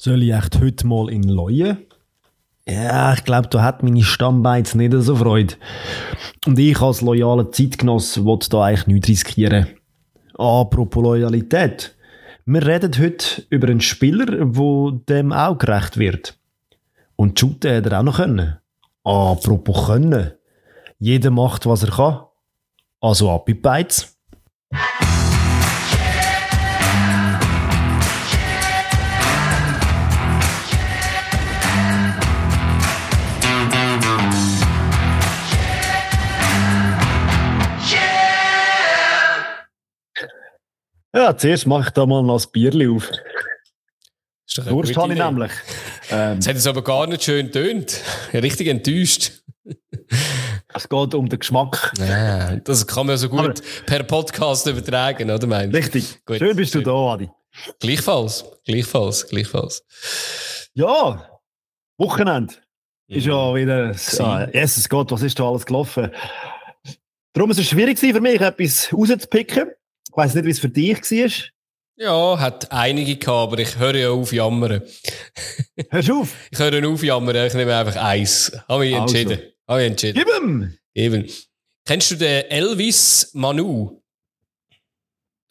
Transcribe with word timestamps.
Soll 0.00 0.22
ich 0.22 0.32
echt 0.32 0.60
heute 0.60 0.86
mal 0.86 1.10
in 1.10 1.24
Leuen? 1.24 1.78
Ja, 2.68 3.12
ich 3.14 3.24
glaube, 3.24 3.48
da 3.48 3.62
hat 3.62 3.82
meine 3.82 4.04
Stammbeiz 4.04 4.76
nicht 4.76 4.92
so 4.92 5.16
Freude. 5.16 5.54
Und 6.46 6.56
ich 6.56 6.80
als 6.80 7.00
loyaler 7.00 7.50
Zeitgenoss 7.50 8.24
will 8.24 8.38
da 8.48 8.62
eigentlich 8.62 8.86
nichts 8.86 9.08
riskieren. 9.08 9.66
Apropos 10.34 11.02
Loyalität. 11.02 11.96
Wir 12.46 12.64
reden 12.64 12.92
heute 12.96 13.44
über 13.50 13.66
einen 13.66 13.80
Spieler, 13.80 14.36
wo 14.40 14.92
dem 14.92 15.32
auch 15.32 15.58
gerecht 15.58 15.98
wird. 15.98 16.38
Und 17.16 17.40
shooten 17.40 17.74
hat 17.74 17.86
er 17.86 17.98
auch 17.98 18.04
noch 18.04 18.18
können. 18.18 18.56
Apropos 19.02 19.86
können. 19.86 20.30
Jeder 21.00 21.32
macht, 21.32 21.66
was 21.66 21.82
er 21.82 21.90
kann. 21.90 22.20
Also 23.00 23.32
ab 23.32 23.48
in 23.48 23.56
die 23.56 23.60
Beiz. 23.60 24.16
Ja, 41.14 41.36
zuerst 41.36 41.66
mache 41.66 41.84
ich 41.88 41.90
da 41.90 42.06
mal 42.06 42.22
noch 42.22 42.34
das 42.36 42.46
Bierli 42.50 42.88
auf. 42.88 43.10
Ist 44.46 44.58
Durst 44.66 44.96
habe 44.96 45.12
ich 45.12 45.18
nämlich. 45.18 45.52
Ähm, 46.10 46.36
Jetzt 46.36 46.48
hat 46.48 46.56
es 46.56 46.66
aber 46.66 46.82
gar 46.82 47.06
nicht 47.06 47.22
schön 47.22 47.52
tönt. 47.52 48.00
Richtig 48.32 48.66
enttäuscht. 48.68 49.42
es 50.72 50.88
geht 50.88 51.14
um 51.14 51.28
den 51.28 51.38
Geschmack. 51.38 51.92
Ja, 51.98 52.56
das 52.56 52.86
kann 52.86 53.06
man 53.06 53.18
so 53.18 53.28
gut 53.28 53.40
Aber- 53.40 53.54
per 53.84 54.02
Podcast 54.04 54.66
übertragen, 54.66 55.30
oder 55.30 55.46
meinst 55.46 55.74
du? 55.74 55.76
Richtig. 55.76 56.24
Gut. 56.24 56.38
Schön 56.38 56.56
bist 56.56 56.74
du 56.74 56.80
da, 56.80 56.92
Adi. 56.92 57.28
Gleichfalls, 57.80 58.42
gleichfalls, 58.64 59.26
gleichfalls. 59.28 59.84
Ja, 60.72 61.28
Wochenende. 61.98 62.54
Ist 63.08 63.26
Mhm. 63.26 63.32
ja 63.32 63.54
wieder. 63.54 63.92
Ja, 64.18 64.48
Jesus 64.50 64.88
Gott, 64.88 65.10
was 65.10 65.20
ist 65.20 65.38
da 65.38 65.46
alles 65.46 65.66
gelaufen? 65.66 66.10
Darum 67.34 67.50
ist 67.50 67.58
es 67.58 67.66
schwierig 67.68 67.98
für 67.98 68.18
mich, 68.22 68.40
etwas 68.40 68.90
rauszupicken. 68.94 69.72
Ich 70.18 70.24
weiss 70.24 70.34
nicht, 70.34 70.46
wie 70.46 70.50
es 70.50 70.58
für 70.58 70.68
dich 70.68 70.98
war. 70.98 71.30
Ja, 71.96 72.40
hat 72.40 72.72
einige 72.72 73.14
gehabt, 73.14 73.52
aber 73.52 73.58
ich 73.60 73.78
höre 73.78 73.94
ja 73.94 74.10
auf 74.10 74.32
jammern. 74.32 74.82
Hörst 75.90 76.08
du 76.08 76.22
auf? 76.22 76.34
Ich 76.50 76.58
höre 76.58 76.88
auf 76.88 77.04
jammern, 77.04 77.46
ich 77.46 77.54
nehme 77.54 77.76
einfach 77.76 77.94
eins. 78.02 78.50
Habe 78.68 78.80
mich 78.80 78.96
Also. 78.96 79.14
entschieden. 79.16 79.42
Habe 79.68 79.78
mich 79.80 79.90
entschieden. 79.90 80.18
Gib 80.18 80.42
ihm! 80.42 80.74
Eben. 80.94 81.30
Kennst 81.86 82.10
du 82.10 82.16
den 82.16 82.50
Elvis 82.50 83.30
Manu? 83.32 84.02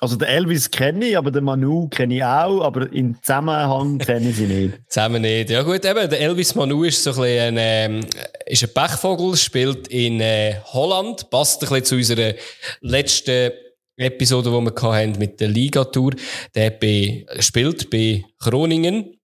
Also 0.01 0.17
den 0.17 0.27
Elvis 0.27 0.69
kenne 0.69 1.05
ich, 1.05 1.17
aber 1.17 1.31
den 1.31 1.45
Manu 1.45 1.87
kenne 1.87 2.17
ich 2.17 2.23
auch, 2.25 2.59
aber 2.61 2.91
im 2.91 3.15
Zusammenhang 3.21 3.97
kenne 4.05 4.31
ich 4.31 4.35
sie 4.35 4.47
nicht. 4.47 4.79
Zusammen 4.89 5.21
nicht. 5.21 5.49
Ja 5.49 5.61
gut, 5.63 5.85
eben, 5.85 6.09
der 6.09 6.19
Elvis 6.19 6.55
Manu 6.55 6.83
ist 6.83 7.01
so 7.01 7.11
ein 7.11 7.15
bisschen 7.15 7.57
ein, 7.57 7.57
ähm, 7.57 8.05
ist 8.45 8.63
ein 8.63 8.73
Pechvogel, 8.73 9.37
spielt 9.37 9.87
in 9.87 10.19
äh, 10.19 10.55
Holland, 10.65 11.29
passt 11.29 11.63
ein 11.63 11.69
bisschen 11.69 11.85
zu 11.85 11.95
unserer 11.95 12.33
letzten 12.81 13.53
Episode, 13.97 14.49
die 14.49 14.55
wir 14.65 14.81
haben 14.93 15.17
mit 15.17 15.39
der 15.39 15.47
Ligatour. 15.49 16.13
Der 16.55 16.69
bei, 16.71 17.25
spielt 17.39 17.89
bei 17.89 18.23
Groningen 18.39 19.17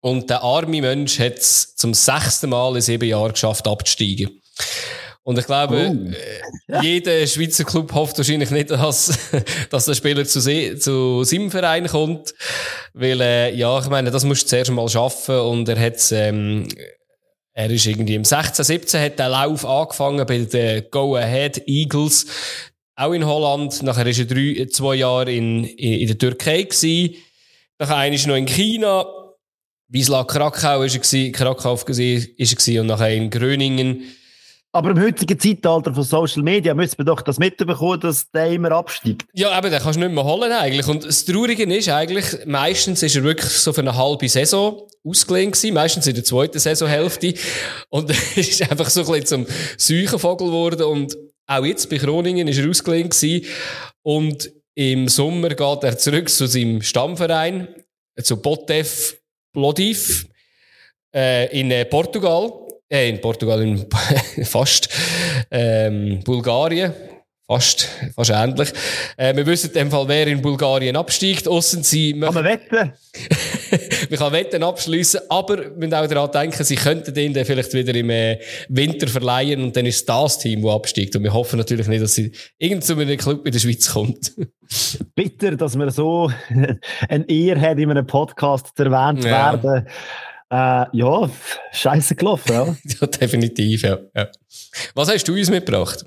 und 0.00 0.30
der 0.30 0.42
arme 0.42 0.80
Mensch 0.80 1.18
hat 1.18 1.38
es 1.38 1.74
zum 1.76 1.94
sechsten 1.94 2.50
Mal 2.50 2.74
in 2.76 2.82
sieben 2.82 3.08
Jahren 3.08 3.32
geschafft, 3.32 3.66
abzusteigen. 3.66 4.40
Und 5.22 5.38
ich 5.38 5.44
glaube, 5.44 5.92
Oh. 5.94 6.72
äh, 6.72 6.80
jeder 6.82 7.26
Schweizer 7.26 7.64
Club 7.64 7.92
hofft 7.92 8.16
wahrscheinlich 8.16 8.50
nicht, 8.50 8.70
dass, 8.70 9.18
dass 9.70 9.84
der 9.84 9.94
Spieler 9.94 10.24
zu, 10.24 10.40
zu 10.40 11.24
seinem 11.24 11.50
Verein 11.50 11.86
kommt. 11.86 12.32
Weil, 12.94 13.20
äh, 13.20 13.54
ja, 13.54 13.78
ich 13.78 13.88
meine, 13.88 14.10
das 14.10 14.24
musst 14.24 14.44
du 14.44 14.46
zuerst 14.46 14.70
mal 14.70 14.88
schaffen 14.88 15.38
und 15.40 15.68
er 15.68 15.78
hat 15.78 16.00
ähm, 16.12 16.66
er 17.52 17.70
ist 17.70 17.86
irgendwie 17.86 18.14
im 18.14 18.24
16, 18.24 18.64
17 18.64 19.00
hat 19.02 19.18
der 19.18 19.30
Lauf 19.30 19.66
angefangen 19.66 20.24
bei 20.24 20.38
den 20.38 20.84
Go 20.92 21.16
Ahead 21.16 21.60
Eagles. 21.66 22.26
Auch 22.98 23.12
in 23.12 23.24
Holland. 23.24 23.80
Nachher 23.84 24.06
ist 24.08 24.18
er 24.18 24.24
drei, 24.24 24.66
zwei 24.72 24.96
Jahre 24.96 25.32
in, 25.32 25.62
in, 25.62 26.00
in 26.00 26.06
der 26.08 26.18
Türkei 26.18 26.64
gewesen. 26.64 27.14
Nachher 27.78 27.96
einer 27.96 28.26
noch 28.26 28.34
in 28.34 28.46
China. 28.46 29.06
Wisla 29.86 30.24
Krakau 30.24 30.82
ist 30.82 30.96
er 30.96 31.00
gewesen, 31.00 31.32
Krakau 31.32 31.74
ist 31.74 31.88
er 31.88 32.20
gewesen 32.36 32.80
und 32.80 32.86
nachher 32.88 33.14
in 33.14 33.30
Gröningen. 33.30 34.02
Aber 34.72 34.90
im 34.90 35.00
heutigen 35.00 35.38
Zeitalter 35.38 35.94
von 35.94 36.02
Social 36.02 36.42
Media 36.42 36.74
müssen 36.74 36.98
wir 36.98 37.04
doch 37.04 37.22
das 37.22 37.38
mitbekommen, 37.38 38.00
dass 38.00 38.28
der 38.32 38.50
immer 38.50 38.72
absteigt. 38.72 39.26
Ja, 39.32 39.52
aber 39.52 39.70
den 39.70 39.80
kannst 39.80 39.96
du 39.96 40.00
nicht 40.00 40.12
mehr 40.12 40.24
holen 40.24 40.50
eigentlich. 40.50 40.88
Und 40.88 41.04
das 41.04 41.24
Traurige 41.24 41.62
ist 41.72 41.88
eigentlich, 41.88 42.26
meistens 42.46 43.02
ist 43.04 43.14
er 43.14 43.22
wirklich 43.22 43.50
so 43.50 43.72
für 43.72 43.80
eine 43.80 43.96
halbe 43.96 44.28
Saison 44.28 44.82
ausgelehnt 45.04 45.54
gewesen, 45.54 45.74
meistens 45.74 46.06
in 46.08 46.16
der 46.16 46.24
zweiten 46.24 46.58
Saisonhälfte. 46.58 47.32
Und 47.90 48.10
er 48.36 48.36
ist 48.36 48.60
einfach 48.68 48.90
so 48.90 49.02
ein 49.02 49.06
bisschen 49.06 49.46
zum 49.46 49.46
Seuchenvogel 49.78 50.48
geworden. 50.48 50.82
Und 50.82 51.16
auch 51.48 51.64
jetzt 51.64 51.88
bei 51.88 51.96
Groningen 51.96 52.46
ist 52.46 52.58
er 52.58 52.68
ausgelehnt 52.68 53.10
gewesen. 53.10 53.46
Und 54.02 54.52
im 54.74 55.08
Sommer 55.08 55.48
geht 55.48 55.82
er 55.82 55.98
zurück 55.98 56.28
zu 56.28 56.46
seinem 56.46 56.82
Stammverein, 56.82 57.68
zu 58.22 58.40
Botev 58.40 59.16
Plodiv, 59.52 60.26
äh, 61.14 61.58
in 61.58 61.70
äh, 61.70 61.84
Portugal. 61.86 62.52
Äh, 62.90 63.08
in 63.08 63.20
Portugal, 63.20 63.62
in 63.62 63.86
fast, 64.44 64.88
ähm, 65.50 66.20
Bulgarien. 66.24 66.92
Fast, 67.50 67.88
fast 68.14 68.30
ähnlich. 68.30 68.68
Äh, 69.16 69.34
wir 69.34 69.46
wissen 69.46 69.68
in 69.68 69.72
dem 69.72 69.90
Fall, 69.90 70.06
wer 70.06 70.26
in 70.26 70.42
Bulgarien 70.42 70.94
absteigt. 70.96 71.48
Aussen 71.48 71.82
sie 71.82 72.12
Kann 72.12 72.34
man 72.34 72.44
wetten? 72.44 72.92
man 74.10 74.18
kann 74.18 74.32
Wetten 74.34 74.62
abschließen, 74.62 75.20
aber 75.30 75.56
wir 75.56 75.70
müssen 75.70 75.94
auch 75.94 76.06
daran 76.06 76.30
denken, 76.30 76.62
sie 76.62 76.76
könnten 76.76 77.14
den 77.14 77.32
dann 77.32 77.46
vielleicht 77.46 77.72
wieder 77.72 77.94
im 77.94 78.10
äh, 78.10 78.38
Winter 78.68 79.08
verleihen 79.08 79.62
und 79.62 79.74
dann 79.74 79.86
ist 79.86 80.06
das 80.06 80.38
Team, 80.38 80.60
das 80.62 80.72
absteigt. 80.74 81.16
Und 81.16 81.22
wir 81.22 81.32
hoffen 81.32 81.56
natürlich 81.58 81.86
nicht, 81.88 82.02
dass 82.02 82.16
sie 82.16 82.32
irgend 82.58 82.84
zu 82.84 82.92
einem 82.98 83.16
Club 83.16 83.46
in 83.46 83.52
der 83.52 83.60
Schweiz 83.60 83.90
kommt. 83.94 84.32
Bitter, 85.14 85.56
dass 85.56 85.74
man 85.74 85.88
so 85.88 86.30
eine 87.08 87.28
Ehr 87.28 87.58
hat, 87.58 87.78
in 87.78 87.90
einem 87.90 88.06
Podcast 88.06 88.78
erwähnt 88.78 89.24
Ja. 89.24 89.62
werden. 89.62 89.86
Äh, 90.50 90.96
ja, 90.98 91.30
scheiße 91.72 92.14
gelaufen, 92.14 92.52
ja. 92.52 92.76
ja, 93.00 93.06
definitiv, 93.06 93.82
ja. 93.84 93.98
ja. 94.14 94.28
Was 94.94 95.10
hast 95.10 95.24
du 95.28 95.32
uns 95.34 95.48
mitgebracht? 95.48 96.04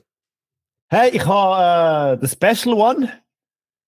Hey, 0.93 1.11
ich 1.13 1.25
habe 1.25 2.17
äh, 2.17 2.19
den 2.19 2.27
Special 2.27 2.75
One, 2.75 3.09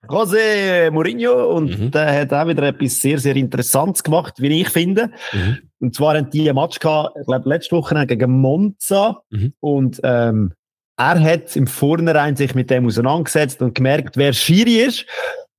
José 0.08 0.90
Mourinho, 0.90 1.54
und 1.54 1.78
Mhm. 1.78 1.92
der 1.92 2.22
hat 2.22 2.32
auch 2.32 2.48
wieder 2.48 2.64
etwas 2.64 3.02
sehr, 3.02 3.20
sehr 3.20 3.36
Interessantes 3.36 4.02
gemacht, 4.02 4.36
wie 4.38 4.62
ich 4.62 4.70
finde. 4.70 5.12
Mhm. 5.34 5.58
Und 5.82 5.96
zwar 5.96 6.16
haben 6.16 6.30
die 6.30 6.50
ein 6.50 6.56
Match 6.56 6.80
gehabt, 6.80 7.18
ich 7.20 7.28
glaube, 7.28 7.50
letzte 7.50 7.76
Woche 7.76 8.08
gegen 8.08 8.32
Monza. 8.40 9.22
Mhm. 9.32 9.54
Und 9.60 10.00
ähm, 10.06 10.54
er 10.96 11.20
hat 11.20 11.54
im 11.58 11.68
Vornherein 11.68 12.38
sich 12.38 12.56
mit 12.56 12.70
dem 12.70 12.86
auseinandergesetzt 12.86 13.62
und 13.62 13.76
gemerkt, 13.76 14.16
wer 14.16 14.32
Schiri 14.32 14.78
ist. 14.78 15.06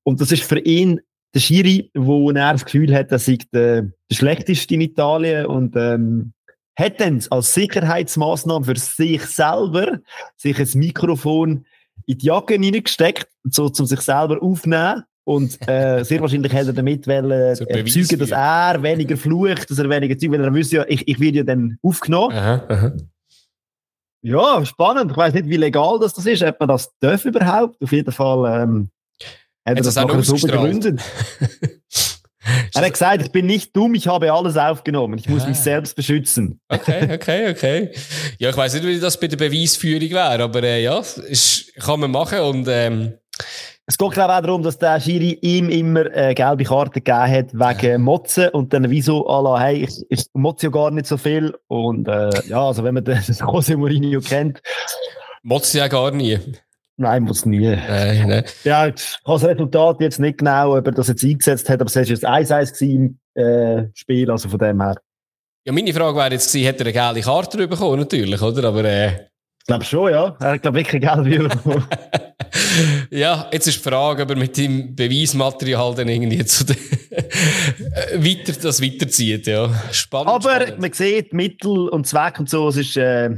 Und 0.02 0.22
das 0.22 0.32
ist 0.32 0.44
für 0.44 0.60
ihn 0.60 0.98
der 1.34 1.40
Schiri, 1.40 1.90
wo 1.92 2.30
er 2.30 2.52
das 2.52 2.64
Gefühl 2.64 2.94
hat, 2.94 3.12
er 3.12 3.18
sei 3.18 3.36
der, 3.52 3.82
der 3.82 4.16
schlechteste 4.16 4.76
in 4.76 4.80
Italien 4.80 5.44
und 5.44 5.76
ähm, 5.76 6.32
hat 6.76 7.00
dann 7.00 7.22
als 7.30 7.54
Sicherheitsmaßnahme 7.54 8.64
für 8.64 8.76
sich 8.76 9.22
selber 9.22 10.00
sich 10.36 10.58
ein 10.58 10.78
Mikrofon 10.78 11.66
in 12.06 12.18
die 12.18 12.26
Jacke 12.26 12.54
hineingesteckt, 12.54 13.28
so 13.44 13.68
zum 13.68 13.86
sich 13.86 14.00
selber 14.00 14.42
aufnehmen. 14.42 15.04
Und 15.24 15.56
äh, 15.68 16.04
sehr 16.04 16.20
wahrscheinlich 16.20 16.52
hat 16.52 16.66
er 16.66 16.72
damit 16.72 17.06
wollen, 17.06 17.30
erzeugen, 17.30 18.18
dass 18.18 18.30
er 18.30 18.82
weniger 18.82 19.16
flucht, 19.16 19.70
dass 19.70 19.78
er 19.78 19.88
weniger 19.88 20.18
Zeug, 20.18 20.32
weil 20.32 20.44
er 20.44 20.54
wüsste 20.54 20.76
ja, 20.76 20.84
ich, 20.88 21.06
ich 21.08 21.20
werde 21.20 21.38
ja 21.38 21.44
dann 21.44 21.78
aufgenommen. 21.82 22.36
Aha, 22.36 22.64
aha. 22.68 22.92
Ja, 24.22 24.64
spannend. 24.64 25.10
Ich 25.10 25.16
weiß 25.16 25.34
nicht, 25.34 25.48
wie 25.48 25.56
legal 25.56 25.98
das, 26.00 26.14
das 26.14 26.24
ist, 26.24 26.42
ob 26.42 26.58
man 26.58 26.68
das 26.68 26.90
darf 26.98 27.24
überhaupt. 27.24 27.82
Auf 27.82 27.92
jeden 27.92 28.10
Fall 28.10 28.62
ähm, 28.62 28.90
hat 29.20 29.28
er 29.64 29.74
das 29.76 29.94
das, 29.94 29.98
auch 29.98 30.22
so 30.22 30.46
begründet. 30.46 31.00
Er 32.74 32.82
hat 32.82 32.92
gesagt, 32.92 33.22
ich 33.22 33.32
bin 33.32 33.46
nicht 33.46 33.74
dumm, 33.76 33.94
ich 33.94 34.06
habe 34.06 34.32
alles 34.32 34.56
aufgenommen. 34.56 35.18
Ich 35.18 35.28
muss 35.28 35.44
Ah. 35.44 35.48
mich 35.48 35.58
selbst 35.58 35.96
beschützen. 35.96 36.60
Okay, 36.68 37.08
okay, 37.14 37.50
okay. 37.50 37.90
Ja, 38.38 38.50
ich 38.50 38.56
weiss 38.56 38.74
nicht, 38.74 38.84
wie 38.86 38.98
das 39.00 39.18
bei 39.18 39.28
der 39.28 39.36
Beweisführung 39.36 40.10
wäre, 40.10 40.42
aber 40.42 40.62
äh, 40.62 40.82
ja, 40.82 40.98
ist, 40.98 41.72
kann 41.80 42.00
man 42.00 42.10
machen 42.10 42.40
und 42.40 42.66
ähm, 42.68 43.14
Es 43.86 43.98
geht, 43.98 44.12
glaube 44.12 44.34
auch 44.34 44.40
darum, 44.40 44.62
dass 44.62 44.78
der 44.78 44.98
Schiri 45.00 45.38
ihm 45.42 45.68
immer 45.68 46.06
äh, 46.16 46.34
gelbe 46.34 46.64
Karte 46.64 47.00
gegeben 47.00 47.30
hat 47.30 47.52
wegen 47.82 48.02
Motzen 48.02 48.48
und 48.50 48.72
dann 48.72 48.88
wieso 48.90 49.26
alla, 49.26 49.60
hey, 49.60 49.84
ich, 49.84 50.04
ich 50.08 50.24
motze 50.32 50.66
ja 50.66 50.70
gar 50.70 50.90
nicht 50.90 51.06
so 51.06 51.16
viel. 51.18 51.54
Und 51.68 52.08
äh, 52.08 52.30
ja, 52.48 52.66
also 52.66 52.82
wenn 52.84 52.94
man 52.94 53.04
den 53.04 53.20
Jose 53.22 53.76
Mourinho 53.76 54.20
kennt, 54.20 54.62
motzt 55.42 55.74
ja 55.74 55.88
gar 55.88 56.10
nie. 56.12 56.38
Nein, 56.96 57.22
muss 57.22 57.44
nie. 57.46 57.68
Nein, 57.68 58.28
nein. 58.28 58.44
Ja, 58.64 58.86
ich 58.88 59.18
habe 59.24 59.40
das 59.40 59.44
Resultat 59.44 60.00
jetzt 60.00 60.20
nicht 60.20 60.38
genau, 60.38 60.76
ob 60.76 60.86
er 60.86 60.92
das 60.92 61.08
jetzt 61.08 61.24
eingesetzt 61.24 61.68
hat, 61.68 61.80
aber 61.80 61.88
es 61.88 61.96
war 61.96 62.02
jetzt 62.02 62.26
1-1 62.26 62.72
gewesen 62.72 63.18
im 63.34 63.42
äh, 63.42 63.88
Spiel, 63.94 64.30
also 64.30 64.48
von 64.48 64.58
dem 64.58 64.80
her. 64.80 64.96
Ja, 65.66 65.72
meine 65.72 65.94
Frage 65.94 66.16
wäre 66.16 66.32
jetzt 66.32 66.52
gewesen, 66.52 66.68
hat 66.68 66.80
er 66.80 66.86
eine 66.86 66.92
geile 66.92 67.20
Karte 67.22 67.68
bekommen, 67.68 68.00
natürlich, 68.00 68.40
oder? 68.42 68.68
Aber 68.68 68.84
äh, 68.84 69.08
Ich 69.60 69.66
glaube 69.66 69.84
schon, 69.84 70.12
ja. 70.12 70.36
Er 70.40 70.52
hat, 70.52 70.62
glaube 70.62 70.78
wirklich 70.78 71.00
Geld 71.00 71.48
bekommen. 71.48 71.84
ja, 73.10 73.48
jetzt 73.50 73.66
ist 73.66 73.78
die 73.78 73.88
Frage, 73.88 74.22
ob 74.22 74.30
er 74.30 74.36
mit 74.36 74.56
dem 74.56 74.94
Beweismaterial 74.94 75.94
dann 75.94 76.08
irgendwie 76.08 76.44
zu 76.44 76.64
den 76.64 76.76
weiter, 78.16 78.52
das 78.60 78.82
weiterzieht, 78.82 79.46
ja. 79.46 79.70
Spannend. 79.90 80.28
Aber 80.28 80.60
spannend. 80.60 80.80
man 80.80 80.92
sieht 80.92 81.32
Mittel 81.32 81.88
und 81.88 82.06
Zweck 82.06 82.38
und 82.38 82.50
so, 82.50 82.68
es 82.68 82.76
ist 82.76 82.96
äh, 82.96 83.30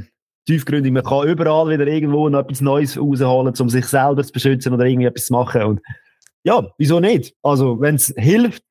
tiefgründig. 0.47 0.91
Man 0.91 1.03
kann 1.03 1.27
überall 1.27 1.69
wieder 1.69 1.85
irgendwo 1.87 2.27
noch 2.29 2.39
etwas 2.39 2.61
Neues 2.61 2.97
rausholen, 2.97 3.53
um 3.59 3.69
sich 3.69 3.85
selber 3.85 4.23
zu 4.23 4.31
beschützen 4.31 4.73
oder 4.73 4.85
irgendwie 4.85 5.07
etwas 5.07 5.27
zu 5.27 5.33
machen. 5.33 5.61
Und 5.63 5.81
ja, 6.43 6.65
wieso 6.77 6.99
nicht? 6.99 7.35
Also, 7.43 7.79
wenn 7.79 7.95
es 7.95 8.13
hilft 8.17 8.63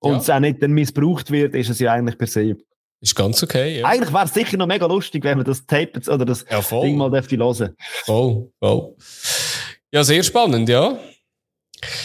und 0.00 0.12
Ja. 0.12 0.18
es 0.18 0.30
auch 0.30 0.38
nicht 0.40 0.62
dann 0.62 0.72
missbraucht 0.72 1.30
wird, 1.30 1.54
ist 1.54 1.70
es 1.70 1.78
ja 1.80 1.92
eigentlich 1.92 2.18
per 2.18 2.26
se. 2.26 2.56
Ist 3.00 3.14
ganz 3.14 3.42
okay, 3.42 3.80
ja. 3.80 3.86
Eigentlich 3.86 4.12
wäre 4.12 4.24
es 4.24 4.34
sicher 4.34 4.56
noch 4.56 4.66
mega 4.66 4.86
lustig, 4.86 5.22
wenn 5.24 5.36
man 5.38 5.46
das 5.46 5.66
Tape 5.66 6.00
oder 6.10 6.24
das 6.24 6.44
Ja. 6.50 6.60
Ding 6.80 6.96
mal 6.96 7.10
dürfte 7.10 7.36
hören. 7.36 7.74
Voll, 8.04 8.50
voll. 8.58 8.94
Ja, 9.92 10.02
sehr 10.04 10.22
spannend, 10.22 10.68
ja. 10.68 10.98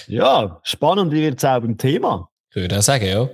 Ja, 0.07 0.59
spannend 0.63 1.11
wird 1.11 1.37
es 1.37 1.45
auch 1.45 1.61
beim 1.61 1.77
Thema. 1.77 2.29
Ich 2.49 2.57
würde 2.57 2.77
auch 2.77 2.81
sagen, 2.81 3.05
ja. 3.05 3.29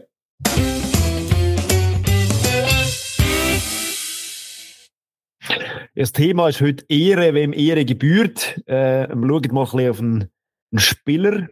Das 5.96 6.12
Thema 6.12 6.50
ist 6.50 6.62
heute 6.62 6.86
Ehre, 6.90 7.34
wem 7.34 7.54
Ehre 7.54 7.86
gebührt. 7.86 8.58
Äh, 8.68 9.08
wir 9.10 9.28
schauen 9.28 9.54
mal 9.54 9.64
ein 9.64 9.72
bisschen 9.72 9.90
auf 9.90 10.00
einen, 10.00 10.30
einen 10.72 10.80
Spieler. 10.80 11.48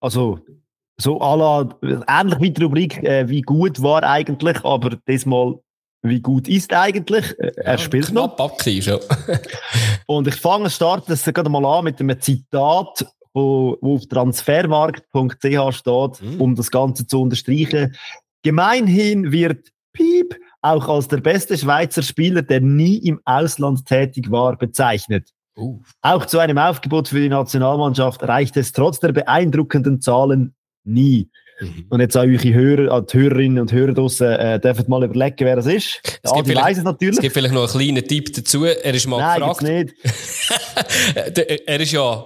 Also, 0.00 0.40
so 1.00 1.20
à 1.20 1.36
la, 1.36 1.78
ähnlich 2.20 2.40
wie 2.40 2.50
die 2.50 2.62
Rubrik, 2.62 3.02
äh, 3.02 3.28
wie 3.28 3.42
gut 3.42 3.82
war 3.82 4.02
eigentlich, 4.02 4.64
aber 4.64 4.96
diesmal, 5.08 5.60
wie 6.02 6.20
gut 6.20 6.48
ist 6.48 6.72
eigentlich. 6.72 7.38
Äh, 7.38 7.52
er 7.56 7.78
spielt 7.78 8.12
noch. 8.12 8.36
Knapp 8.36 8.40
abgekriegt, 8.40 8.86
ja. 8.86 8.98
Und 10.06 10.26
ich 10.28 10.36
fange, 10.36 10.70
starte 10.70 11.06
das 11.08 11.24
gerade 11.24 11.50
mal 11.50 11.64
an 11.64 11.84
mit 11.84 12.00
einem 12.00 12.20
Zitat, 12.20 13.06
wo, 13.32 13.76
wo 13.80 13.94
auf 13.96 14.06
transfermarkt.ch 14.06 15.72
steht, 15.76 16.22
Mhm. 16.22 16.40
um 16.40 16.54
das 16.54 16.70
Ganze 16.70 17.06
zu 17.06 17.22
unterstreichen. 17.22 17.94
Gemeinhin 18.42 19.32
wird 19.32 19.68
Piep 19.92 20.36
auch 20.62 20.88
als 20.88 21.08
der 21.08 21.18
beste 21.18 21.56
Schweizer 21.56 22.02
Spieler, 22.02 22.42
der 22.42 22.60
nie 22.60 22.96
im 22.98 23.20
Ausland 23.24 23.86
tätig 23.86 24.30
war, 24.30 24.56
bezeichnet. 24.56 25.30
Uh. 25.56 25.80
Auch 26.02 26.26
zu 26.26 26.38
einem 26.38 26.58
Aufgebot 26.58 27.08
für 27.08 27.20
die 27.20 27.28
Nationalmannschaft 27.28 28.22
reicht 28.22 28.56
es 28.56 28.72
trotz 28.72 29.00
der 29.00 29.12
beeindruckenden 29.12 30.00
Zahlen 30.00 30.54
nie. 30.84 31.30
Mhm. 31.60 31.86
Und 31.88 32.00
jetzt 32.00 32.16
an 32.16 32.30
eure 32.30 32.54
Hörer, 32.54 32.92
an 32.92 33.06
die 33.06 33.18
Hörerinnen 33.18 33.58
und 33.60 33.72
Hörer 33.72 33.92
draussen, 33.92 34.28
äh, 34.28 34.60
dürfen 34.60 34.84
mal 34.88 35.02
überlegen, 35.02 35.36
wer 35.40 35.56
das 35.56 35.66
ist. 35.66 36.00
Es 36.22 36.30
vielleicht- 36.30 36.56
weiss 36.64 36.78
es 36.78 36.84
natürlich. 36.84 37.16
Es 37.16 37.20
gibt 37.22 37.34
vielleicht 37.34 37.54
noch 37.54 37.62
einen 37.74 37.84
kleinen 37.84 38.06
Tipp 38.06 38.32
dazu. 38.32 38.64
Er 38.64 38.94
ist 38.94 39.06
mal 39.08 39.18
Nein, 39.18 39.40
gefragt. 39.40 39.62
nicht. 39.62 39.94
Der- 41.36 41.68
er 41.68 41.80
ist 41.80 41.90
ja, 41.92 42.24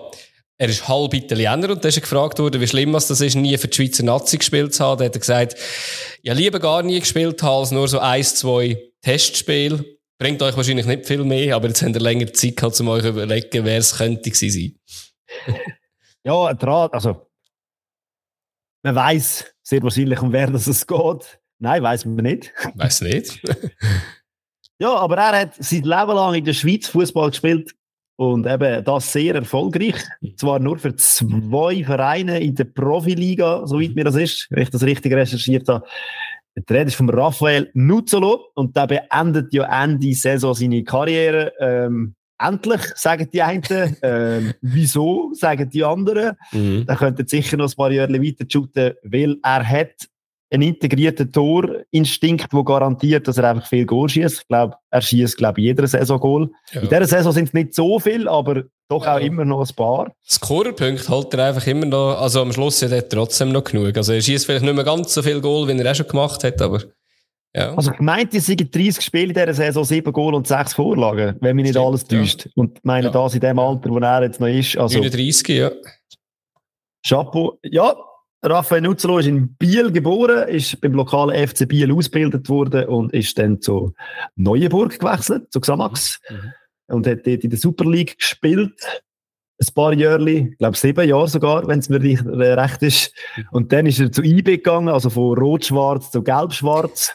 er 0.62 0.69
ist 0.69 0.87
halb 0.87 1.12
Italiener 1.12 1.70
und 1.70 1.82
da 1.82 1.88
ist 1.88 1.97
er 1.97 2.03
gefragt 2.03 2.38
worden, 2.38 2.61
wie 2.61 2.69
schlimm 2.69 2.93
das 2.93 3.11
ist, 3.11 3.35
nie 3.35 3.59
für 3.59 3.67
die 3.67 3.75
Schweizer 3.75 4.05
Nazi 4.05 4.38
gespielt 4.38 4.73
zu 4.73 4.85
haben. 4.85 5.00
Da 5.00 5.06
hat 5.06 5.17
er 5.17 5.19
gesagt, 5.19 5.56
ja, 6.23 6.35
lieber 6.35 6.61
gar 6.61 6.85
nie 6.85 7.00
gespielt 7.00 7.43
haben, 7.43 7.62
als 7.62 7.73
nur 7.73 7.88
so 7.88 7.99
eins, 7.99 8.37
zwei 8.37 8.81
Testspiele. 9.00 9.85
Bringt 10.19 10.41
euch 10.41 10.56
wahrscheinlich 10.56 10.87
nicht 10.87 11.06
viel 11.06 11.25
mehr, 11.25 11.56
aber 11.56 11.67
jetzt 11.67 11.82
habt 11.82 11.97
ihr 11.97 12.00
länger 12.00 12.32
Zeit 12.32 12.56
gehabt, 12.56 12.81
um 12.81 12.87
euch 12.87 13.05
überlegen, 13.05 13.64
wer 13.64 13.79
es 13.79 13.97
könnte 13.97 14.31
gewesen 14.31 14.79
sein. 15.47 15.56
Ja, 16.25 16.44
ein 16.44 16.56
Draht, 16.56 16.94
also 16.94 17.26
man 18.85 18.94
weiß 18.94 19.53
sehr 19.64 19.82
wahrscheinlich, 19.82 20.23
um 20.23 20.32
wer 20.32 20.49
das 20.49 20.69
es 20.69 20.87
geht. 20.87 21.41
Nein, 21.59 21.82
weiß 21.82 22.05
man 22.05 22.14
nicht. 22.25 22.53
Weiß 22.75 23.00
nicht. 23.00 23.43
Ja, 24.79 24.97
aber 24.97 25.17
er 25.17 25.41
hat 25.43 25.55
sein 25.62 25.82
Leben 25.82 26.12
lang 26.12 26.35
in 26.35 26.44
der 26.44 26.55
Schweiz 26.55 26.88
Fußball 26.88 27.31
gespielt 27.31 27.73
und 28.22 28.46
eben 28.46 28.84
das 28.84 29.12
sehr 29.12 29.34
erfolgreich. 29.34 29.96
Zwar 30.36 30.60
nur 30.60 30.78
für 30.78 30.94
zwei 30.94 31.82
Vereine 31.82 32.38
in 32.38 32.54
der 32.54 32.64
Profiliga, 32.64 33.66
soweit 33.66 33.96
mir 33.96 34.04
das 34.04 34.14
ist, 34.14 34.46
wenn 34.50 34.62
ich 34.62 34.70
das 34.70 34.84
richtig 34.84 35.12
recherchiert 35.12 35.69
habe. 35.69 35.84
Der 36.54 36.76
Rede 36.76 36.88
ist 36.88 36.94
von 36.94 37.10
Raphael 37.10 37.69
Nuzzolo 37.74 38.50
und 38.54 38.76
der 38.76 38.86
beendet 38.86 39.52
ja 39.52 39.64
Ende 39.82 40.14
Saison 40.14 40.54
seine 40.54 40.84
Karriere. 40.84 41.52
Ähm, 41.58 42.14
endlich, 42.38 42.82
sagen 42.94 43.28
die 43.32 43.42
einen. 43.42 43.96
ähm, 44.02 44.54
wieso, 44.60 45.32
sagen 45.32 45.68
die 45.68 45.82
anderen. 45.82 46.36
Mhm. 46.52 46.84
Er 46.86 46.96
könnte 46.96 47.25
sicher 47.26 47.56
noch 47.56 47.72
ein 47.72 47.76
paar 47.76 47.90
Jahre 47.90 48.22
weiter 48.22 48.44
shooten, 48.48 48.92
weil 49.02 49.36
er 49.42 49.68
hat 49.68 50.08
einen 50.52 50.62
integrierten 50.62 51.32
Torinstinkt, 51.32 52.52
der 52.52 52.62
garantiert, 52.64 53.26
dass 53.26 53.38
er 53.38 53.50
einfach 53.50 53.66
viel 53.66 53.87
Goal 53.87 54.08
schießt. 54.08 54.40
Ich 54.43 54.49
glaube, 54.49 54.75
er 54.90 55.00
schießt, 55.00 55.37
glaube 55.37 55.60
ich, 55.60 55.66
jeder 55.66 55.87
Saison 55.87 56.20
Goal. 56.20 56.50
Ja. 56.72 56.82
In 56.82 56.88
dieser 56.88 57.06
Saison 57.06 57.32
sind 57.32 57.49
es 57.49 57.52
nicht 57.54 57.75
so 57.75 57.99
viel, 57.99 58.28
aber 58.28 58.64
doch 58.88 59.04
Ja. 59.06 59.16
auch 59.16 59.20
immer 59.20 59.44
noch 59.44 59.66
ein 59.66 59.75
paar. 59.75 60.12
Scorerpunkt 60.28 61.08
holt 61.08 61.32
er 61.34 61.49
einfach 61.49 61.66
immer 61.66 61.87
noch, 61.87 62.20
also 62.20 62.43
am 62.43 62.52
Schluss 62.52 62.82
hat 62.82 62.93
er 62.93 63.08
trotzdem 63.08 63.50
noch 63.52 63.64
genug. 63.64 63.96
Also 63.96 64.12
er 64.12 64.20
schießt 64.20 64.44
vielleicht 64.46 64.64
nicht 64.64 64.75
mehr 64.75 64.84
ganz 64.84 65.14
so 65.14 65.22
viel 65.22 65.40
Goal, 65.40 65.66
wie 65.69 65.78
er 65.81 65.90
auch 65.90 65.94
schon 65.94 66.08
gemacht 66.08 66.44
hat, 66.44 66.60
aber 66.60 66.82
ja. 67.54 67.75
Also 67.75 67.90
gemeint, 67.90 68.32
es 68.34 68.46
sind 68.46 68.75
30 68.75 69.04
Spiele 69.04 69.28
in 69.28 69.34
dieser 69.34 69.52
Saison, 69.52 69.84
7 69.84 70.10
Goal 70.12 70.34
und 70.34 70.46
6 70.46 70.72
Vorlagen, 70.75 71.37
wenn 71.40 71.54
mich 71.56 71.64
nicht 71.64 71.75
Stimmt, 71.75 71.87
alles 71.87 72.04
ja. 72.10 72.19
täuscht. 72.19 72.49
Und 72.54 72.78
ich 72.78 72.84
meine, 72.84 73.06
Ja. 73.06 73.12
das 73.12 73.34
in 73.34 73.40
dem 73.40 73.58
Alter, 73.58 73.90
wo 73.90 73.99
er 73.99 74.22
jetzt 74.22 74.40
noch 74.40 74.46
ist, 74.46 74.76
also 74.78 74.99
39, 74.99 75.49
ja. 75.49 75.70
Chapeau. 77.06 77.58
Ja, 77.64 77.94
Raphael 78.44 78.80
Nuzzolo 78.82 79.18
ist 79.18 79.26
in 79.26 79.54
Biel 79.54 79.92
geboren, 79.92 80.48
ist 80.48 80.80
beim 80.80 80.94
lokalen 80.94 81.46
FC 81.48 81.66
Biel 81.68 81.92
ausgebildet 81.92 82.48
worden 82.48 82.86
und 82.86 83.12
ist 83.12 83.38
dann 83.38 83.60
zu 83.60 83.94
Neuenburg 84.34 84.98
gewechselt, 84.98 85.52
zu 85.52 85.60
Xamax. 85.60 86.20
Mhm. 86.28 86.52
Und 86.88 87.06
hat 87.06 87.26
dort 87.26 87.44
in 87.44 87.50
der 87.50 87.58
Super 87.58 87.88
League 87.88 88.18
gespielt. 88.18 88.72
Ein 89.58 89.74
paar 89.74 89.92
Jahre, 89.94 90.28
ich 90.30 90.58
glaube 90.58 90.76
sieben 90.76 91.08
Jahre 91.08 91.28
sogar, 91.28 91.66
wenn 91.68 91.78
es 91.78 91.88
mir 91.88 92.00
nicht, 92.00 92.24
recht 92.26 92.82
ist. 92.82 93.14
Und 93.52 93.72
dann 93.72 93.86
ist 93.86 94.00
er 94.00 94.10
zu 94.10 94.22
IB 94.22 94.56
gegangen, 94.56 94.88
also 94.88 95.08
von 95.08 95.38
Rot-Schwarz 95.38 96.10
zu 96.10 96.22
Gelb-Schwarz. 96.22 97.14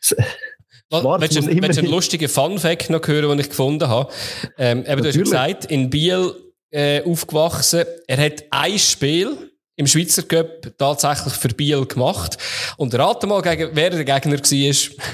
Schwarz 0.00 1.20
willst 1.20 1.36
du, 1.36 1.48
einen- 1.48 1.62
willst 1.62 1.82
lustigen 1.82 2.28
Fun-Fact 2.28 2.90
noch 2.90 3.06
hören, 3.06 3.28
den 3.30 3.38
ich 3.38 3.48
gefunden 3.50 3.88
habe? 3.88 4.12
Ähm, 4.58 4.84
eben, 4.86 5.00
du 5.02 5.08
hast 5.08 5.18
gesagt, 5.18 5.64
in 5.66 5.90
Biel 5.90 6.32
äh, 6.70 7.02
aufgewachsen. 7.04 7.84
Er 8.08 8.18
hat 8.18 8.44
ein 8.50 8.78
Spiel 8.78 9.52
im 9.76 9.86
Schweizer 9.86 10.22
Cup 10.22 10.72
tatsächlich 10.78 11.34
für 11.34 11.48
Biel 11.48 11.86
gemacht. 11.86 12.38
Und 12.76 12.94
rate 12.94 13.26
mal, 13.26 13.42
gegen, 13.42 13.70
wer 13.74 13.90
der 13.90 14.04
Gegner 14.04 14.38
war. 14.38 15.04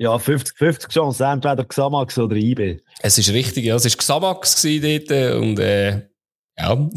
Ja, 0.00 0.14
50-50 0.14 0.88
Chance, 0.90 1.24
entweder 1.24 1.64
Xamax 1.64 2.18
oder 2.18 2.36
IB. 2.36 2.78
Es 3.00 3.18
ist 3.18 3.32
richtig, 3.32 3.64
ja. 3.64 3.74
Es 3.76 3.84
war 3.84 3.90
Xamax 3.90 4.62
dort 4.62 5.10
äh, 5.10 5.32
und 5.34 5.58
äh, 5.58 6.08
ja. 6.56 6.88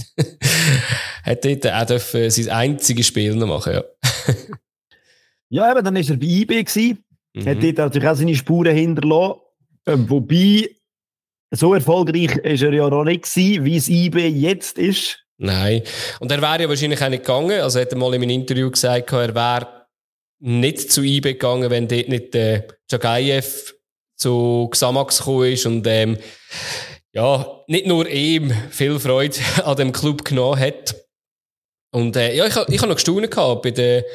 hat 1.23 1.45
dort 1.45 1.67
auch 1.67 1.85
dürfen 1.85 2.29
sein 2.29 2.49
einziges 2.49 3.07
Spiel 3.07 3.35
noch 3.35 3.47
machen, 3.47 3.73
ja. 3.73 3.83
Ja, 5.49 5.69
eben, 5.69 5.83
dann 5.83 5.95
ist 5.97 6.09
er 6.09 6.15
bei 6.15 6.27
IB 6.27 6.63
gewesen. 6.63 7.03
Hat 7.45 7.57
Mhm. 7.57 7.61
dort 7.61 7.77
natürlich 7.77 8.07
auch 8.09 8.15
seine 8.15 8.35
Spuren 8.35 8.75
hinterlassen. 8.75 9.39
Ähm, 9.85 10.09
wobei, 10.09 10.69
so 11.51 11.73
erfolgreich 11.73 12.35
ist 12.37 12.61
er 12.61 12.71
ja 12.71 12.89
noch 12.89 13.03
nicht 13.03 13.23
gewesen, 13.23 13.65
wie 13.65 13.75
es 13.75 13.89
IB 13.89 14.27
jetzt 14.27 14.77
ist. 14.77 15.20
Nein. 15.41 15.81
Und 16.19 16.31
er 16.31 16.39
wäre 16.39 16.61
ja 16.61 16.69
wahrscheinlich 16.69 17.01
auch 17.01 17.09
nicht 17.09 17.25
gegangen. 17.25 17.61
Also 17.61 17.79
er 17.79 17.85
hat 17.85 17.91
er 17.91 17.97
mal 17.97 18.13
in 18.13 18.21
einem 18.21 18.29
Interview 18.29 18.69
gesagt, 18.69 19.11
er 19.11 19.33
wäre 19.33 19.87
nicht 20.39 20.91
zu 20.91 21.01
IB 21.01 21.33
gegangen, 21.33 21.69
wenn 21.71 21.87
dort 21.87 22.09
nicht 22.09 22.33
der 22.35 22.67
Jagayev 22.89 23.73
zu 24.15 24.67
Xamax 24.71 25.17
gekommen 25.17 25.51
ist 25.51 25.65
und 25.65 25.85
ähm, 25.87 26.17
ja, 27.13 27.63
nicht 27.67 27.87
nur 27.87 28.07
ihm 28.07 28.53
viel 28.69 28.99
Freude 28.99 29.37
an 29.63 29.77
dem 29.77 29.91
Club 29.91 30.23
genommen 30.23 30.59
hat. 30.59 30.95
Und 31.91 32.15
äh, 32.15 32.35
ja, 32.35 32.45
ich, 32.45 32.55
ich 32.55 32.79
habe 32.79 32.89
noch 32.89 32.95
gestaunt 32.95 33.31
gehabt 33.31 33.63
bei 33.63 33.71
der, 33.71 34.05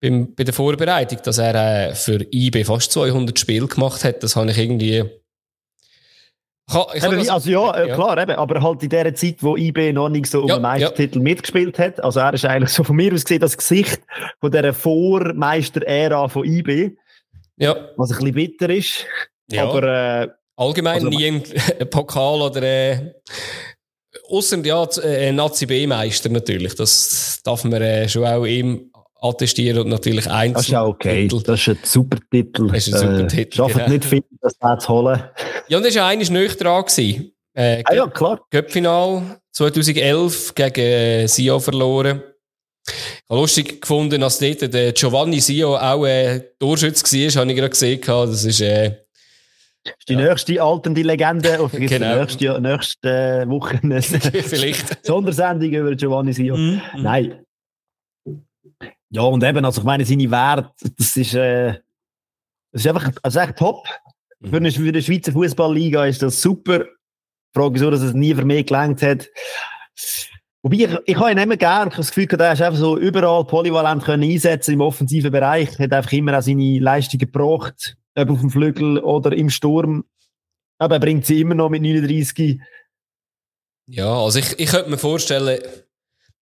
beim, 0.00 0.34
bei 0.34 0.44
der 0.44 0.54
Vorbereitung, 0.54 1.18
dass 1.22 1.36
er 1.36 1.90
äh, 1.90 1.94
für 1.94 2.26
IB 2.32 2.64
fast 2.64 2.92
200 2.92 3.38
Spiele 3.38 3.66
gemacht 3.66 4.04
hat. 4.04 4.22
Das 4.22 4.36
habe 4.36 4.50
ich 4.50 4.58
irgendwie... 4.58 5.04
Habe 6.70 6.96
Eben, 6.96 7.28
also 7.28 7.50
ja, 7.50 7.76
äh, 7.76 7.92
klar, 7.92 8.16
eben, 8.18 8.32
aber 8.36 8.62
halt 8.62 8.82
in 8.82 8.88
der 8.88 9.14
Zeit, 9.14 9.36
wo 9.40 9.56
IB 9.56 9.92
noch 9.92 10.08
nicht 10.08 10.26
so 10.26 10.42
um 10.42 10.48
Ja, 10.48 10.56
den 10.56 10.62
Meistertitel 10.62 11.18
mitgespielt 11.18 11.78
hat. 11.78 12.02
Also 12.02 12.20
er 12.20 12.32
ist 12.34 12.44
eigentlich 12.44 12.70
so 12.70 12.84
von 12.84 12.96
mir 12.96 13.12
aus 13.12 13.24
gesehen 13.24 13.40
das 13.40 13.56
Gesicht 13.56 14.00
von 14.40 14.50
dieser 14.50 14.72
Vormeister-Ära 14.72 16.28
von 16.28 16.44
IB, 16.44 16.92
ja, 17.56 17.76
was 17.96 18.12
ein 18.12 18.18
bisschen 18.18 18.34
bitter 18.34 18.70
ist. 18.70 19.04
ja. 19.50 19.64
Aber 19.64 19.82
äh, 19.82 20.28
Allgemein 20.56 20.94
Also- 20.94 21.08
nie 21.08 21.26
im 21.26 21.42
Pokal 21.90 22.42
oder 22.42 22.62
äh, 22.62 23.12
ausser 24.28 24.58
ja 24.64 24.86
äh, 25.02 25.32
Nazi 25.32 25.66
B-Meister 25.66 26.28
natürlich. 26.28 26.74
Das 26.74 27.40
darf 27.42 27.64
man 27.64 27.80
äh, 27.82 28.08
schon 28.08 28.24
auch 28.24 28.44
ihm 28.44 28.90
attestieren 29.20 29.78
und 29.84 29.88
natürlich 29.88 30.28
eins. 30.30 30.54
das 30.54 30.62
ist 30.62 30.70
ja 30.70 30.84
okay. 30.84 31.28
Das 31.28 31.60
ist 31.60 31.68
ein 31.68 31.78
super 31.84 32.18
Titel. 32.30 32.68
Das 32.68 32.86
ist 32.88 32.94
ein 32.94 33.00
super 33.00 33.28
Titel, 33.28 33.56
Schafft 33.56 33.74
genau. 33.74 33.88
nicht 33.88 34.04
viel, 34.04 34.24
das 34.40 34.58
da 34.58 34.78
zu 34.78 34.88
holen. 34.88 35.22
Ja, 35.72 35.78
und 35.78 35.86
das 35.86 35.96
war 35.96 36.06
eigentlich 36.06 36.28
nicht 36.28 36.62
dran. 36.62 36.84
Gewesen. 36.84 37.32
Äh, 37.54 37.82
Ah 37.86 37.94
ja, 37.94 38.06
klar. 38.06 38.44
Göppfinal 38.50 39.40
2011 39.52 40.54
gegen 40.54 40.80
äh, 40.80 41.26
Sio 41.26 41.58
verloren. 41.60 42.22
Ich 42.86 42.94
habe 43.30 43.40
lustig 43.40 43.80
gefunden, 43.80 44.20
dass 44.20 44.38
dort 44.38 44.60
der 44.74 44.92
Giovanni 44.92 45.40
Sio 45.40 45.74
auch 45.78 46.04
äh, 46.04 46.40
Torschütz 46.58 47.02
war, 47.10 47.40
habe 47.40 47.50
ich 47.52 47.56
gerade 47.56 47.70
gesehen. 47.70 48.00
Das 48.04 48.44
ist, 48.44 48.60
äh, 48.60 48.98
ist 49.84 50.08
die 50.10 50.16
nächste 50.16 50.62
alternde 50.62 51.00
Legende 51.00 51.58
auf 51.58 51.70
die 51.72 51.86
Genau. 51.86 52.16
nächste, 52.20 52.60
nächste 52.60 53.44
Woche 53.48 53.80
eine 53.82 54.02
Vielleicht. 54.02 55.06
Sondersendung 55.06 55.70
über 55.70 55.94
Giovanni 55.94 56.34
Sio. 56.34 56.54
Mhm. 56.54 56.82
Nein. 56.98 57.46
Ja, 59.08 59.22
und 59.22 59.42
eben, 59.42 59.64
also 59.64 59.80
ich 59.80 59.86
meine, 59.86 60.04
seine 60.04 60.30
Werte, 60.30 60.70
das 60.98 61.16
ist, 61.16 61.32
äh, 61.34 61.72
das 62.72 62.82
ist 62.82 62.86
einfach, 62.88 63.10
also 63.22 63.40
echt 63.40 63.56
top. 63.56 63.86
Für, 64.48 64.56
eine, 64.56 64.72
für 64.72 64.92
die 64.92 65.02
Schweizer 65.02 65.32
Fußballliga 65.32 66.06
ist 66.06 66.22
das 66.22 66.40
super. 66.40 66.80
Die 66.80 67.58
Frage 67.58 67.80
nur, 67.80 67.90
dass 67.90 68.02
es 68.02 68.14
nie 68.14 68.34
für 68.34 68.44
mich 68.44 68.66
gelangt 68.66 69.02
hat. 69.02 69.28
Wobei, 70.62 70.76
ich, 70.76 70.98
ich 71.06 71.16
habe 71.16 71.32
ihn 71.32 71.38
immer 71.38 71.56
gern. 71.56 71.88
Ich 71.88 71.96
das 71.96 72.12
Gefühl, 72.12 72.40
er 72.40 72.52
ist 72.52 72.62
einfach 72.62 72.78
so 72.78 72.96
überall 72.96 73.44
polyvalent 73.44 74.04
können 74.04 74.28
einsetzen 74.30 74.74
im 74.74 74.80
offensiven 74.80 75.30
Bereich. 75.30 75.78
Hat 75.78 75.92
einfach 75.92 76.12
immer 76.12 76.38
auch 76.38 76.42
seine 76.42 76.78
Leistungen 76.78 77.20
gebracht. 77.20 77.96
Ob 78.14 78.30
auf 78.30 78.40
dem 78.40 78.50
Flügel 78.50 78.98
oder 78.98 79.32
im 79.32 79.50
Sturm. 79.50 80.04
Aber 80.78 80.96
er 80.96 81.00
bringt 81.00 81.26
sie 81.26 81.40
immer 81.40 81.54
noch 81.54 81.68
mit 81.68 81.82
39. 81.82 82.60
Ja, 83.86 84.12
also 84.12 84.38
ich, 84.38 84.58
ich 84.58 84.70
könnte 84.70 84.90
mir 84.90 84.98
vorstellen, 84.98 85.60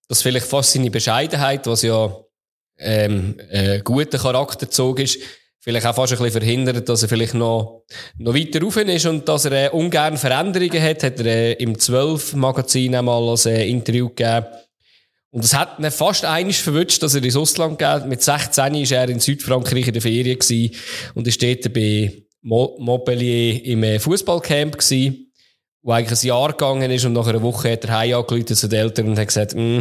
dass 0.09 0.23
vielleicht 0.23 0.47
fast 0.47 0.73
seine 0.73 0.91
Bescheidenheit, 0.91 1.67
was 1.67 1.83
ja 1.83 2.15
ähm, 2.79 3.39
äh, 3.51 3.81
guter 3.81 4.19
Charakterzug 4.19 5.01
ist, 5.01 5.19
vielleicht 5.61 5.87
auch 5.87 5.95
fast 5.95 6.13
ein 6.13 6.19
bisschen 6.19 6.41
verhindert, 6.41 6.89
dass 6.89 7.03
er 7.03 7.09
vielleicht 7.09 7.35
noch, 7.35 7.85
noch 8.19 8.35
weiter 8.35 8.63
rauf 8.63 8.77
ist 8.77 9.07
und 9.07 9.29
dass 9.29 9.45
er 9.45 9.53
äh, 9.53 9.69
ungern 9.71 10.17
Veränderungen 10.17 10.83
hat, 10.83 11.03
hat 11.03 11.21
er 11.21 11.27
äh, 11.27 11.53
im 11.55 11.75
12-Magazin 11.75 12.95
einmal 12.95 13.29
als 13.29 13.47
äh, 13.47 13.69
Interview 13.69 14.09
gegeben. 14.09 14.47
Und 15.33 15.45
es 15.45 15.55
hat 15.55 15.79
ihn 15.79 15.91
fast 15.91 16.25
einiges 16.25 16.61
verwünscht, 16.61 17.03
dass 17.03 17.15
er 17.15 17.23
ins 17.23 17.37
Ausland 17.37 17.79
geht. 17.79 18.07
Mit 18.07 18.23
16 18.23 18.75
war 18.75 18.99
er 18.99 19.09
in 19.09 19.21
Südfrankreich 19.21 19.87
in 19.87 19.93
der 19.93 20.03
Ferien 20.03 20.39
gewesen 20.39 20.75
und 21.15 21.29
ist 21.29 21.41
dort 21.41 21.73
bei 21.73 22.25
Mo 22.43 22.77
Montpellier 22.81 23.65
im 23.65 23.83
äh, 23.85 24.01
Fußballcamp 24.01 24.79
gewesen 24.79 25.31
wo 25.83 25.93
eigentlich 25.93 26.23
ein 26.23 26.27
Jahr 26.27 26.51
gegangen 26.51 26.91
ist 26.91 27.05
und 27.05 27.15
nach 27.15 27.27
einer 27.27 27.43
Woche 27.43 27.73
hat 27.73 27.85
er 27.85 27.99
heim 27.99 28.47
zu 28.47 28.69
den 28.69 28.79
Eltern 28.79 29.09
und 29.09 29.19
hat 29.19 29.29
gesagt, 29.29 29.55
«Mm, 29.55 29.81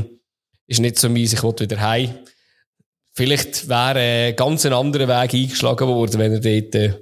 ist 0.68 0.80
nicht 0.80 1.00
so 1.00 1.10
meins, 1.10 1.34
ich 1.34 1.44
will 1.44 1.54
wieder 1.58 1.80
heim. 1.82 2.14
Vielleicht 3.20 3.68
wäre 3.68 4.00
äh, 4.00 4.32
ganz 4.34 4.66
ein 4.66 4.72
anderer 4.72 5.10
Weg 5.10 5.34
eingeschlagen 5.34 5.90
worden, 5.90 6.20
wenn 6.22 6.32
er 6.32 6.40
dort 6.40 6.74
äh, 6.76 6.94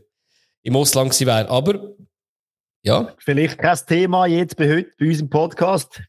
im 0.64 0.76
Ausland 0.76 1.12
gewesen 1.12 1.28
wäre. 1.28 1.48
Aber, 1.48 1.92
ja, 2.82 3.14
Vielleicht 3.20 3.60
kein 3.60 3.78
Thema 3.88 4.26
jetzt 4.26 4.56
bei 4.58 4.68
heute, 4.68 4.90
bei 5.00 5.06
unserem 5.06 5.30
Podcast. 5.30 6.02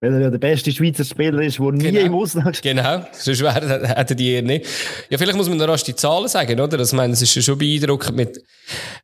Weil 0.00 0.14
er 0.14 0.20
ja 0.22 0.30
der 0.30 0.38
beste 0.38 0.72
Schweizer 0.72 1.04
Spieler 1.04 1.42
ist, 1.42 1.58
der 1.58 1.72
nie 1.72 1.90
Genau. 1.92 2.00
im 2.06 2.14
Ausland 2.14 2.56
spielt. 2.56 2.74
genau, 2.78 3.04
sonst 3.12 3.40
wäre, 3.42 3.86
hätte 3.86 4.16
die 4.16 4.30
eher 4.30 4.40
nicht. 4.42 4.66
Ja, 5.10 5.18
vielleicht 5.18 5.36
muss 5.36 5.46
man 5.50 5.58
noch 5.58 5.68
rasch 5.68 5.84
die 5.84 5.94
Zahlen 5.94 6.28
sagen, 6.28 6.58
oder? 6.58 6.80
Ich 6.80 6.92
meine, 6.94 7.12
es 7.12 7.20
ist 7.20 7.34
ja 7.34 7.42
schon 7.42 7.58
beeindruckend 7.58 8.16
mit 8.16 8.42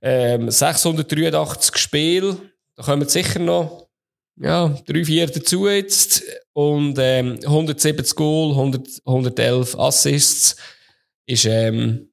ähm, 0.00 0.50
683 0.50 1.76
Spielen. 1.76 2.50
Da 2.76 2.82
kommen 2.82 3.06
sicher 3.06 3.40
noch 3.40 3.87
ja, 4.40 4.68
drei, 4.86 5.04
vier 5.04 5.26
dazu 5.26 5.68
jetzt. 5.68 6.22
Und 6.52 6.96
ähm, 6.98 7.38
170 7.44 8.14
Goal, 8.16 8.50
100, 8.52 9.02
111 9.04 9.78
Assists. 9.78 10.56
Ist, 11.26 11.44
ähm, 11.44 12.10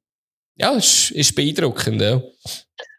ja, 0.58 0.72
ist, 0.72 1.12
ist 1.12 1.36
beeindruckend, 1.36 2.02
ja. 2.02 2.22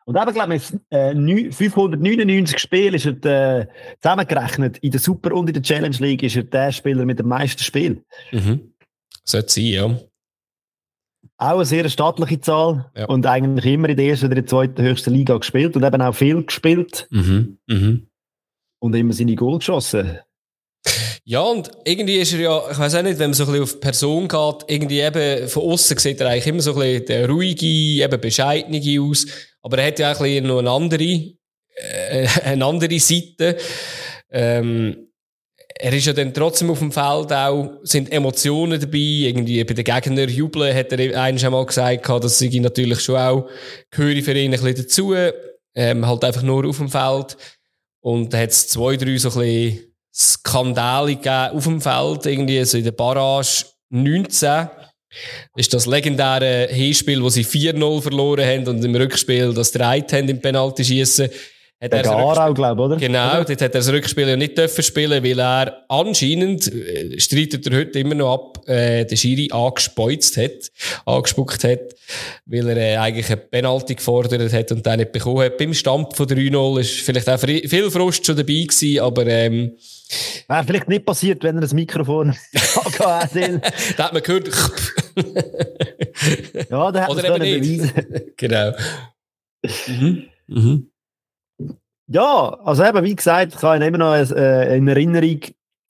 Und 0.06 0.16
eben, 0.16 0.32
glaube 0.32 0.54
ich, 0.56 0.62
äh, 0.90 1.14
neun- 1.14 1.52
599 1.52 2.58
Spielen 2.58 2.94
ist 2.94 3.06
er 3.06 3.60
äh, 3.60 3.66
zusammengerechnet. 4.00 4.78
In 4.78 4.92
der 4.92 5.00
Super- 5.00 5.34
und 5.34 5.48
in 5.48 5.54
der 5.54 5.62
Challenge 5.62 5.96
League 5.98 6.22
ist 6.22 6.36
er 6.36 6.44
der 6.44 6.70
Spieler 6.70 7.04
mit 7.04 7.18
dem 7.18 7.26
meisten 7.28 7.62
Spielen. 7.62 8.04
Mhm. 8.30 8.72
Sollte 9.24 9.52
sein, 9.52 9.64
ja. 9.64 10.00
Auch 11.38 11.56
eine 11.56 11.64
sehr 11.64 11.88
stattliche 11.88 12.40
Zahl. 12.40 12.90
Ja. 12.96 13.06
Und 13.06 13.26
eigentlich 13.26 13.66
immer 13.66 13.88
in 13.88 13.96
der 13.96 14.06
ersten 14.06 14.26
oder 14.26 14.36
der 14.36 14.46
zweiten 14.46 14.80
höchsten 14.80 15.12
Liga 15.12 15.36
gespielt. 15.36 15.76
Und 15.76 15.84
eben 15.84 16.00
auch 16.00 16.14
viel 16.14 16.44
gespielt. 16.44 17.08
Mhm. 17.10 17.58
Mhm. 17.66 18.05
Und 18.86 18.94
immer 18.94 19.12
seine 19.12 19.34
Goal 19.34 19.58
geschossen. 19.58 20.18
Ja, 21.24 21.40
und 21.40 21.72
irgendwie 21.84 22.18
ist 22.18 22.32
er 22.34 22.38
ja, 22.38 22.70
ich 22.70 22.78
weiß 22.78 22.94
auch 22.94 23.02
nicht, 23.02 23.18
wenn 23.18 23.30
man 23.30 23.34
so 23.34 23.44
ein 23.44 23.48
bisschen 23.48 23.62
auf 23.64 23.72
die 23.72 23.78
Person 23.78 24.28
geht, 24.28 24.64
irgendwie 24.68 25.00
eben 25.00 25.48
von 25.48 25.64
außen 25.64 25.98
sieht 25.98 26.20
er 26.20 26.28
eigentlich 26.28 26.46
immer 26.46 26.60
so 26.60 26.74
ein 26.74 26.78
bisschen 26.78 27.06
der 27.06 27.28
ruhige, 27.28 27.66
eben 27.66 28.20
bescheidene 28.20 29.00
aus. 29.00 29.26
Aber 29.60 29.78
er 29.78 29.88
hat 29.88 29.98
ja 29.98 30.12
auch 30.12 30.20
ein 30.20 30.22
bisschen 30.22 30.46
noch 30.46 30.60
eine 30.60 30.70
andere, 30.70 31.02
äh, 31.02 32.28
eine 32.44 32.64
andere 32.64 33.00
Seite. 33.00 33.56
Ähm, 34.30 35.08
er 35.78 35.92
ist 35.92 36.06
ja 36.06 36.12
dann 36.12 36.32
trotzdem 36.32 36.70
auf 36.70 36.78
dem 36.78 36.92
Feld 36.92 37.32
auch, 37.32 37.72
sind 37.82 38.12
Emotionen 38.12 38.80
dabei, 38.80 38.98
irgendwie 38.98 39.62
bei 39.64 39.74
den 39.74 39.84
Gegnern 39.84 40.28
jubeln, 40.28 40.74
hat 40.74 40.92
er 40.92 41.20
eigentlich 41.20 41.42
schon 41.42 41.52
mal 41.52 41.66
gesagt, 41.66 42.08
das 42.08 42.38
sei 42.38 42.50
natürlich 42.60 43.00
schon 43.00 43.16
auch, 43.16 43.48
gehöre 43.90 44.22
für 44.22 44.32
ihn 44.32 44.54
ein 44.54 44.60
bisschen 44.60 44.76
dazu, 44.76 45.14
ähm, 45.74 46.06
halt 46.06 46.24
einfach 46.24 46.42
nur 46.42 46.66
auf 46.66 46.78
dem 46.78 46.88
Feld. 46.88 47.36
Und 48.06 48.32
da 48.32 48.38
hat 48.38 48.50
es 48.50 48.68
zwei, 48.68 48.96
drei 48.96 49.16
so 49.18 49.30
ein 49.30 49.38
bisschen 49.40 49.92
Skandale 50.14 51.16
gegeben 51.16 51.56
auf 51.56 51.64
dem 51.64 51.80
Feld, 51.80 52.26
irgendwie 52.26 52.64
so 52.64 52.78
in 52.78 52.84
der 52.84 52.92
Barrage 52.92 53.64
19. 53.90 54.48
Das 54.48 54.70
ist 55.56 55.74
das 55.74 55.86
legendäre 55.86 56.68
Hinspiel, 56.70 57.20
wo 57.20 57.30
sie 57.30 57.44
4-0 57.44 58.02
verloren 58.02 58.46
haben 58.46 58.68
und 58.68 58.84
im 58.84 58.94
Rückspiel 58.94 59.52
das 59.52 59.72
3 59.72 60.02
haben 60.02 60.28
im 60.28 60.40
Penalty-Schiessen. 60.40 61.30
Hat 61.78 61.92
er 61.92 61.98
Rückspiel- 62.04 62.34
Garau, 62.34 62.54
glaube 62.54 62.80
ich, 62.80 62.86
oder? 62.86 62.96
Genau, 62.96 63.28
Oder? 63.32 63.44
dort 63.44 63.50
hat 63.50 63.60
er 63.60 63.68
das 63.68 63.92
Rückspiel 63.92 64.26
ja 64.26 64.36
nicht 64.36 64.56
dürfen 64.56 64.82
spielen, 64.82 65.22
weil 65.22 65.38
er 65.38 65.84
anscheinend, 65.90 66.72
äh, 66.72 67.20
streitet 67.20 67.66
er 67.66 67.76
heute 67.80 67.98
immer 67.98 68.14
noch 68.14 68.32
ab, 68.32 68.66
äh, 68.68 69.04
den 69.04 69.16
Schiri 69.18 69.50
angespeuzt 69.52 70.38
hat, 70.38 70.70
angespuckt 71.04 71.64
hat, 71.64 71.80
weil 72.46 72.66
er 72.70 72.76
äh, 72.78 72.96
eigentlich 72.96 73.26
eine 73.26 73.36
Penalty 73.36 73.94
gefordert 73.96 74.50
hat 74.54 74.72
und 74.72 74.86
den 74.86 74.96
nicht 75.00 75.12
bekommen 75.12 75.40
hat. 75.40 75.58
Beim 75.58 75.74
Stampf 75.74 76.16
von 76.16 76.26
3-0 76.26 76.80
ist 76.80 77.00
vielleicht 77.00 77.28
auch 77.28 77.38
viel 77.40 77.90
Frust 77.90 78.24
schon 78.24 78.36
dabei 78.36 78.52
gewesen, 78.54 79.00
aber 79.00 79.26
ähm, 79.26 79.72
Wäre 80.48 80.64
vielleicht 80.64 80.88
nicht 80.88 81.04
passiert, 81.04 81.42
wenn 81.42 81.56
er 81.56 81.60
das 81.62 81.74
Mikrofon 81.74 82.34
gehabt 82.52 83.34
hätte. 83.34 83.60
da 83.98 84.04
hat 84.04 84.12
man 84.14 84.22
gehört, 84.22 84.48
Ja, 86.70 86.90
da 86.92 87.06
hätte 87.06 87.28
man 87.30 87.42
es 87.42 87.60
beweisen. 87.60 87.92
genau. 88.36 88.72
Mhm. 89.88 90.22
Mhm. 90.46 90.90
Ja, 92.08 92.58
also 92.64 92.84
eben, 92.84 93.02
wie 93.04 93.16
gesagt, 93.16 93.54
ich 93.56 93.62
habe 93.62 93.76
ihn 93.76 93.82
immer 93.82 93.98
noch 93.98 94.14
äh, 94.14 94.76
in 94.76 94.86
Erinnerung 94.88 95.40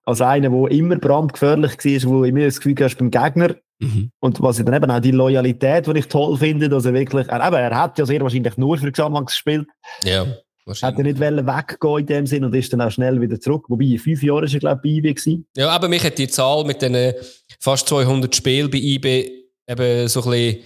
als 0.04 0.20
einer, 0.20 0.50
der 0.50 0.70
immer 0.70 0.96
brandgefährlich 0.96 1.72
war, 2.04 2.10
wo 2.10 2.24
immer 2.24 2.44
das 2.44 2.60
Gefühl 2.60 2.76
hast 2.80 2.96
beim 2.96 3.10
Gegner. 3.10 3.56
Mhm. 3.80 4.10
Und 4.20 4.40
was 4.40 4.58
ich 4.58 4.64
dann 4.64 4.74
eben 4.74 4.90
auch 4.90 5.00
die 5.00 5.10
Loyalität, 5.10 5.86
die 5.86 5.98
ich 5.98 6.06
toll 6.06 6.38
finde, 6.38 6.68
dass 6.68 6.86
er 6.86 6.94
wirklich, 6.94 7.28
er, 7.28 7.46
eben, 7.46 7.56
er 7.56 7.78
hat 7.78 7.98
ja 7.98 8.06
sehr 8.06 8.20
wahrscheinlich 8.22 8.56
nur 8.56 8.78
für 8.78 8.90
Xamax 8.90 9.32
gespielt, 9.34 9.66
Ja, 10.04 10.20
hat 10.20 10.28
er 10.28 10.36
wahrscheinlich. 10.64 11.04
nicht 11.06 11.20
wollen 11.20 11.46
weggehen 11.46 11.98
in 11.98 12.06
dem 12.06 12.26
Sinn 12.26 12.44
und 12.44 12.54
ist 12.54 12.72
dann 12.72 12.80
auch 12.80 12.90
schnell 12.90 13.20
wieder 13.20 13.38
zurück. 13.38 13.66
Wobei, 13.68 13.84
in 13.84 13.98
fünf 13.98 14.22
Jahren 14.22 14.44
ist 14.44 14.54
er, 14.54 14.60
glaube 14.60 14.80
ich, 14.84 15.02
bei 15.02 15.10
IB. 15.10 15.40
Ja, 15.56 15.68
aber 15.68 15.88
mich 15.88 16.02
hat 16.04 16.16
die 16.16 16.28
Zahl 16.28 16.64
mit 16.64 16.80
den 16.80 17.12
fast 17.60 17.88
200 17.88 18.34
Spielen 18.34 18.70
bei 18.70 18.78
IB 18.78 19.28
eben 19.68 20.08
so 20.08 20.22
ein 20.22 20.30
bisschen 20.30 20.62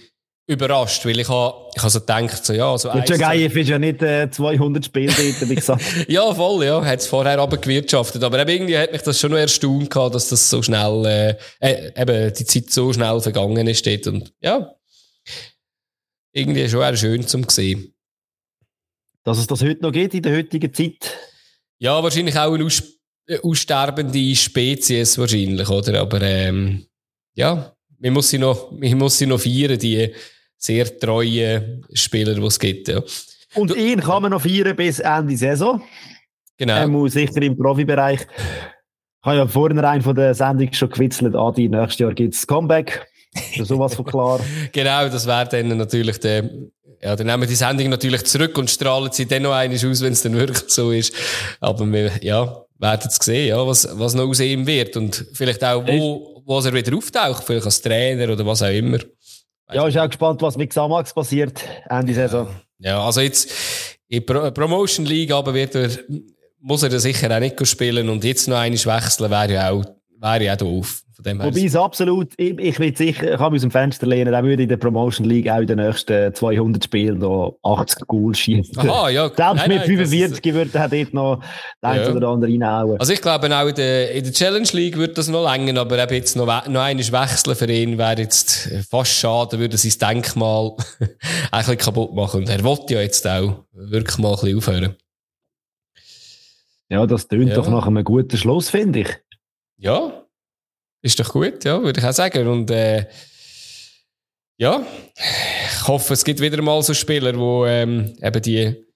überrascht, 0.51 1.05
weil 1.07 1.19
ich 1.21 1.29
habe 1.29 1.71
ich 1.75 1.83
ha 1.83 1.89
so 1.89 2.01
gedacht, 2.01 2.45
so, 2.45 2.53
ja, 2.53 2.77
so 2.77 2.91
zwei- 2.91 3.05
Jagayev 3.07 3.57
ist 3.61 3.69
ja 3.69 3.79
nicht 3.79 4.03
äh, 4.03 4.31
200 4.31 4.85
Spiele 4.85 5.13
dort, 5.17 5.49
wie 5.49 5.55
gesagt. 5.55 5.83
Ja, 6.09 6.35
voll, 6.35 6.65
ja. 6.65 6.85
Hat 6.85 6.99
es 7.01 7.07
vorher 7.07 7.39
aber 7.39 7.57
gewirtschaftet. 7.59 8.23
Aber 8.25 8.39
eben 8.41 8.51
irgendwie 8.51 8.77
hat 8.79 8.93
mich 8.93 9.03
das 9.03 9.19
schon 9.21 9.31
noch 9.31 9.39
erstaunt 9.39 9.89
gehabt, 9.91 10.15
dass 10.15 10.29
das 10.29 10.51
so 10.51 10.63
schnell, 10.63 11.05
äh, 11.07 11.37
äh, 11.61 11.93
eben 12.01 12.35
die 12.35 12.45
Zeit 12.45 12.71
so 12.71 12.93
schnell 12.93 13.21
vergangen 13.21 13.67
ist 13.69 13.87
dort. 13.87 14.07
Und 14.09 14.33
ja, 14.41 14.75
irgendwie 16.33 16.69
schon 16.69 16.81
eher 16.83 16.97
schön 16.97 17.27
zum 17.27 17.49
sehen. 17.49 17.95
dass 19.25 19.39
es 19.39 19.47
das 19.47 19.63
heute 19.63 19.83
noch 19.83 19.93
geht 19.93 20.15
in 20.15 20.23
der 20.23 20.37
heutigen 20.37 20.73
Zeit. 20.73 21.17
Ja, 21.79 22.03
wahrscheinlich 22.03 22.37
auch 22.39 22.53
eine 22.53 22.65
aus, 22.65 22.83
äh, 23.27 23.39
aussterbende 23.43 24.35
Spezies 24.37 25.17
wahrscheinlich, 25.19 25.69
oder? 25.69 26.01
Aber 26.01 26.21
ähm, 26.23 26.87
ja, 27.35 27.75
man 27.99 28.13
muss 28.13 28.31
sie 28.31 28.39
noch, 28.39 28.71
man 28.73 28.99
muss 28.99 29.19
sie 29.19 29.27
noch 29.27 29.41
feiern, 29.41 29.79
die 29.79 30.13
sehr 30.61 30.99
treuen 30.99 31.85
Spieler, 31.93 32.35
die 32.35 32.43
es 32.43 32.59
gibt. 32.59 32.89
Ja. 32.89 33.03
Und 33.55 33.75
ihn 33.75 34.01
kann 34.01 34.23
man 34.23 34.31
noch 34.31 34.43
feiern 34.43 34.77
bis 34.77 35.01
Ende 35.01 35.37
Saison. 35.37 35.83
Genau. 36.59 36.75
Er 36.75 36.87
muss 36.87 37.15
sicher 37.15 37.43
im 37.43 37.57
Profibereich. 37.57 38.21
Ich 38.21 39.27
habe 39.27 39.39
ja 39.39 39.47
vorhin 39.47 39.79
rein 39.79 40.03
von 40.03 40.15
der 40.15 40.35
Sendung 40.35 40.73
schon 40.73 40.91
gewitzelt, 40.91 41.35
Adi, 41.35 41.69
nächstes 41.69 41.99
Jahr 41.99 42.15
gibt 42.15 42.35
es 42.35 42.47
Comeback. 42.47 43.07
Das 43.33 43.61
ist 43.61 43.69
sowas 43.69 43.95
von 43.95 44.05
klar. 44.05 44.41
Genau, 44.73 45.09
das 45.09 45.27
wäre 45.27 45.49
dann 45.49 45.77
natürlich 45.77 46.19
der, 46.21 46.51
ja, 47.03 47.17
dann 47.17 47.27
nehmen 47.27 47.43
wir 47.43 47.47
die 47.47 47.55
Sendung 47.55 47.89
natürlich 47.89 48.25
zurück 48.25 48.57
und 48.59 48.71
strahlen 48.71 49.11
sie 49.13 49.27
dann 49.27 49.43
noch 49.43 49.53
einmal 49.53 49.77
aus, 49.77 50.03
wenn 50.03 50.13
es 50.13 50.23
dann 50.23 50.35
wirklich 50.35 50.69
so 50.69 50.91
ist. 50.91 51.15
Aber 51.61 51.87
wir, 51.87 52.13
ja, 52.23 52.65
werden 52.79 53.09
es 53.09 53.17
sehen, 53.17 53.49
ja, 53.49 53.67
was, 53.67 53.89
was 53.93 54.15
noch 54.15 54.27
aus 54.27 54.41
ihm 54.41 54.67
wird 54.67 54.97
und 54.97 55.27
vielleicht 55.33 55.63
auch, 55.65 55.87
wo, 55.87 56.43
wo 56.45 56.59
er 56.59 56.73
wieder 56.73 56.97
auftaucht, 56.97 57.45
vielleicht 57.45 57.67
als 57.67 57.83
Trainer 57.83 58.33
oder 58.33 58.45
was 58.45 58.63
auch 58.63 58.69
immer. 58.69 58.99
Ja, 59.73 59.87
ich 59.87 59.95
bin 59.95 60.03
auch 60.03 60.09
gespannt, 60.09 60.43
was 60.43 60.57
mit 60.57 60.71
Xamax 60.71 61.15
passiert 61.15 61.63
Ende 61.89 62.15
Saison. 62.15 62.49
Ja, 62.79 63.05
also 63.05 63.21
jetzt, 63.21 63.51
in 64.09 64.25
Pro 64.25 64.51
Promotion 64.51 65.07
League 65.07 65.33
aber 65.33 65.55
wird 65.55 65.75
er, 65.75 65.91
muss 66.61 66.83
er 66.83 66.99
sicher 66.99 67.35
auch 67.35 67.41
nicht 67.41 67.67
spielen 67.67 68.09
und 68.09 68.25
jetzt 68.25 68.49
noch 68.49 68.57
einmal 68.57 68.85
wechseln 68.85 69.31
wäre 69.31 69.53
ja 69.53 69.71
auch, 69.71 69.85
wäre 70.19 70.53
auch 70.53 70.57
doof. 70.57 71.03
Wobei 71.25 71.65
es 71.65 71.77
absolut, 71.77 72.33
ich, 72.37 72.59
ich 72.59 72.79
will 72.79 72.97
sicher, 72.97 73.33
ich 73.33 73.39
kann 73.39 73.53
mich 73.53 73.59
aus 73.59 73.63
dem 73.63 73.71
Fenster 73.71 74.07
lehnen, 74.07 74.33
dann 74.33 74.45
würde 74.45 74.63
in 74.63 74.69
der 74.69 74.77
Promotion 74.77 75.27
League 75.27 75.49
auch 75.49 75.61
in 75.61 75.67
den 75.67 75.79
nächsten 75.79 76.35
200 76.35 76.85
Spielen 76.85 77.19
noch 77.19 77.59
80 77.63 78.07
Goals 78.07 78.39
schießen. 78.39 78.79
Aha, 78.79 79.11
ja. 79.11 79.25
Selbst 79.37 79.57
nein, 79.57 79.69
mit 79.69 79.83
45 79.83 80.45
ist, 80.47 80.55
würde 80.55 80.79
er 80.79 80.89
dort 80.89 81.15
noch 81.15 81.41
den 81.83 81.95
ja. 81.95 82.13
oder 82.13 82.29
andere 82.29 82.51
reinhauen. 82.51 82.99
Also 82.99 83.13
ich 83.13 83.21
glaube 83.21 83.55
auch 83.55 83.69
in 83.69 83.75
der, 83.75 84.13
in 84.13 84.25
der 84.25 84.33
Challenge 84.33 84.69
League 84.73 84.97
würde 84.97 85.15
das 85.15 85.29
noch 85.29 85.51
länger, 85.51 85.81
aber 85.81 86.03
eben 86.03 86.15
jetzt 86.15 86.37
noch, 86.37 86.47
noch 86.47 86.81
einmal 86.81 86.97
wechseln 86.99 87.55
für 87.55 87.71
ihn 87.71 87.99
wäre 87.99 88.21
jetzt 88.21 88.71
fast 88.89 89.13
schade, 89.13 89.59
würde 89.59 89.77
sein 89.77 90.15
Denkmal 90.15 90.73
ein 91.01 91.59
bisschen 91.59 91.79
kaputt 91.79 92.15
machen. 92.15 92.41
Und 92.41 92.49
er 92.49 92.63
wollte 92.65 92.95
ja 92.95 93.01
jetzt 93.01 93.27
auch 93.27 93.65
wirklich 93.73 94.19
mal 94.19 94.31
ein 94.31 94.41
bisschen 94.41 94.57
aufhören. 94.59 94.97
Ja, 96.89 97.07
das 97.07 97.29
tönt 97.29 97.51
ja. 97.51 97.55
doch 97.55 97.69
nach 97.69 97.87
einem 97.87 98.03
guten 98.03 98.37
Schluss, 98.37 98.69
finde 98.69 99.01
ich. 99.01 99.19
Ja, 99.79 100.20
ist 101.03 101.19
doch 101.19 101.33
gut, 101.33 101.65
ja, 101.65 101.83
würde 101.83 102.01
ich 102.01 102.07
auch 102.07 102.13
sagen. 102.13 102.47
Und 102.47 102.71
äh, 102.71 103.07
ja, 104.59 104.87
ich 105.17 105.89
hoffe, 105.89 106.13
es 106.13 106.25
gibt 106.25 106.41
wieder 106.41 106.61
mal 106.63 106.83
so 106.83 106.93
Spieler, 106.93 107.33
die 107.33 107.71
ähm, 107.71 108.17
eben 108.23 108.43
die 108.43 108.87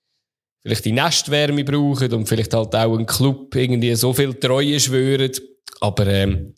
vielleicht 0.62 0.84
die 0.84 0.92
Nestwärme 0.92 1.64
brauchen 1.64 2.12
und 2.12 2.28
vielleicht 2.28 2.54
halt 2.54 2.74
auch 2.74 2.98
ein 2.98 3.06
Club 3.06 3.54
irgendwie 3.54 3.94
so 3.94 4.12
viel 4.12 4.34
Treue 4.34 4.80
schwören. 4.80 5.32
Aber 5.80 6.06
ähm, 6.06 6.54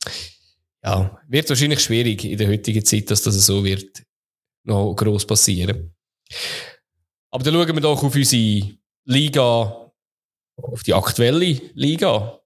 ja, 0.84 1.20
wird 1.28 1.48
wahrscheinlich 1.48 1.80
schwierig 1.80 2.24
in 2.24 2.38
der 2.38 2.48
heutigen 2.48 2.84
Zeit, 2.84 3.10
dass 3.10 3.22
das 3.22 3.46
so 3.46 3.64
wird 3.64 4.02
noch 4.64 4.94
gross 4.94 5.26
passieren. 5.26 5.94
Aber 7.30 7.44
dann 7.44 7.54
schauen 7.54 7.74
wir 7.74 7.80
doch 7.80 8.02
auf 8.02 8.14
unsere 8.14 8.70
Liga, 9.04 9.92
auf 10.56 10.82
die 10.84 10.94
aktuelle 10.94 11.60
Liga. 11.74 12.40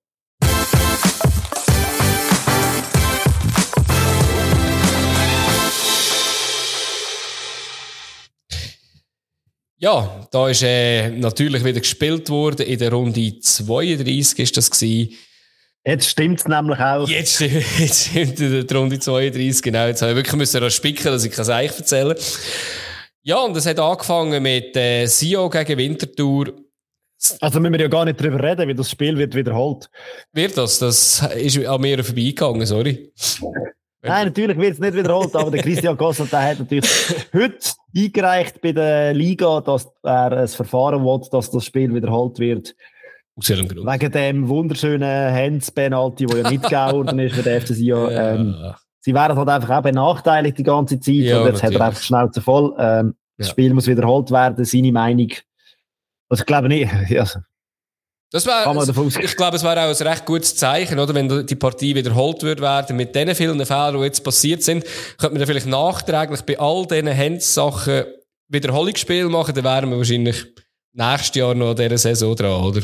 Ja, 9.82 10.28
da 10.30 10.46
ist 10.50 10.62
äh, 10.62 11.08
natürlich 11.08 11.64
wieder 11.64 11.80
gespielt 11.80 12.28
worden. 12.28 12.66
In 12.66 12.78
der 12.78 12.92
Runde 12.92 13.40
32 13.40 14.38
ist 14.38 14.56
das 14.58 14.70
gewesen. 14.70 15.16
Jetzt 15.86 16.06
stimmt 16.10 16.40
es 16.40 16.46
nämlich 16.46 16.78
auch. 16.78 17.08
Jetzt 17.08 17.36
stimmt, 17.36 17.64
jetzt 17.78 18.08
stimmt 18.08 18.38
die 18.38 18.74
Runde 18.74 18.98
32, 18.98 19.62
genau. 19.62 19.86
Jetzt 19.86 20.02
habe 20.02 20.12
ich 20.12 20.16
wirklich 20.18 20.36
müssen 20.36 20.70
spicken, 20.70 21.06
dass 21.06 21.24
ich 21.24 21.32
es 21.32 21.48
euch 21.48 21.78
erzählen 21.78 22.14
Ja, 23.22 23.38
und 23.38 23.56
es 23.56 23.64
hat 23.64 23.78
angefangen 23.78 24.42
mit 24.42 24.76
äh, 24.76 25.06
Sio 25.06 25.48
gegen 25.48 25.78
Winterthur. 25.78 26.52
Also 27.40 27.58
müssen 27.58 27.72
wir 27.72 27.80
ja 27.80 27.88
gar 27.88 28.04
nicht 28.04 28.20
drüber 28.20 28.42
reden, 28.42 28.68
wie 28.68 28.74
das 28.74 28.90
Spiel 28.90 29.16
wird 29.16 29.34
wiederholt. 29.34 29.88
Wird 30.34 30.58
das? 30.58 30.78
Das 30.78 31.26
ist 31.36 31.58
an 31.64 31.80
mir 31.80 32.04
vorbeigegangen, 32.04 32.66
sorry. 32.66 33.12
Nein, 34.02 34.26
natürlich 34.28 34.56
wird 34.56 34.72
es 34.72 34.78
nicht 34.78 34.94
wiederholt, 34.94 35.36
aber 35.36 35.50
der 35.50 35.62
Christian 35.62 35.96
Gossel, 35.96 36.26
der 36.26 36.42
hat 36.42 36.58
natürlich 36.58 36.88
heute 37.34 37.58
eingereicht 37.94 38.60
bei 38.62 38.72
der 38.72 39.12
Liga, 39.12 39.60
dass 39.60 39.88
er 40.02 40.32
ein 40.32 40.48
Verfahren 40.48 41.04
will, 41.04 41.20
dass 41.30 41.50
das 41.50 41.64
Spiel 41.64 41.94
wiederholt 41.94 42.38
wird. 42.38 42.74
Wegen 43.36 44.12
dem 44.12 44.48
wunderschönen 44.48 45.34
Hands-Penalty, 45.34 46.26
der 46.26 46.38
ja 46.38 46.50
nicht 46.50 46.62
geworden 46.62 47.18
ist 47.18 47.34
für 47.34 47.42
den 47.42 47.60
FC 47.60 47.68
Sion. 47.68 48.10
Ja. 48.10 48.34
Ähm, 48.34 48.74
sie 49.00 49.14
wären 49.14 49.36
halt 49.36 49.48
einfach 49.48 49.78
auch 49.78 49.82
benachteiligt 49.82 50.58
die 50.58 50.62
ganze 50.62 51.00
Zeit 51.00 51.14
ja, 51.14 51.40
und 51.40 51.46
jetzt 51.46 51.62
natürlich. 51.62 51.74
hat 51.74 51.80
er 51.80 51.86
einfach 51.86 52.02
Schnauze 52.02 52.40
voll. 52.40 52.74
Ähm, 52.78 53.14
das. 53.38 53.48
Spiel 53.48 53.72
muss 53.72 53.86
wiederholt 53.86 54.30
werden, 54.30 54.64
seine 54.64 54.92
Meinung. 54.92 55.30
Also 56.28 56.42
ich 56.42 56.46
glaube 56.46 56.68
nicht, 56.68 56.92
also, 57.18 57.40
das 58.32 58.46
wär, 58.46 58.64
ich 59.24 59.36
glaube, 59.36 59.56
es 59.56 59.64
wäre 59.64 59.82
auch 59.82 60.00
ein 60.00 60.06
recht 60.06 60.24
gutes 60.24 60.54
Zeichen, 60.54 60.98
oder? 61.00 61.14
Wenn 61.14 61.46
die 61.46 61.56
Partie 61.56 61.94
wiederholt 61.96 62.42
wird 62.42 62.60
werden, 62.60 62.96
mit 62.96 63.14
den 63.14 63.34
vielen 63.34 63.64
Fehlern, 63.66 63.98
die 63.98 64.04
jetzt 64.04 64.22
passiert 64.22 64.62
sind, 64.62 64.84
könnte 65.18 65.34
man 65.34 65.38
dann 65.38 65.46
vielleicht 65.48 65.66
nachträglich 65.66 66.42
bei 66.42 66.58
all 66.58 66.86
diesen 66.86 67.16
Hands-Sachen 67.16 68.04
Wiederholungsspiel 68.48 69.28
machen, 69.28 69.54
dann 69.54 69.64
wären 69.64 69.90
wir 69.90 69.96
wahrscheinlich 69.96 70.44
nächstes 70.92 71.34
Jahr 71.36 71.54
noch 71.54 71.70
an 71.70 71.76
dieser 71.76 71.98
Saison 71.98 72.34
dran, 72.36 72.64
oder? 72.64 72.82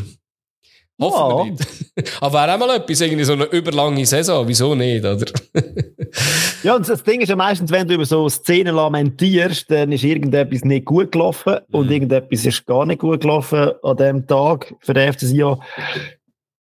Hoffen 1.00 1.30
ja. 1.30 1.44
wir 1.44 1.52
nicht. 1.52 2.12
Aber 2.22 2.32
wäre 2.34 2.54
auch 2.54 2.58
mal 2.58 2.76
etwas, 2.76 3.00
irgendwie 3.00 3.24
so 3.24 3.34
eine 3.34 3.44
überlange 3.44 4.06
Saison. 4.06 4.48
Wieso 4.48 4.74
nicht, 4.74 5.04
oder? 5.04 5.26
ja, 6.62 6.74
und 6.74 6.88
das 6.88 7.02
Ding 7.02 7.20
ist 7.20 7.28
ja 7.28 7.36
meistens, 7.36 7.70
wenn 7.70 7.86
du 7.86 7.94
über 7.94 8.06
so 8.06 8.28
Szenen 8.28 8.74
lamentierst, 8.74 9.70
dann 9.70 9.92
ist 9.92 10.04
irgendetwas 10.04 10.64
nicht 10.64 10.86
gut 10.86 11.12
gelaufen 11.12 11.58
mhm. 11.68 11.74
und 11.74 11.90
irgendetwas 11.90 12.44
ist 12.46 12.66
gar 12.66 12.86
nicht 12.86 13.00
gut 13.00 13.20
gelaufen 13.20 13.72
an 13.82 13.96
dem 13.96 14.26
Tag 14.26 14.74
für 14.80 14.94
den 14.94 15.12
FC 15.12 15.20
Sion. 15.20 15.62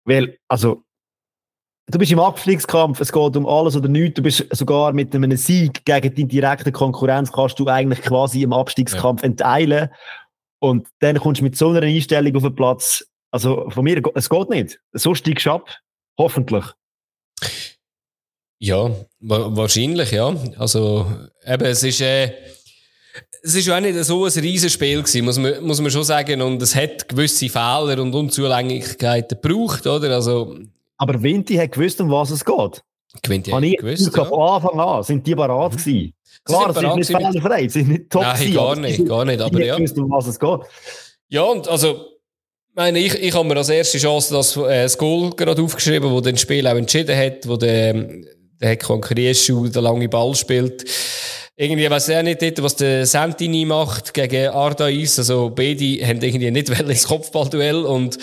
Weil, 0.05 0.37
also, 0.49 0.83
du 1.87 1.99
bist 1.99 2.13
im 2.13 2.21
Abstiegskampf, 2.21 3.01
es 3.01 3.13
geht 3.13 3.37
um 3.37 3.47
alles 3.47 3.77
oder 3.77 3.89
nichts, 3.89 4.17
du 4.17 4.23
bist 4.23 4.47
sogar 4.51 4.93
mit 4.93 5.15
einem 5.15 5.37
Sieg 5.37 5.85
gegen 5.85 6.15
deine 6.15 6.29
direkte 6.29 6.73
Konkurrenz, 6.73 7.31
kannst 7.31 7.59
du 7.59 7.67
eigentlich 7.69 8.03
quasi 8.03 8.43
im 8.43 8.53
Abstiegskampf 8.53 9.23
ja. 9.23 9.29
enteilen. 9.29 9.91
Und 10.61 10.89
dann 11.01 11.19
kommst 11.19 11.41
du 11.41 11.45
mit 11.45 11.57
so 11.57 11.71
einer 11.71 11.83
Einstellung 11.83 12.35
auf 12.37 12.43
den 12.43 12.55
Platz, 12.55 13.07
also 13.35 13.69
von 13.69 13.83
mir, 13.83 14.01
es 14.15 14.31
geht 14.31 14.49
nicht. 14.49 14.81
So 14.93 15.13
steigst 15.13 15.47
du 15.47 15.51
ab. 15.51 15.69
Hoffentlich. 16.17 16.65
Ja, 18.61 18.93
wa 19.19 19.57
wahrscheinlich, 19.57 20.13
ja. 20.13 20.33
Also, 20.57 21.05
eben, 21.45 21.65
es 21.65 21.83
ist, 21.83 22.01
äh, 22.01 22.33
es 23.43 23.57
ist 23.57 23.69
auch 23.69 23.81
nicht 23.81 24.05
so 24.05 24.25
ein 24.25 24.31
Riesenspiel 24.31 25.03
gewesen, 25.03 25.25
muss 25.25 25.39
man, 25.39 25.65
muss 25.65 25.81
man 25.81 25.91
schon 25.91 26.05
sagen. 26.05 26.43
Und 26.43 26.63
es 26.63 26.77
hat 26.77 27.09
gewisse 27.09 27.49
Fehler 27.49 28.01
und 28.01 28.15
Unzulänglichkeiten 28.15 29.41
gebraucht, 29.43 29.85
oder? 29.89 30.15
Also. 30.15 30.57
Aber 30.99 31.21
Vinti 31.21 31.57
hat 31.57 31.73
gewusst, 31.73 32.01
um 32.01 32.11
was 32.13 32.31
es 32.31 32.45
geht. 32.45 32.85
Vinti 33.27 33.51
hat 33.51 33.63
gewusst, 33.63 34.17
ja. 34.17 34.25
Von 34.27 34.49
Anfang 34.49 34.79
an 34.79 35.03
sind 35.03 35.27
die 35.27 35.35
parat 35.35 35.73
gewesen. 35.73 36.15
Klar, 36.45 36.73
sie 36.73 36.81
sind 36.81 36.95
nicht 36.95 37.07
fehlerfrei, 37.09 37.63
sie 37.63 37.81
sind 37.81 37.89
nicht 37.89 38.11
top 38.11 38.23
Nein, 38.23 38.55
gar 38.55 38.77
nicht, 38.77 39.07
gar 39.09 39.25
nicht, 39.25 39.41
aber 39.41 39.65
ja. 39.65 39.77
gewusst, 39.77 39.99
um 39.99 40.09
was 40.11 40.29
es 40.29 40.39
geht. 40.39 40.61
Ja, 41.31 41.43
und 41.43 41.67
also, 41.67 42.14
meine, 42.75 42.99
ich, 42.99 43.15
ich 43.15 43.35
habe 43.35 43.47
mir 43.47 43.57
als 43.57 43.69
erste 43.69 43.99
Chance 43.99 44.35
das, 44.35 44.57
äh, 44.57 44.83
das 44.83 44.99
Goal 44.99 45.31
gerade 45.31 45.63
aufgeschrieben, 45.63 46.11
wo 46.11 46.21
das 46.21 46.41
Spiel 46.41 46.67
auch 46.67 46.77
entschieden 46.77 47.17
hat, 47.17 47.47
wo 47.47 47.57
der, 47.57 47.93
der 47.93 48.69
Hekon 48.69 49.01
Krieschu 49.01 49.69
den 49.69 49.83
langen 49.83 50.11
Ball 50.11 50.35
spielt. 50.35 50.85
Irgendwie 51.57 51.89
weiß 51.89 52.09
ich 52.09 52.17
auch 52.17 52.23
nicht 52.23 52.43
dort, 52.43 52.63
was 52.65 52.75
der 52.75 53.07
Santini 53.07 53.65
macht 53.65 54.13
gegen 54.13 54.49
Ardais. 54.49 55.19
Also 55.19 55.53
beide 55.55 56.05
haben 56.05 56.21
irgendwie 56.21 56.51
nicht 56.51 56.69
ins 56.81 57.07
Kopfballduell 57.07 57.85
und 57.85 58.19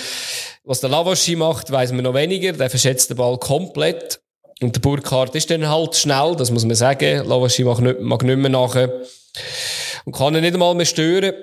was 0.65 0.81
der 0.81 0.89
Lavaschi 0.89 1.37
macht, 1.37 1.71
weiß 1.71 1.93
man 1.93 2.03
noch 2.03 2.13
weniger. 2.13 2.51
Der 2.51 2.69
verschätzt 2.69 3.09
den 3.09 3.17
Ball 3.17 3.37
komplett. 3.37 4.19
Und 4.61 4.75
der 4.75 4.81
Burkhardt 4.81 5.33
ist 5.33 5.49
dann 5.49 5.67
halt 5.67 5.95
schnell, 5.95 6.35
das 6.37 6.51
muss 6.51 6.65
man 6.65 6.75
sagen. 6.75 7.25
Lavaschi 7.25 7.63
mag 7.63 7.79
nicht, 7.79 8.01
mag 8.01 8.23
nicht 8.23 8.37
mehr 8.37 8.49
nachher. 8.49 9.01
Und 10.03 10.13
kann 10.13 10.35
ihn 10.35 10.41
nicht 10.41 10.53
einmal 10.53 10.75
mehr 10.75 10.85
stören. 10.85 11.33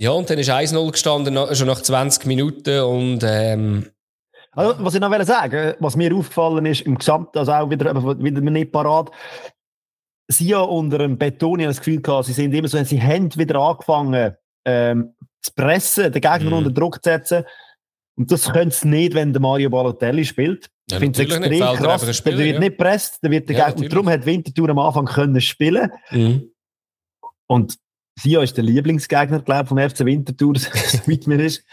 Ja, 0.00 0.12
und 0.12 0.30
dann 0.30 0.38
ist 0.38 0.48
1-0 0.48 0.92
gestanden, 0.92 1.36
schon 1.54 1.66
nach 1.66 1.82
20 1.82 2.24
Minuten 2.26 2.80
und, 2.82 3.20
ähm, 3.24 3.90
also, 4.52 4.74
was 4.84 4.94
ich 4.94 5.00
noch 5.00 5.10
will 5.10 5.24
sagen, 5.24 5.74
was 5.78 5.96
mir 5.96 6.14
aufgefallen 6.14 6.66
ist, 6.66 6.80
im 6.82 6.98
Gesamt, 6.98 7.36
also 7.36 7.52
auch 7.52 7.70
wieder, 7.70 7.94
wieder 7.94 8.40
nicht 8.40 8.72
parat, 8.72 9.10
sie 10.28 10.48
ja 10.48 10.60
unter 10.60 10.98
dem 10.98 11.18
Beton, 11.18 11.60
ich 11.60 11.66
das 11.66 11.78
Gefühl 11.78 12.00
gehabt, 12.00 12.26
sie 12.26 12.32
sind 12.32 12.54
immer 12.54 12.68
so, 12.68 12.82
sie 12.82 13.00
haben 13.00 13.34
wieder 13.36 13.60
angefangen, 13.60 14.36
ähm, 14.64 15.14
zu 15.42 15.52
pressen, 15.54 16.12
den 16.12 16.20
Gegner 16.20 16.50
mm. 16.50 16.52
unter 16.54 16.70
Druck 16.70 17.02
zu 17.02 17.10
setzen. 17.10 17.44
Und 18.16 18.30
das 18.32 18.52
können 18.52 18.70
sie 18.70 18.88
nicht, 18.88 19.14
wenn 19.14 19.32
der 19.32 19.40
Mario 19.40 19.70
Balotelli 19.70 20.24
spielt. 20.24 20.68
Ja, 20.90 20.96
ich 20.96 21.04
finde 21.04 21.22
es 21.22 21.30
extrem 21.30 21.50
nicht. 21.50 21.76
krass. 21.76 22.16
Spieler, 22.16 22.36
der 22.36 22.44
wird 22.44 22.54
ja. 22.54 22.60
nicht 22.60 22.78
presst, 22.78 23.22
der 23.22 23.30
wird 23.30 23.48
der 23.48 23.56
ja, 23.56 23.70
Gegner, 23.70 23.88
darum 23.88 24.08
hat 24.08 24.26
Winterthur 24.26 24.68
am 24.70 24.78
Anfang 24.78 25.06
können 25.06 25.40
spielen. 25.40 25.90
Mm. 26.10 26.38
Und 27.46 27.78
Sia 28.18 28.42
ist 28.42 28.56
der 28.56 28.64
Lieblingsgegner, 28.64 29.40
glaube 29.40 29.62
ich, 29.62 29.68
vom 29.68 29.78
FC 29.78 30.04
Winterthur, 30.04 30.54
so 30.58 30.98
weit 31.06 31.26
mir 31.26 31.40
ist. 31.40 31.64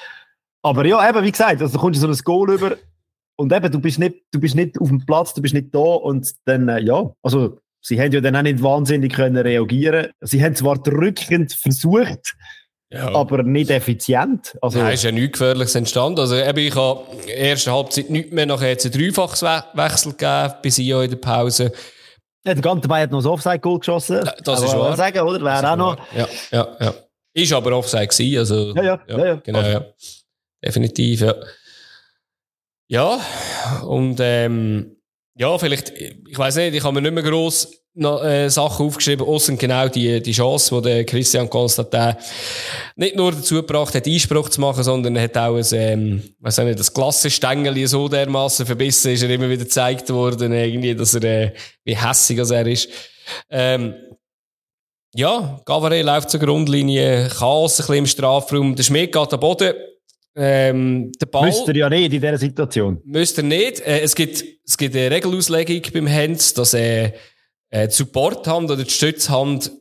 Aber 0.62 0.86
ja, 0.86 1.08
eben, 1.08 1.24
wie 1.24 1.32
gesagt, 1.32 1.62
also, 1.62 1.74
du 1.74 1.80
kommst 1.80 2.02
so 2.02 2.08
ein 2.08 2.18
Goal 2.24 2.54
über 2.54 2.78
und 3.38 3.52
eben, 3.52 3.72
du 3.72 3.80
bist 3.80 4.00
nicht, 4.00 4.16
du 4.32 4.40
bist 4.40 4.56
nicht 4.56 4.80
auf 4.80 4.88
dem 4.88 5.06
Platz, 5.06 5.34
du 5.34 5.42
bist 5.42 5.54
nicht 5.54 5.74
da 5.74 5.80
und 5.80 6.28
dann, 6.46 6.70
äh, 6.70 6.80
ja, 6.80 7.12
also, 7.22 7.60
sie 7.82 8.00
haben 8.00 8.12
ja 8.12 8.22
dann 8.22 8.36
auch 8.36 8.42
nicht 8.42 8.64
wahnsinnig 8.64 9.14
können 9.14 9.38
reagieren. 9.38 10.08
Sie 10.22 10.44
haben 10.44 10.56
zwar 10.56 10.82
drückend 10.82 11.54
versucht, 11.54 12.36
ja. 12.90 13.14
aber 13.14 13.44
nicht 13.44 13.70
effizient. 13.70 14.58
Also, 14.62 14.80
Nein, 14.80 14.94
ist 14.94 15.04
ja 15.04 15.12
nichts 15.12 15.38
Gefährliches 15.38 15.76
entstanden. 15.76 16.20
Also, 16.20 16.36
eben, 16.36 16.58
ich 16.58 16.76
habe 16.76 17.02
in 17.22 17.28
der 17.28 17.42
ersten 17.42 17.72
Halbzeit 17.72 18.10
nichts 18.10 18.32
mehr, 18.32 18.46
nachher 18.46 18.72
hat 18.72 18.80
es 18.80 18.86
einen 18.86 19.04
Dreifachswechsel 19.04 20.14
gegeben, 20.14 20.54
bei 20.64 20.70
Sia 20.70 21.04
in 21.04 21.10
der 21.10 21.18
Pause. 21.18 21.72
Ja, 22.46 22.54
der 22.54 22.62
Ganze 22.62 22.82
dabei 22.82 23.02
hat 23.02 23.12
noch 23.12 23.24
ein 23.24 23.26
Offside-Goal 23.26 23.80
geschossen. 23.80 24.30
Das 24.44 24.62
ist 24.62 24.74
wahr. 24.76 24.96
sagen, 24.96 25.20
oder? 25.20 25.44
Wäre 25.44 25.72
auch 25.72 25.76
noch. 25.76 25.98
Ja, 26.16 26.28
ja, 26.52 26.78
ja. 26.80 26.94
Ist 27.34 27.52
aber 27.54 27.76
Offside 27.76 28.08
gewesen, 28.08 28.38
also. 28.38 28.76
Ja, 28.76 28.84
ja, 28.84 29.00
ja. 29.08 29.26
ja, 29.26 29.36
Genau, 29.36 29.62
ja. 29.62 29.86
Definitiv, 30.64 31.22
ja. 31.22 31.36
Ja, 32.88 33.20
und, 33.84 34.20
ähm, 34.22 34.96
ja, 35.38 35.58
vielleicht, 35.58 35.90
ich 35.90 36.38
weiß 36.38 36.56
nicht, 36.58 36.76
ich 36.76 36.84
habe 36.84 36.94
mir 36.94 37.02
nicht 37.02 37.14
mehr 37.14 37.24
gross 37.24 37.68
noch, 37.96 38.24
äh, 38.24 38.50
Sachen 38.50 38.86
aufgeschrieben, 38.86 39.26
außer 39.26 39.56
genau 39.56 39.88
die, 39.88 40.22
die 40.22 40.32
Chance, 40.34 40.76
die 40.76 40.82
der 40.82 41.06
Christian 41.06 41.50
Constantin 41.50 42.16
nicht 42.96 43.16
nur 43.16 43.32
dazu 43.32 43.56
gebracht 43.56 43.96
hat, 43.96 44.06
Einspruch 44.06 44.50
zu 44.50 44.62
machen, 44.62 44.84
sondern 44.84 45.16
er 45.16 45.24
hat 45.24 45.38
auch 45.38 45.56
ein, 45.56 45.66
ähm, 45.72 46.24
weiß 46.40 46.60
nicht, 46.60 46.80
das 46.80 46.94
Glassenstängel 46.94 47.88
so 47.88 48.08
dermaßen 48.08 48.66
verbissen 48.66 49.12
ist 49.12 49.24
er 49.24 49.30
immer 49.30 49.50
wieder 49.50 49.64
gezeigt 49.64 50.10
worden, 50.10 50.54
irgendwie, 50.54 50.94
dass 50.94 51.14
er, 51.14 51.24
äh, 51.24 51.54
wie 51.84 51.96
hässig 51.96 52.38
er 52.38 52.68
ist. 52.68 52.90
Ähm, 53.50 53.96
ja, 55.16 55.62
Gavare 55.66 56.02
läuft 56.02 56.30
zur 56.30 56.42
Grundlinie, 56.42 57.30
Chaos 57.30 57.80
ein 57.80 57.84
bisschen 57.84 57.96
im 57.96 58.06
Strafraum, 58.06 58.76
der 58.76 58.84
Schmidt 58.84 59.14
geht 59.14 59.34
am 59.34 59.40
Boden, 59.40 59.74
ähm, 60.36 61.14
der 61.14 61.28
Ball. 61.28 61.46
Müsste 61.46 61.72
er 61.72 61.78
ja 61.78 61.90
nicht 61.90 62.06
in 62.06 62.12
dieser 62.12 62.38
Situation. 62.38 63.02
Müsste 63.06 63.42
er 63.42 63.46
nicht. 63.46 63.80
Äh, 63.80 64.02
es 64.02 64.14
gibt, 64.14 64.44
es 64.66 64.78
gibt 64.78 64.94
eine 64.94 65.10
Regelauslegung 65.10 65.82
beim 65.94 66.08
Hens, 66.08 66.54
dass, 66.54 66.74
äh, 66.74 67.14
äh, 67.76 67.88
die 67.88 67.94
Supporthand 67.94 68.72
oder 68.72 68.84
die 68.84 68.90
Stützhand 68.90 69.72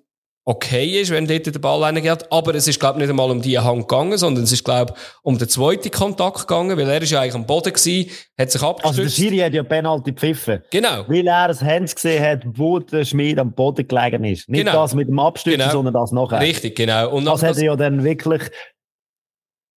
okay 0.46 1.00
ist, 1.00 1.10
wenn 1.10 1.26
dort 1.26 1.46
der 1.46 1.58
Ball 1.58 1.82
reingeht. 1.82 2.30
Aber 2.30 2.54
es 2.54 2.68
ist, 2.68 2.78
glaube 2.78 2.96
ich, 2.98 3.02
nicht 3.02 3.08
einmal 3.10 3.30
um 3.30 3.40
die 3.40 3.58
Hand 3.58 3.88
gegangen, 3.88 4.18
sondern 4.18 4.44
es 4.44 4.52
ist, 4.52 4.62
glaube 4.64 4.92
ich, 4.94 5.00
um 5.22 5.38
den 5.38 5.48
zweiten 5.48 5.90
Kontakt 5.90 6.40
gegangen, 6.40 6.76
weil 6.76 6.86
er 6.90 7.00
ist 7.00 7.10
ja 7.12 7.20
eigentlich 7.20 7.34
am 7.36 7.46
Boden 7.46 7.72
gewesen, 7.72 8.10
hat 8.38 8.50
sich 8.50 8.60
abgestützt. 8.62 8.86
Also 8.98 9.02
der 9.04 9.08
Schiri 9.08 9.38
hat 9.38 9.54
ja 9.54 9.62
Penalty 9.62 10.10
gepfiffen. 10.12 10.62
Genau. 10.70 11.04
Weil 11.08 11.26
er 11.26 11.48
ein 11.48 11.60
Hands 11.60 11.94
gesehen 11.94 12.22
hat, 12.22 12.42
wo 12.46 12.78
der 12.78 13.04
Schmied 13.06 13.38
am 13.38 13.52
Boden 13.52 13.88
gelegen 13.88 14.24
ist. 14.24 14.46
Nicht 14.50 14.66
Genau. 14.66 14.82
das 14.82 14.94
mit 14.94 15.08
dem 15.08 15.18
Abstützen, 15.18 15.60
Genau. 15.60 15.72
sondern 15.72 15.94
das 15.94 16.12
nachher. 16.12 16.40
Richtig, 16.40 16.76
genau. 16.76 17.10
Und 17.14 17.24
Das 17.24 17.40
nach- 17.40 17.48
hat 17.50 17.56
er 17.56 17.64
ja 17.64 17.76
dann 17.76 18.04
wirklich 18.04 18.42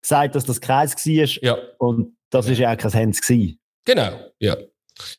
gesagt, 0.01 0.33
dass 0.35 0.45
das 0.45 0.61
Kreis 0.61 0.95
war. 0.95 1.43
ja, 1.43 1.57
Und 1.77 2.15
das 2.31 2.47
ist 2.47 2.57
ja 2.57 2.71
auch 2.73 2.77
kein 2.77 3.11
gewesen. 3.11 3.59
genau, 3.85 4.11
ja. 4.39 4.55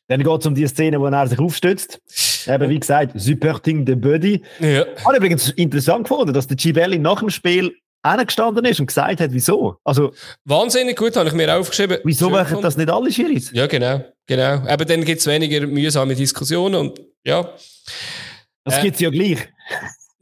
Dann 0.07 0.23
geht 0.23 0.39
es 0.41 0.45
um 0.45 0.55
die 0.55 0.67
Szene, 0.67 0.99
wo 0.99 1.05
er 1.07 1.27
sich 1.27 1.39
aufstützt. 1.39 2.01
Eben, 2.47 2.69
wie 2.69 2.79
gesagt, 2.79 3.11
supporting 3.19 3.85
the 3.85 3.95
body. 3.95 4.41
Ja. 4.59 4.85
Ich 4.97 5.05
habe 5.05 5.17
übrigens 5.17 5.49
interessant 5.51 6.07
gefunden, 6.07 6.33
dass 6.33 6.47
der 6.47 6.57
Gibelli 6.57 6.99
nach 6.99 7.19
dem 7.19 7.29
Spiel 7.29 7.73
gestanden 8.25 8.63
ist 8.63 8.79
und 8.79 8.85
gesagt 8.87 9.19
hat, 9.19 9.33
wieso. 9.33 9.75
Also, 9.83 10.13
Wahnsinnig 10.45 10.95
gut, 10.95 11.17
habe 11.17 11.27
ich 11.27 11.35
mir 11.35 11.53
aufgeschrieben. 11.53 11.97
wieso 12.05 12.29
machen 12.29 12.61
das 12.61 12.77
nicht 12.77 12.89
alle 12.89 13.11
Schiris? 13.11 13.51
Ja, 13.51 13.67
genau, 13.67 14.01
genau. 14.25 14.61
Aber 14.65 14.85
dann 14.85 15.03
gibt 15.03 15.19
es 15.19 15.27
weniger 15.27 15.67
mühsame 15.67 16.15
Diskussionen 16.15 16.75
und, 16.75 17.01
ja. 17.25 17.53
Das 18.63 18.77
Äh. 18.77 18.81
gibt's 18.83 19.01
ja 19.01 19.09
gleich. 19.09 19.39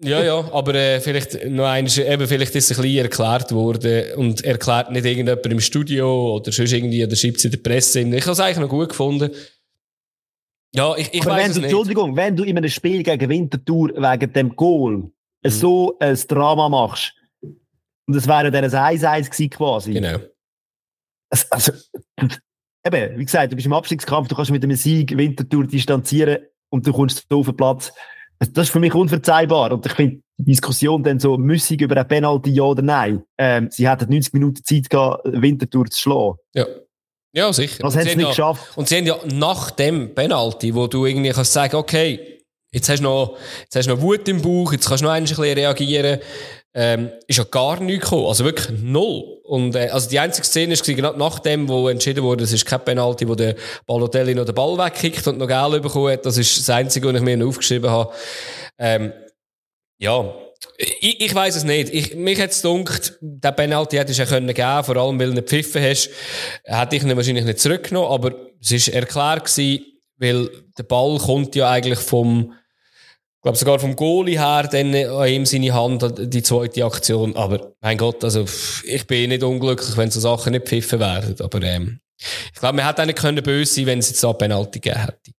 Ja, 0.02 0.24
ja, 0.24 0.50
aber 0.52 0.74
äh, 0.76 1.00
vielleicht 1.00 1.46
noch 1.48 1.68
eines, 1.68 1.98
eben, 1.98 2.28
vielleicht 2.28 2.56
ist 2.56 2.70
es 2.72 2.78
ein 2.78 2.82
bisschen 2.84 3.04
erklärt 3.06 3.52
worden 3.52 4.14
und 4.18 4.44
erklärt 4.44 4.92
nicht 4.92 5.06
irgendjemand 5.06 5.46
im 5.46 5.60
Studio 5.62 6.36
oder 6.36 6.52
sonst 6.52 6.74
irgendwie, 6.74 7.06
oder 7.06 7.16
schreibt 7.16 7.38
es 7.38 7.46
in 7.46 7.52
der 7.52 7.60
Presse. 7.60 8.00
Ich 8.02 8.22
habe 8.24 8.32
es 8.32 8.40
eigentlich 8.40 8.58
noch 8.58 8.70
gut 8.70 8.90
gefunden. 8.90 9.30
Ja, 10.76 10.96
ich, 10.98 11.14
ich 11.14 11.26
weiß 11.26 11.50
es 11.52 11.56
nicht. 11.56 11.66
Entschuldigung, 11.66 12.16
wenn 12.16 12.36
du 12.36 12.44
in 12.44 12.58
einem 12.58 12.70
Spiel 12.70 13.02
gegen 13.04 13.30
Winterthur 13.30 13.90
wegen 13.90 14.34
dem 14.34 14.56
Goal 14.56 14.98
Mhm. 15.44 15.50
so 15.50 15.96
ein 16.00 16.18
Drama 16.28 16.70
machst, 16.70 17.14
und 17.42 18.16
es 18.16 18.28
wäre 18.28 18.50
dann 18.52 18.64
ein 18.64 18.72
1-1 18.72 19.30
gewesen 19.30 19.50
quasi. 19.50 19.94
Genau. 19.94 20.18
Es- 21.30 21.52
Also, 21.52 21.72
eben, 22.86 23.20
wie 23.20 23.26
gesagt, 23.26 23.52
du 23.52 23.56
bist 23.56 23.66
im 23.66 23.74
Abstiegskampf, 23.74 24.28
du 24.28 24.36
kannst 24.36 24.52
mit 24.52 24.64
einem 24.64 24.76
Sieg 24.76 25.16
Winterthur 25.18 25.66
distanzieren 25.66 26.40
und 26.70 26.86
du 26.86 26.92
kommst 26.94 27.26
so 27.30 27.40
auf 27.40 27.46
den 27.48 27.58
Platz. 27.58 27.94
Also, 28.40 28.52
Das 28.54 28.66
ist 28.68 28.72
für 28.72 28.80
mich 28.80 28.94
unverzeihbar. 28.94 29.72
Und 29.72 29.86
ich 29.86 29.94
finde 29.94 30.22
die 30.38 30.44
Diskussion 30.46 31.02
dann 31.04 31.20
so 31.20 31.38
müssig 31.38 31.82
über 31.82 31.96
ein 31.98 32.08
Penalty, 32.08 32.52
ja 32.52 32.64
oder 32.64 32.82
nein. 32.82 33.24
Ähm, 33.38 33.70
sie 33.72 33.88
hätten 33.90 34.10
90 34.12 34.34
Minuten 34.34 34.64
Zeit 34.64 34.90
gehabt, 34.90 35.22
Winterthur 35.26 35.86
zu 35.86 36.00
schlagen. 36.00 36.38
Ja. 36.54 36.66
Ja, 37.36 37.52
sicher. 37.52 37.78
Das 37.84 37.93
Und 37.93 38.00
haben 38.00 38.04
sie 38.04 38.04
sie 38.04 38.12
haben 38.12 38.17
nicht 38.17 38.38
ja- 38.38 38.52
geschafft. 38.52 38.78
Und 38.78 38.88
sie 38.88 38.98
haben 38.98 39.06
ja 39.06 39.17
nach 39.26 39.71
dem 39.71 40.15
Penalty, 40.15 40.74
wo 40.74 40.88
du 40.88 41.06
irgendwie 41.06 41.32
kannst 41.32 41.52
sagen, 41.54 41.76
okay, 41.76 42.39
jetzt 42.71 42.88
hast 42.89 43.00
du 43.00 43.04
noch, 43.04 43.38
jetzt 43.63 43.76
hast 43.76 43.88
du 43.88 43.95
noch 43.95 44.02
Wut 44.02 44.28
im 44.30 44.41
Bauch, 44.41 44.71
jetzt 44.71 44.88
kannst 44.88 45.02
du 45.02 45.06
noch 45.08 45.13
ein 45.13 45.24
bisschen 45.24 45.43
reagieren, 45.43 46.19
ähm, 46.74 47.10
ist 47.28 47.38
ja 47.38 47.43
gar 47.45 47.80
nichts 47.82 48.06
gekommen. 48.06 48.26
Also 48.28 48.43
wirklich 48.45 48.67
null. 48.82 49.39
Und, 49.43 49.76
äh, 49.76 49.89
also 49.89 50.10
die 50.10 50.19
einzige 50.19 50.45
Szene 50.45 50.74
ist 50.74 50.84
gewesen, 50.84 50.98
gerade 51.02 51.17
nach 51.19 51.39
dem, 51.39 51.67
wo 51.69 51.88
entschieden 51.89 52.24
wurde, 52.24 52.43
es 52.45 52.52
ist 52.54 52.65
kein 52.65 52.84
Penalty, 52.84 53.28
wo 53.28 53.36
der 53.36 53.56
Balotelli 53.86 54.34
noch 54.36 54.45
den 54.45 54.56
Ball 54.56 54.78
wegkickt 54.78 55.28
und 55.28 55.38
noch 55.38 55.48
Geld 55.48 55.82
bekommen 55.84 56.12
hat. 56.12 56.26
Das 56.26 56.38
ist 56.38 56.58
das 56.58 56.69
Einzige, 56.69 57.08
was 57.10 57.15
ich 57.15 57.21
mir 57.21 57.38
noch 57.38 57.48
aufgeschrieben 57.48 57.89
habe. 57.89 58.12
Ähm, 58.80 59.13
ja. 60.00 60.34
Ich, 60.78 61.22
ich 61.22 61.34
weiß 61.36 61.56
es 61.56 61.63
nicht. 61.63 61.94
Ich, 61.94 62.15
mich 62.15 62.39
hat's 62.39 62.62
gedacht, 62.62 63.18
der 63.22 63.52
Penalty 63.52 63.98
hättest 63.98 64.20
du 64.20 64.24
ja 64.24 64.30
können 64.30 64.54
geben, 64.54 64.84
vor 64.84 64.98
allem 64.98 65.20
weil 65.20 65.28
du 65.28 65.34
nicht 65.36 65.48
pfiffen 65.48 65.82
hast. 65.82 66.10
Hätte 66.63 66.96
ich 66.96 67.04
ihn 67.04 67.15
wahrscheinlich 67.15 67.46
nicht 67.46 67.60
zurückgenommen, 67.60 68.12
aber 68.12 68.34
es 68.62 68.72
ist 68.72 68.89
erklärt 68.89 69.50
weil 70.18 70.50
der 70.78 70.84
Ball 70.84 71.18
kommt 71.18 71.56
ja 71.56 71.70
eigentlich 71.70 72.00
vom, 72.00 72.54
glaube 73.41 73.58
sogar 73.58 73.80
vom 73.80 73.96
Goalie 73.96 74.39
her, 74.39 74.68
dann 74.72 74.96
an 74.96 75.28
ihm 75.28 75.46
seine 75.46 75.74
Hand, 75.74 76.04
an 76.04 76.30
die 76.30 76.44
zweite 76.44 76.86
Aktion. 76.86 77.36
Aber 77.36 77.74
mein 77.82 77.98
Gott, 77.98 78.24
also 78.24 78.46
ich 78.86 79.06
bin 79.08 79.30
nicht 79.30 79.44
unglücklich, 79.44 79.96
wenn 79.98 80.12
so 80.12 80.20
Sachen 80.20 80.54
nicht 80.54 80.68
pfiffen 80.68 81.00
werden. 81.00 81.36
Aber 81.39 81.62
ähm, 81.62 82.00
ich 82.54 82.60
glaube, 82.60 82.78
man 82.78 82.88
hätte 82.88 83.02
auch 83.02 83.06
nicht 83.06 83.20
können 83.20 83.44
böse 83.44 83.74
sein, 83.74 83.86
wenn 83.88 84.00
es 84.00 84.10
jetzt 84.10 84.24
da 84.24 84.34
Penalty 84.34 84.80
gegeben 84.80 85.02
hätte. 85.02 85.32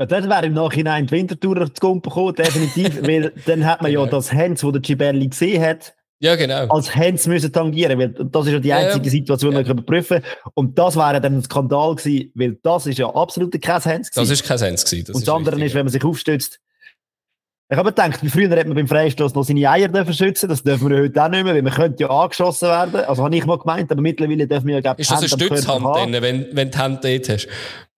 Ja, 0.00 0.06
Dort 0.06 0.28
wäre 0.30 0.46
im 0.46 0.54
Nachhinein 0.54 1.06
die 1.06 1.12
Wintertour 1.12 1.66
zu 1.66 1.80
Kumpen 1.80 2.08
gekommen, 2.08 2.34
definitiv, 2.34 3.02
weil 3.06 3.32
dann 3.46 3.64
hat 3.66 3.82
man 3.82 3.92
ja 3.92 4.00
Genau. 4.00 4.10
das 4.10 4.32
Hands, 4.32 4.58
das 4.60 4.72
der 4.72 4.80
Gibelli 4.80 5.28
gesehen 5.28 5.62
hat, 5.62 5.94
Ja, 6.20 6.36
genau. 6.36 6.66
als 6.68 6.94
Hands 6.96 7.26
müssen 7.26 7.52
tangieren, 7.52 7.98
weil 7.98 8.08
das 8.08 8.46
ist 8.46 8.52
ja 8.52 8.58
die 8.58 8.68
Ja, 8.68 8.80
ja. 8.80 8.86
einzige 8.88 9.10
Situation, 9.10 9.50
die 9.52 9.56
man 9.62 9.66
überprüfen 9.66 10.22
kann. 10.22 10.52
Und 10.54 10.78
das 10.78 10.96
wäre 10.96 11.20
dann 11.20 11.36
ein 11.36 11.42
Skandal 11.44 11.94
gewesen, 11.96 12.32
weil 12.34 12.58
das 12.62 12.86
ist 12.86 12.98
ja 12.98 13.14
absolut 13.14 13.52
kein 13.60 13.74
Das 13.80 13.84
gewesen. 14.10 14.32
ist 14.32 14.44
kein 14.44 14.58
Sens 14.58 14.84
gewesen. 14.86 15.04
Das 15.08 15.16
Und 15.16 15.28
das 15.28 15.34
andere 15.34 15.62
ist, 15.64 15.74
wenn 15.74 15.84
man 15.84 15.92
sich 15.92 16.04
aufstützt. 16.04 16.58
Ich 17.72 17.76
habe 17.76 17.86
mir 17.88 17.92
gedacht, 17.92 18.18
früher 18.32 18.50
hat 18.50 18.66
man 18.66 18.74
beim 18.74 18.88
Freistoß 18.88 19.32
noch 19.36 19.44
seine 19.44 19.70
Eier 19.70 19.86
dürfen 19.86 20.12
schützen, 20.12 20.48
das 20.48 20.60
dürfen 20.64 20.90
wir 20.90 21.02
heute 21.02 21.22
auch 21.22 21.28
nicht 21.28 21.44
mehr, 21.44 21.54
weil 21.54 21.62
man 21.62 21.72
könnte 21.72 22.02
ja 22.02 22.10
angeschossen 22.10 22.68
werden. 22.68 22.96
Also 23.04 23.22
habe 23.22 23.36
ich 23.36 23.46
mal 23.46 23.58
gemeint, 23.58 23.92
aber 23.92 24.02
mittlerweile 24.02 24.44
dürfen 24.48 24.66
wir 24.66 24.74
ja, 24.74 24.80
glaube 24.80 25.00
ich, 25.00 25.08
Ist 25.08 25.12
das 25.12 25.20
eine 25.20 25.28
Stützhand, 25.28 25.86
denn, 25.96 26.20
wenn, 26.20 26.46
wenn 26.50 26.68
du 26.68 26.76
die 26.76 26.78
Hand 26.78 27.04
dort 27.04 27.28
hast? 27.28 27.46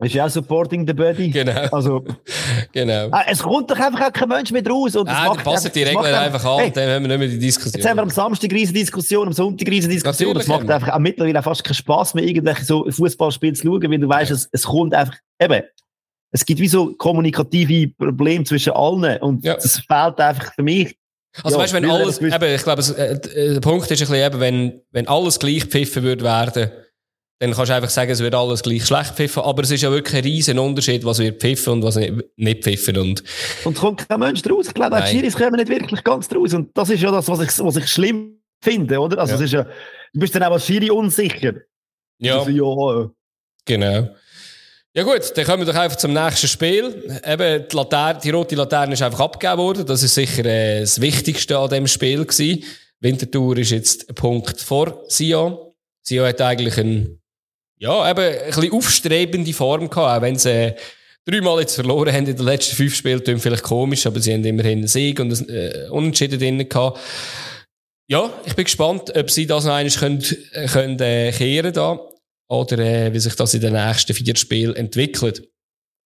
Ist 0.00 0.14
ja 0.14 0.26
auch 0.26 0.28
supporting 0.28 0.86
the 0.86 0.92
body. 0.92 1.30
Genau. 1.30 1.68
Also, 1.72 2.04
Genau. 2.72 3.08
ah, 3.12 3.22
es 3.26 3.42
kommt 3.42 3.70
doch 3.70 3.78
einfach 3.78 4.08
auch 4.08 4.12
kein 4.12 4.28
Mensch 4.28 4.50
mehr 4.50 4.66
raus. 4.66 4.94
Und 4.94 5.08
Ah, 5.08 5.28
macht 5.28 5.44
passen 5.44 5.70
die 5.74 5.84
Regeln 5.84 6.04
einfach 6.04 6.44
an, 6.44 6.58
Hey, 6.58 6.70
dann 6.70 6.90
haben 6.90 7.08
wir 7.08 7.16
nicht 7.16 7.30
mehr 7.30 7.38
die 7.38 7.46
Jetzt 7.46 7.64
haben 7.64 7.72
wir 7.72 7.72
Diskussion. 7.72 7.98
am 8.00 8.10
Samstag 8.10 8.50
eine 8.50 8.58
riesen 8.60 8.74
Diskussion, 8.74 9.26
am 9.28 9.32
Sonntag 9.32 9.66
eine 9.66 9.74
riesen 9.76 9.90
Diskussion. 9.90 10.36
Es 10.36 10.48
macht 10.48 10.68
einfach 10.70 10.90
auch 10.92 10.98
mittlerweile 10.98 11.42
fast 11.42 11.64
keinen 11.64 11.74
Spass 11.74 12.12
mehr, 12.12 12.24
irgendwelche 12.24 12.64
so 12.66 12.84
Fußballspiele 12.90 13.54
zu 13.54 13.66
schauen, 13.68 13.90
weil 13.90 13.98
du 13.98 14.08
weißt, 14.08 14.32
es, 14.32 14.50
es 14.52 14.64
kommt 14.64 14.92
einfach, 14.92 15.14
eben, 15.40 15.62
es 16.32 16.44
gibt 16.44 16.60
wie 16.60 16.68
so 16.68 16.94
kommunikative 16.94 17.88
Probleme 17.98 18.44
zwischen 18.44 18.72
allen 18.72 19.20
und 19.20 19.44
Ja. 19.44 19.54
das 19.54 19.78
fehlt 19.78 20.18
einfach 20.18 20.54
für 20.54 20.62
mich. 20.62 20.96
Also 21.42 21.56
Ja, 21.56 21.62
weißt 21.62 21.72
wenn 21.74 21.90
alles, 21.90 22.20
eben, 22.20 22.54
ich 22.54 22.62
glaube, 22.62 22.82
äh, 22.82 23.12
äh, 23.14 23.52
der 23.54 23.60
Punkt 23.60 23.90
ist 23.90 24.02
ein 24.02 24.08
bisschen 24.08 24.26
eben, 24.26 24.40
wenn, 24.40 24.80
wenn 24.90 25.08
alles 25.08 25.38
gleich 25.38 25.64
pfiffen 25.64 26.02
würde 26.02 26.24
werden, 26.24 26.70
dann 27.38 27.52
kannst 27.54 27.70
du 27.70 27.74
einfach 27.74 27.90
sagen, 27.90 28.10
es 28.10 28.20
wird 28.20 28.34
alles 28.34 28.62
gleich 28.62 28.84
schlecht 28.84 29.14
pfiffen, 29.16 29.42
aber 29.42 29.62
es 29.62 29.70
ist 29.70 29.82
ja 29.82 29.90
wirklich 29.90 30.14
ein 30.16 30.22
riesen 30.24 30.58
Unterschied, 30.58 31.04
was 31.04 31.18
wird 31.18 31.40
pfiffen 31.40 31.72
und 31.72 31.82
was 31.82 31.96
nicht, 31.96 32.62
pfiffen 32.62 32.96
und, 32.98 33.24
Und 33.64 33.74
es 33.74 33.80
kommt 33.80 34.08
kein 34.08 34.20
Mensch 34.20 34.42
draus. 34.42 34.68
Ich 34.68 34.74
glaube, 34.74 34.96
auch. 35.02 35.06
Schiris 35.06 35.34
kommen 35.36 35.56
nicht 35.56 35.68
wirklich 35.68 36.04
ganz 36.04 36.28
draus. 36.28 36.54
Und 36.54 36.70
das 36.76 36.90
ist 36.90 37.02
ja 37.02 37.10
das, 37.10 37.26
was 37.28 37.40
ich, 37.40 37.64
was 37.64 37.76
ich 37.76 37.88
schlimm 37.88 38.38
finde, 38.62 39.00
oder? 39.00 39.18
Also, 39.18 39.32
Ja. 39.32 39.36
es 39.38 39.44
ist 39.46 39.52
ja, 39.54 39.64
du 40.12 40.20
bist 40.20 40.34
dann 40.34 40.44
auch 40.44 40.52
als 40.52 40.66
Schiri 40.66 40.90
unsicher. 40.90 41.54
ja. 42.20 42.38
Also, 42.38 42.50
ja, 42.50 43.02
äh, 43.04 43.08
Genau. 43.64 44.08
Ja 44.94 45.04
gut, 45.04 45.32
dann 45.34 45.46
kommen 45.46 45.66
wir 45.66 45.72
doch 45.72 45.80
einfach 45.80 45.96
zum 45.96 46.12
nächsten 46.12 46.48
Spiel. 46.48 47.20
Eben, 47.24 47.66
die, 47.66 47.76
Laterne, 47.76 48.20
die 48.22 48.28
rote 48.28 48.54
Laterne 48.54 48.92
ist 48.92 49.00
einfach 49.00 49.20
abgegeben 49.20 49.56
worden. 49.56 49.86
Das 49.86 50.02
ist 50.02 50.14
sicher 50.14 50.44
äh, 50.44 50.80
das 50.80 51.00
Wichtigste 51.00 51.56
an 51.56 51.70
dem 51.70 51.86
Spiel 51.86 52.26
gewesen. 52.26 52.62
Winterthur 53.00 53.56
ist 53.56 53.70
jetzt 53.70 54.10
ein 54.10 54.14
Punkt 54.14 54.60
vor 54.60 55.02
Sion. 55.08 55.56
Sion 56.02 56.26
hat 56.26 56.42
eigentlich 56.42 56.76
ein, 56.76 57.18
ja, 57.78 58.10
eben 58.10 58.20
ein 58.20 58.46
bisschen 58.46 58.72
aufstrebende 58.72 59.54
Form 59.54 59.88
gehabt, 59.88 60.18
auch 60.18 60.22
wenn 60.22 60.36
sie 60.36 60.50
äh, 60.50 60.74
dreimal 61.24 61.60
jetzt 61.60 61.76
verloren 61.76 62.12
haben 62.12 62.26
in 62.26 62.36
den 62.36 62.44
letzten 62.44 62.76
fünf 62.76 62.94
Spielen, 62.94 63.24
klingt 63.24 63.40
vielleicht 63.40 63.62
komisch, 63.62 64.06
aber 64.06 64.20
sie 64.20 64.34
haben 64.34 64.44
immerhin 64.44 64.80
einen 64.80 64.88
Sieg 64.88 65.18
und 65.20 65.32
ein 65.32 65.48
äh, 65.48 65.88
Unentschieden 65.90 66.38
drin 66.38 66.68
gehabt. 66.68 67.00
Ja, 68.08 68.30
ich 68.44 68.54
bin 68.54 68.66
gespannt, 68.66 69.16
ob 69.16 69.30
sie 69.30 69.46
das 69.46 69.64
noch 69.64 69.72
einmal 69.72 69.90
können, 69.90 70.22
äh, 70.52 70.66
können, 70.66 71.00
äh, 71.00 71.32
kehren 71.32 71.72
da 71.72 71.98
oder 72.52 72.78
äh, 72.78 73.12
wie 73.12 73.18
sich 73.18 73.34
das 73.34 73.54
in 73.54 73.62
den 73.62 73.72
nächsten 73.72 74.14
vier 74.14 74.36
Spielen 74.36 74.76
entwickelt. 74.76 75.42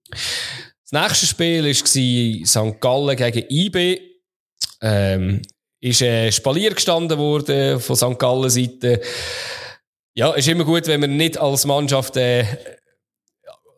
Das 0.09 0.93
nächste 0.93 1.27
Spiel 1.27 1.65
war 1.65 2.47
St. 2.47 2.81
Gallen 2.81 3.17
gegen 3.17 3.45
IB. 3.51 4.01
Ähm, 4.81 5.43
ist 5.81 6.03
äh, 6.03 6.31
Spalier 6.31 6.73
gestanden 6.73 7.19
worden 7.19 7.81
von 7.81 7.97
St. 7.97 8.19
Gallen 8.19 8.51
Seite. 8.51 9.01
Ja, 10.15 10.33
ist 10.33 10.49
immer 10.49 10.65
gut, 10.65 10.87
wenn 10.87 11.01
man 11.01 11.17
nicht 11.17 11.39
als 11.39 11.67
Mannschaft 11.67 12.17
äh, 12.17 12.45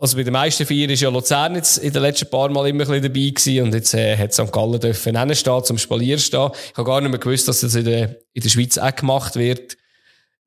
also 0.00 0.16
bei 0.16 0.22
den 0.22 0.33
meisten 0.33 0.64
vier 0.64 0.88
ist 0.90 1.00
ja 1.00 1.09
Luzern 1.09 1.57
jetzt 1.57 1.78
in 1.78 1.92
den 1.92 2.02
letzten 2.02 2.31
paar 2.31 2.48
Mal 2.50 2.68
immer 2.68 2.88
ein 2.88 3.02
dabei 3.02 3.31
gewesen 3.31 3.62
und 3.64 3.74
jetzt 3.74 3.94
äh, 3.94 4.16
hat 4.16 4.33
St. 4.33 4.52
Gallen 4.52 4.78
dürfen 4.78 5.18
hinstehen, 5.18 5.64
zum 5.64 5.78
Spalier 5.78 6.18
stehen. 6.18 6.50
Ich 6.70 6.76
habe 6.76 6.85
gar 6.85 7.00
nicht 7.00 7.11
mehr 7.11 7.18
gewusst, 7.18 7.48
dass 7.48 7.61
das 7.61 7.74
in 7.74 7.85
der, 7.85 8.16
in 8.33 8.42
der 8.42 8.48
Schweiz 8.48 8.78
auch 8.78 8.94
gemacht 8.94 9.35
wird. 9.35 9.76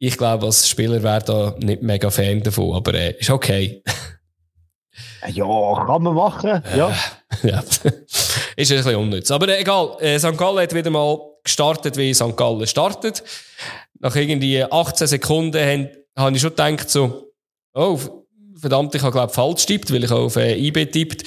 Ich 0.04 0.18
glaube, 0.18 0.48
als 0.48 0.68
Spieler 0.68 1.04
wäre 1.04 1.22
da 1.24 1.56
nicht 1.60 1.84
mega 1.84 2.10
Fan 2.10 2.42
davon, 2.42 2.76
aber 2.76 2.96
äh, 2.96 3.16
ist 3.20 3.30
okay. 3.30 3.84
Ja, 5.28 5.46
kann 5.86 6.02
man 6.02 6.16
machen. 6.16 6.64
Ja. 6.76 6.92
ja. 7.44 7.60
ist 7.60 7.86
ein 7.86 7.98
bisschen 8.56 8.96
unnütz. 8.96 9.30
Aber 9.30 9.48
egal, 9.58 9.96
äh, 10.00 10.18
St. 10.18 10.36
Gallen 10.36 10.58
hat 10.58 10.74
wieder 10.74 10.90
mal 10.90 11.20
gestartet, 11.44 11.96
wie 11.96 12.14
St. 12.14 12.36
Gallen 12.36 12.66
startet. 12.66 13.24
Nach 14.00 14.16
irgendwie 14.16 14.64
18 14.64 15.06
Sekunden 15.06 15.90
habe 16.18 16.36
ich 16.36 16.42
schon 16.42 16.50
gedacht, 16.50 16.90
so, 16.90 17.32
oh, 17.76 18.00
verdammt, 18.60 18.96
ich 18.96 19.04
habe 19.04 19.12
glaube 19.12 19.32
falsch 19.32 19.68
tippt, 19.68 19.94
weil 19.94 20.04
ich 20.04 20.12
auf 20.12 20.36
äh, 20.36 20.58
IB 20.58 20.88
tippt. 20.88 21.24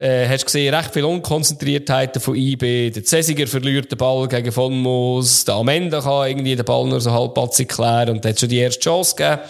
Äh, 0.00 0.28
hast 0.28 0.46
gesehen, 0.46 0.72
recht 0.72 0.92
viel 0.92 1.04
Unkonzentriertheiten 1.04 2.22
von 2.22 2.36
IB. 2.36 2.90
Der 2.90 3.04
Cäsiger 3.04 3.48
verliert 3.48 3.90
den 3.90 3.98
Ball 3.98 4.28
gegen 4.28 4.52
Von 4.52 4.78
Moos. 4.78 5.44
Der 5.44 5.56
Amenda 5.56 6.00
kann 6.00 6.28
irgendwie 6.28 6.54
den 6.54 6.64
Ball 6.64 6.86
nur 6.86 7.00
so 7.00 7.10
halbpatzig 7.12 7.68
klären 7.68 8.10
und 8.10 8.24
hat 8.24 8.38
schon 8.38 8.48
die 8.48 8.58
erste 8.58 8.80
Chance 8.80 9.16
gegeben. 9.16 9.42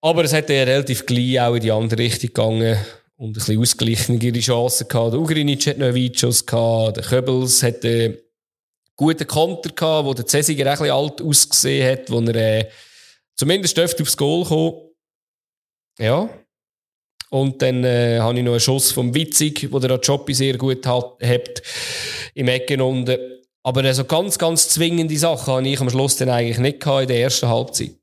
Aber 0.00 0.24
es 0.24 0.32
hat 0.32 0.48
ja 0.48 0.62
relativ 0.62 1.04
gleich 1.04 1.40
auch 1.40 1.54
in 1.54 1.60
die 1.60 1.72
andere 1.72 2.00
Richtung 2.00 2.28
gegangen 2.28 2.78
und 3.16 3.30
ein 3.30 3.32
bisschen 3.34 3.60
ausgleichnere 3.60 4.40
Chancen 4.40 4.88
gehabt. 4.88 5.12
Der 5.12 5.20
Ugrinic 5.20 5.66
hat 5.66 5.78
noch 5.78 5.86
einen 5.88 6.04
Weitschuss 6.04 6.46
gehabt. 6.46 6.96
Der 6.96 7.04
Köbels 7.04 7.62
hat 7.62 7.84
einen 7.84 8.16
guten 8.96 9.26
Konter 9.26 9.70
gehabt, 9.70 10.06
wo 10.06 10.14
der 10.14 10.26
Cäsiger 10.26 10.64
ein 10.66 10.78
bisschen 10.78 10.90
alt 10.90 11.20
ausgesehen 11.20 11.92
hat, 11.92 12.10
wo 12.10 12.20
er 12.20 12.34
äh, 12.34 12.68
zumindest 13.36 13.76
dürfte 13.76 14.02
aufs 14.02 14.16
Goal 14.16 14.44
kommen. 14.44 14.74
Ja. 15.98 16.30
Und 17.34 17.62
dann 17.62 17.82
äh, 17.82 18.20
habe 18.20 18.38
ich 18.38 18.44
noch 18.44 18.52
einen 18.52 18.60
Schuss 18.60 18.92
vom 18.92 19.12
Witzig, 19.12 19.66
wo 19.72 19.80
der 19.80 19.98
Joppi 19.98 20.32
sehr 20.32 20.56
gut 20.56 20.86
hat, 20.86 21.16
hat 21.20 21.62
im 22.32 22.46
Ecken 22.46 22.80
unten. 22.80 23.18
Aber 23.64 23.82
so 23.82 23.88
also 23.88 24.04
ganz, 24.04 24.38
ganz 24.38 24.68
zwingende 24.68 25.16
Sachen 25.16 25.52
habe 25.52 25.66
ich 25.66 25.80
am 25.80 25.90
Schluss 25.90 26.16
dann 26.16 26.28
eigentlich 26.28 26.58
nicht 26.58 26.78
gehabt 26.78 27.02
in 27.02 27.08
der 27.08 27.22
ersten 27.22 27.48
Halbzeit. 27.48 27.96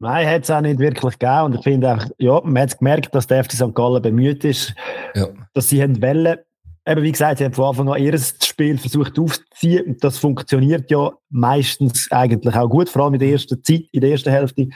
Nein, 0.00 0.26
hat 0.28 0.42
es 0.42 0.50
auch 0.50 0.60
nicht 0.60 0.80
wirklich 0.80 1.16
gegeben. 1.20 1.42
Und 1.42 1.54
ich 1.54 1.62
finde 1.62 1.88
einfach, 1.88 2.08
ja, 2.18 2.40
man 2.42 2.62
hat 2.64 2.76
gemerkt, 2.76 3.14
dass 3.14 3.28
der 3.28 3.44
FC 3.44 3.52
St. 3.52 3.74
Gallen 3.76 4.02
bemüht 4.02 4.42
ist, 4.42 4.74
ja. 5.14 5.28
dass 5.52 5.68
sie 5.68 5.80
haben 5.80 6.02
wollen, 6.02 6.36
eben 6.84 7.02
wie 7.04 7.12
gesagt, 7.12 7.38
sie 7.38 7.44
haben 7.44 7.54
von 7.54 7.66
Anfang 7.66 7.88
an 7.90 8.02
ihr 8.02 8.18
Spiel 8.18 8.76
versucht 8.76 9.16
aufzuziehen. 9.20 9.86
Und 9.86 10.02
das 10.02 10.18
funktioniert 10.18 10.90
ja 10.90 11.12
meistens 11.30 12.08
eigentlich 12.10 12.56
auch 12.56 12.68
gut, 12.68 12.88
vor 12.88 13.04
allem 13.04 13.14
in 13.14 13.20
der 13.20 13.28
ersten 13.28 13.62
Zeit, 13.62 13.84
in 13.92 14.00
der 14.00 14.10
ersten 14.10 14.30
Hälfte 14.30 14.66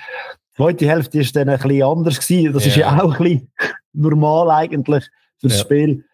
zweite 0.59 0.89
Hälfte 0.89 1.21
ist 1.21 1.37
dann 1.37 1.49
ein 1.49 1.59
bisschen 1.59 1.83
anders 1.85 2.21
gewesen. 2.21 2.53
Das 2.53 2.65
ja. 2.65 2.69
ist 2.71 2.77
ja 2.77 3.01
auch 3.01 3.13
ein 3.13 3.23
bisschen 3.23 3.53
normal 3.99 4.51
eigentlich 4.51 5.05
für 5.39 5.49
das 5.49 5.59
ja. 5.59 5.65
Spiel. 5.65 6.05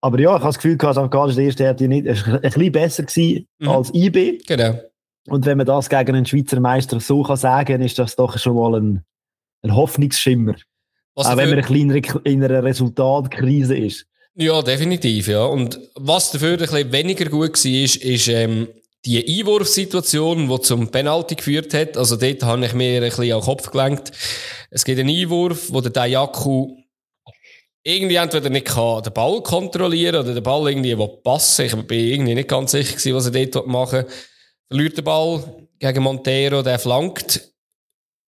Aber 0.00 0.20
ja, 0.20 0.30
ich 0.30 0.42
habe 0.42 0.44
das 0.44 0.56
Gefühl, 0.56 0.76
dass 0.76 0.96
St. 0.96 1.10
Gallen 1.10 1.34
der 1.34 1.44
erste 1.44 1.64
Hälfte 1.64 1.88
nicht, 1.88 2.06
ein 2.06 2.40
bisschen 2.40 2.72
besser 2.72 3.02
gewesen 3.04 3.46
mhm. 3.58 3.68
als 3.68 3.94
IB. 3.94 4.38
Genau. 4.46 4.78
Und 5.28 5.46
wenn 5.46 5.56
man 5.56 5.66
das 5.66 5.88
gegen 5.88 6.14
einen 6.14 6.26
Schweizer 6.26 6.60
Meister 6.60 7.00
so 7.00 7.22
kann 7.22 7.36
sagen, 7.36 7.80
ist 7.80 7.98
das 7.98 8.14
doch 8.14 8.38
schon 8.38 8.56
mal 8.56 8.78
ein, 8.78 9.04
ein 9.62 9.74
Hoffnungsschimmer. 9.74 10.56
Was 11.14 11.28
auch 11.28 11.36
wenn 11.36 11.50
man 11.50 11.64
ein 11.64 12.02
in 12.24 12.44
einer 12.44 12.62
Resultatkrise 12.62 13.76
ist. 13.76 14.06
Ja, 14.34 14.60
definitiv, 14.62 15.28
ja. 15.28 15.44
Und 15.44 15.78
was 15.94 16.32
dafür 16.32 16.52
ein 16.52 16.58
bisschen 16.58 16.92
weniger 16.92 17.26
gut 17.26 17.64
war, 17.64 17.70
ist, 17.72 17.96
ist 17.96 18.28
ähm, 18.28 18.68
die 19.06 19.40
Einwurfsituation, 19.40 20.48
die 20.48 20.60
zum 20.60 20.90
Penalty 20.90 21.36
geführt 21.36 21.72
hat, 21.72 21.96
also 21.96 22.16
dort 22.16 22.42
habe 22.42 22.66
ich 22.66 22.74
mir 22.74 22.96
ein 22.96 23.08
bisschen 23.08 23.32
an 23.32 23.40
den 23.40 23.44
Kopf 23.44 23.70
gelenkt. 23.70 24.12
Es 24.70 24.84
gibt 24.84 24.98
einen 24.98 25.08
Einwurf, 25.08 25.72
wo 25.72 25.80
der 25.80 25.92
Dayaku 25.92 26.83
irgendwie 27.84 28.16
entweder 28.16 28.48
nicht 28.48 28.66
kann 28.66 29.02
den 29.02 29.12
Ball 29.12 29.42
kontrollieren 29.42 30.16
oder 30.16 30.34
den 30.34 30.42
Ball 30.42 30.68
irgendwie 30.68 30.96
passen 31.22 31.66
Ich 31.66 31.74
bin 31.86 31.98
irgendwie 31.98 32.34
nicht 32.34 32.48
ganz 32.48 32.72
sicher 32.72 32.92
gewesen, 32.96 33.14
was 33.14 33.26
er 33.26 33.46
dort 33.46 33.66
machen 33.66 34.04
will. 34.04 34.12
Verliert 34.68 34.96
den 34.96 35.04
Ball 35.04 35.68
gegen 35.78 36.02
Montero, 36.02 36.62
der 36.62 36.78
flankt. 36.78 37.52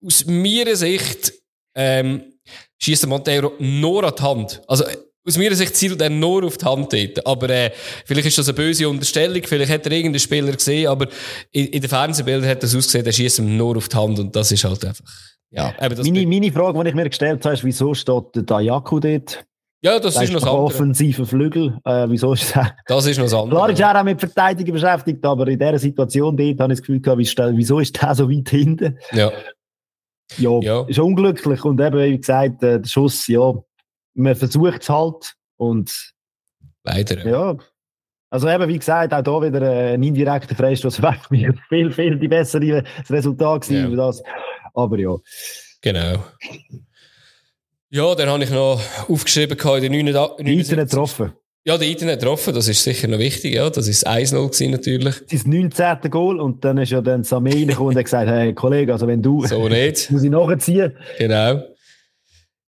Aus 0.05 0.25
meiner 0.27 0.75
Sicht 0.75 1.33
ähm, 1.75 2.33
schießt 2.79 3.07
Montero 3.07 3.53
nur 3.57 4.03
an 4.03 4.13
die 4.15 4.23
Hand. 4.23 4.61
Also 4.67 4.85
aus 5.27 5.37
meiner 5.37 5.55
Sicht 5.55 5.75
zielt 5.75 5.99
er 5.99 6.09
nur 6.09 6.45
auf 6.45 6.57
die 6.57 6.65
Hand 6.65 6.93
dort. 6.93 7.25
Aber 7.25 7.49
äh, 7.49 7.71
vielleicht 8.05 8.27
ist 8.27 8.37
das 8.37 8.47
eine 8.47 8.55
böse 8.55 8.87
Unterstellung, 8.87 9.41
vielleicht 9.43 9.71
hat 9.71 9.85
er 9.85 9.91
irgendeinen 9.91 10.19
Spieler 10.19 10.53
gesehen, 10.53 10.87
aber 10.87 11.07
in, 11.51 11.65
in 11.67 11.81
den 11.81 11.89
Fernsehbildern 11.89 12.49
hat 12.49 12.63
das 12.63 12.75
ausgesehen, 12.75 13.05
er 13.05 13.11
schießt 13.11 13.39
ihm 13.39 13.57
nur 13.57 13.75
auf 13.75 13.89
die 13.89 13.97
Hand 13.97 14.19
und 14.19 14.35
das 14.35 14.51
ist 14.51 14.63
halt 14.63 14.85
einfach. 14.85 15.03
Ja, 15.49 15.73
meine, 15.79 16.27
meine 16.27 16.51
Frage, 16.51 16.83
die 16.83 16.89
ich 16.89 16.95
mir 16.95 17.07
gestellt 17.07 17.45
habe, 17.45 17.55
ist, 17.55 17.63
wieso 17.63 17.93
steht 17.93 18.35
der 18.35 18.43
Dayaku 18.43 18.99
dort? 18.99 19.45
Ja, 19.81 19.99
das, 19.99 20.15
das 20.15 20.23
ist 20.23 20.33
noch 20.33 20.39
das 20.41 20.49
andere. 20.49 20.65
offensive 20.65 21.25
Flügel. 21.25 21.79
Äh, 21.85 22.09
wieso 22.09 22.33
ist 22.33 22.55
das? 22.55 22.67
Das 22.87 23.05
ist 23.05 23.17
noch 23.17 23.25
das 23.25 23.33
andere. 23.33 23.51
Klar 23.51 23.69
ist 23.69 23.79
er 23.79 23.99
auch 23.99 24.03
mit 24.03 24.19
Verteidigung 24.19 24.73
beschäftigt, 24.73 25.23
aber 25.23 25.47
in 25.47 25.59
dieser 25.59 25.77
Situation 25.77 26.35
dort 26.35 26.59
habe 26.59 26.73
ich 26.73 26.79
das 26.79 26.85
Gefühl 26.85 26.99
gehabt, 26.99 27.21
wieso 27.55 27.79
ist 27.79 28.01
der 28.01 28.15
so 28.15 28.29
weit 28.29 28.49
hinten? 28.49 28.97
Ja. 29.11 29.31
Ja, 30.37 30.59
ja. 30.59 30.81
ist 30.87 30.99
unglücklich 30.99 31.63
und 31.63 31.79
eben, 31.79 31.97
wie 31.97 32.17
gesagt, 32.17 32.61
äh, 32.63 32.81
der 32.81 32.87
Schuss, 32.87 33.27
ja, 33.27 33.53
man 34.13 34.35
versucht 34.35 34.81
es 34.81 34.89
halt 34.89 35.35
und 35.55 36.13
leider. 36.83 37.25
Ja. 37.25 37.55
Also 38.29 38.49
eben, 38.49 38.67
wie 38.67 38.77
gesagt, 38.77 39.13
auch 39.13 39.21
da 39.21 39.41
wieder 39.41 39.61
äh, 39.61 39.93
ein 39.93 40.03
indirekter 40.03 40.53
Freistoß 40.53 41.01
mich 41.29 41.47
viel, 41.69 41.91
viel 41.91 42.19
die 42.19 42.27
bessere 42.27 42.83
Resultat 43.09 43.61
gewesen. 43.61 43.91
Ja. 43.91 43.95
Das. 43.95 44.21
Aber 44.77 44.99
ja. 44.99 45.15
Genau. 45.81 46.23
Ja, 47.89 48.15
dann 48.15 48.29
habe 48.29 48.43
ich 48.43 48.49
noch 48.51 48.79
aufgeschrieben, 49.09 49.57
in 49.57 49.91
den 49.91 50.13
9. 50.13 50.45
Internet 50.45 50.89
getroffen. 50.89 51.33
Ja, 51.65 51.77
der 51.77 51.87
Internet 51.87 52.19
getroffen, 52.19 52.53
das 52.53 52.67
ist 52.67 52.83
sicher 52.83 53.07
noch 53.07 53.17
wichtig, 53.17 53.55
ja. 53.55 53.69
Das 53.69 53.87
ist 53.87 54.07
1-0 54.07 54.69
natürlich. 54.69 55.15
Das 55.15 55.33
ist 55.33 55.45
das 55.45 55.47
19. 55.47 56.11
Goal 56.11 56.39
und 56.39 56.63
dann 56.63 56.77
ist 56.77 56.91
ja 56.91 57.01
dann 57.01 57.23
Samé 57.23 57.53
reingekommen 57.55 57.89
und 57.89 57.97
hat 57.97 58.05
gesagt, 58.05 58.29
hey 58.29 58.53
Kollege, 58.53 58.93
also 58.93 59.07
wenn 59.07 59.21
du... 59.21 59.45
So 59.47 59.67
nicht. 59.67 60.11
muss 60.11 60.23
ich 60.23 60.29
nachziehen. 60.29 60.95
Genau. 61.17 61.63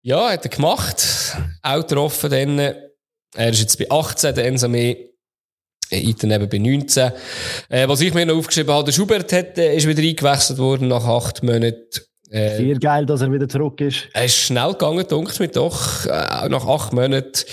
Ja, 0.04 0.30
hat 0.32 0.46
er 0.46 0.50
gemacht. 0.50 1.36
Auch 1.64 1.82
getroffen 1.82 2.30
dann. 2.30 2.60
Er 2.60 3.50
ist 3.50 3.62
jetzt 3.62 3.80
bei 3.80 3.90
18, 3.90 4.36
der 4.36 4.46
Ensame. 4.46 5.15
Iten 5.92 6.32
eben 6.32 6.50
bei 6.50 6.58
19. 6.58 7.12
Äh, 7.70 7.88
was 7.88 8.02
ich 8.02 8.14
mir 8.14 8.26
noch 8.26 8.38
aufgeschrieben 8.38 8.74
habe, 8.74 8.86
der 8.86 8.92
Schubert 8.92 9.32
hat, 9.34 9.58
äh, 9.58 9.76
ist 9.76 9.88
wieder 9.88 10.02
eingewechselt 10.02 10.60
worden 10.60 10.88
nach 10.88 11.06
acht 11.06 11.44
Monaten. 11.44 12.02
Äh, 12.30 12.58
Sehr 12.58 12.76
geil, 12.80 13.06
dass 13.06 13.22
er 13.22 13.32
wieder 13.32 13.48
zurück 13.48 13.80
ist. 13.82 14.10
Er 14.14 14.26
ist 14.26 14.38
schnell 14.38 14.72
gegangen, 14.72 15.06
dunkt 15.08 15.40
mir 15.40 15.48
doch. 15.48 16.06
Äh, 16.06 16.50
nach 16.50 16.66
acht 16.66 16.94
Monaten. 16.94 17.46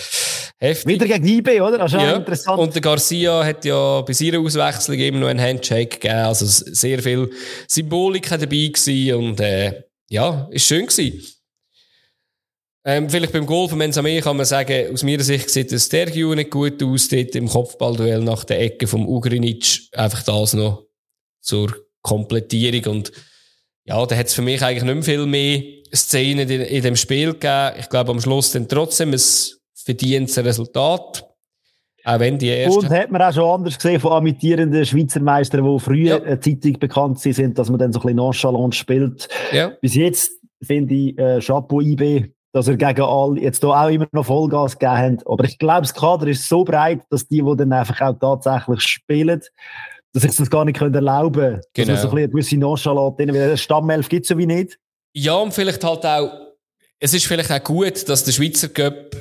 Heftig. 0.59 0.95
Wieder 0.95 1.07
gegen 1.07 1.27
IB, 1.27 1.61
oder? 1.61 1.77
Das 1.79 1.93
ist 1.93 2.01
ja. 2.01 2.15
interessant. 2.15 2.61
Und 2.61 2.73
der 2.73 2.83
Garcia 2.83 3.45
hat 3.45 3.65
ja 3.65 4.01
bei 4.03 4.13
seiner 4.13 4.39
Auswechslung 4.39 4.97
immer 4.97 5.19
noch 5.19 5.27
einen 5.27 5.41
Handshake 5.41 5.99
gegeben. 5.99 6.21
Also 6.21 6.47
sehr 6.47 7.03
viel 7.03 7.31
Symbolik 7.67 8.29
dabei 8.29 8.47
gewesen 8.47 9.15
und 9.15 9.41
äh, 9.41 9.83
ja, 10.09 10.49
ist 10.53 10.67
schön 10.67 10.87
gewesen. 10.87 11.21
Ähm, 12.85 13.09
vielleicht 13.09 13.33
beim 13.33 13.47
Goal 13.47 13.69
von 13.69 13.79
Mensame 13.79 14.21
kann 14.21 14.37
man 14.37 14.47
sagen, 14.47 14.93
aus 14.93 15.05
meiner 15.05 15.23
Sicht 15.23 15.51
sieht 15.51 15.71
das 15.71 15.87
Stergiu 15.87 16.35
nicht 16.35 16.51
gut 16.51 16.83
aus, 16.83 17.09
dort 17.09 17.35
im 17.37 17.49
Kopfballduell 17.49 18.21
nach 18.21 18.43
der 18.45 18.61
Ecke 18.61 18.89
vom 18.89 19.09
Ugrinic. 19.09 19.89
Einfach 19.93 20.23
das 20.25 20.55
noch 20.55 20.87
zur 21.41 21.75
Komplettierung. 22.03 22.93
Und 22.93 23.13
ja, 23.85 24.05
da 24.05 24.17
hat 24.17 24.27
es 24.27 24.35
für 24.35 24.43
mich 24.43 24.63
eigentlich 24.63 24.83
nicht 24.83 24.95
mehr 24.95 25.03
viel 25.03 25.27
mehr 25.27 25.63
Szenen 25.95 26.49
in, 26.49 26.61
in 26.61 26.83
dem 26.83 26.97
Spiel 26.97 27.35
gegeben. 27.35 27.77
Ich 27.79 27.89
glaube, 27.89 28.11
am 28.11 28.21
Schluss 28.21 28.51
dann 28.51 28.67
trotzdem 28.67 29.13
ein 29.13 29.21
verdientes 29.75 30.37
Resultat. 30.39 31.25
Auch 32.05 32.19
wenn 32.19 32.37
die 32.37 32.49
erste... 32.49 32.81
Und 32.81 32.91
hat 32.91 33.13
man 33.13 33.23
auch 33.23 33.33
schon 33.33 33.49
anders 33.49 33.77
gesehen 33.77 34.01
von 34.01 34.13
amtierenden 34.13 34.85
Schweizer 34.85 35.21
Meistern, 35.21 35.65
die 35.65 35.79
früher 35.79 36.29
ja. 36.29 36.41
Zeitung 36.41 36.81
bekannt 36.81 37.21
sind, 37.21 37.57
dass 37.57 37.71
man 37.71 37.79
dann 37.79 37.93
so 37.93 38.01
ein 38.01 38.03
bisschen 38.03 38.17
nonchalant 38.17 38.75
spielt. 38.75 39.29
Ja. 39.53 39.69
Bis 39.81 39.95
jetzt 39.95 40.33
finde 40.61 40.95
ich 40.95 41.17
äh, 41.17 41.39
Chapeau 41.39 41.81
IB 41.81 42.33
dass 42.53 42.69
er 42.69 42.77
gegen 42.77 43.03
alle 43.03 43.41
jetzt 43.41 43.63
hier 43.63 43.71
auch 43.71 43.89
immer 43.89 44.07
noch 44.13 44.27
Vollgas 44.27 44.79
gegeben 44.79 45.19
hat. 45.19 45.27
Aber 45.27 45.45
ich 45.45 45.59
glaube, 45.59 45.83
das 45.83 45.95
Kader 45.95 46.27
ist 46.27 46.49
so 46.49 46.65
breit, 46.65 47.01
dass 47.11 47.27
die, 47.27 47.43
die 47.43 47.57
dann 47.57 47.73
einfach 47.73 48.01
auch 48.01 48.19
tatsächlich 48.19 48.81
spielen, 48.83 49.41
dass 50.13 50.25
ich 50.25 50.37
das 50.37 50.51
gar 50.51 50.65
nicht 50.65 50.81
erlauben 50.81 51.33
können. 51.33 51.61
Genau. 51.73 51.93
Dass 51.93 52.03
man 52.05 52.11
so 52.11 52.17
ein 52.17 52.17
bisschen 52.17 52.19
eine 52.19 52.29
gewisse 52.29 52.57
Nonchalant 52.59 53.19
drin, 53.19 53.35
weil 53.35 53.57
Stammelf 53.57 54.09
gibt 54.09 54.25
es 54.25 54.29
so 54.29 54.39
wie 54.39 54.47
nicht. 54.47 54.79
Ja, 55.15 55.35
und 55.35 55.53
vielleicht 55.53 55.83
halt 55.83 56.05
auch, 56.05 56.31
es 56.99 57.15
ist 57.15 57.27
vielleicht 57.27 57.51
auch 57.51 57.65
gut, 57.65 58.09
dass 58.09 58.25
der 58.25 58.33
Schweizer 58.33 58.69
Cup 58.69 59.17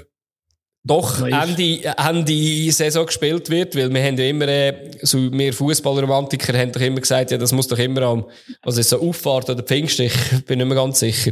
doch 0.84 1.22
Ende, 1.22 1.84
Ende 1.96 2.72
Saison 2.72 3.06
gespielt 3.06 3.50
wird, 3.50 3.76
weil 3.76 3.94
wir 3.94 4.04
haben 4.04 4.18
ja 4.18 4.26
immer, 4.26 4.48
äh, 4.48 4.92
so 5.02 5.32
wir 5.32 5.54
Fußballromantiker 5.54 6.58
haben 6.58 6.72
doch 6.72 6.82
immer 6.82 7.00
gesagt, 7.00 7.32
ja, 7.32 7.38
das 7.38 7.52
muss 7.52 7.68
doch 7.68 7.78
immer 7.78 8.02
am, 8.02 8.26
was 8.64 8.78
ist 8.78 8.90
so 8.90 9.00
Auffahrt 9.00 9.50
oder 9.50 9.64
Pfingst, 9.64 10.00
ich 10.00 10.14
bin 10.46 10.58
nicht 10.58 10.68
mehr 10.68 10.76
ganz 10.76 11.00
sicher. 11.00 11.32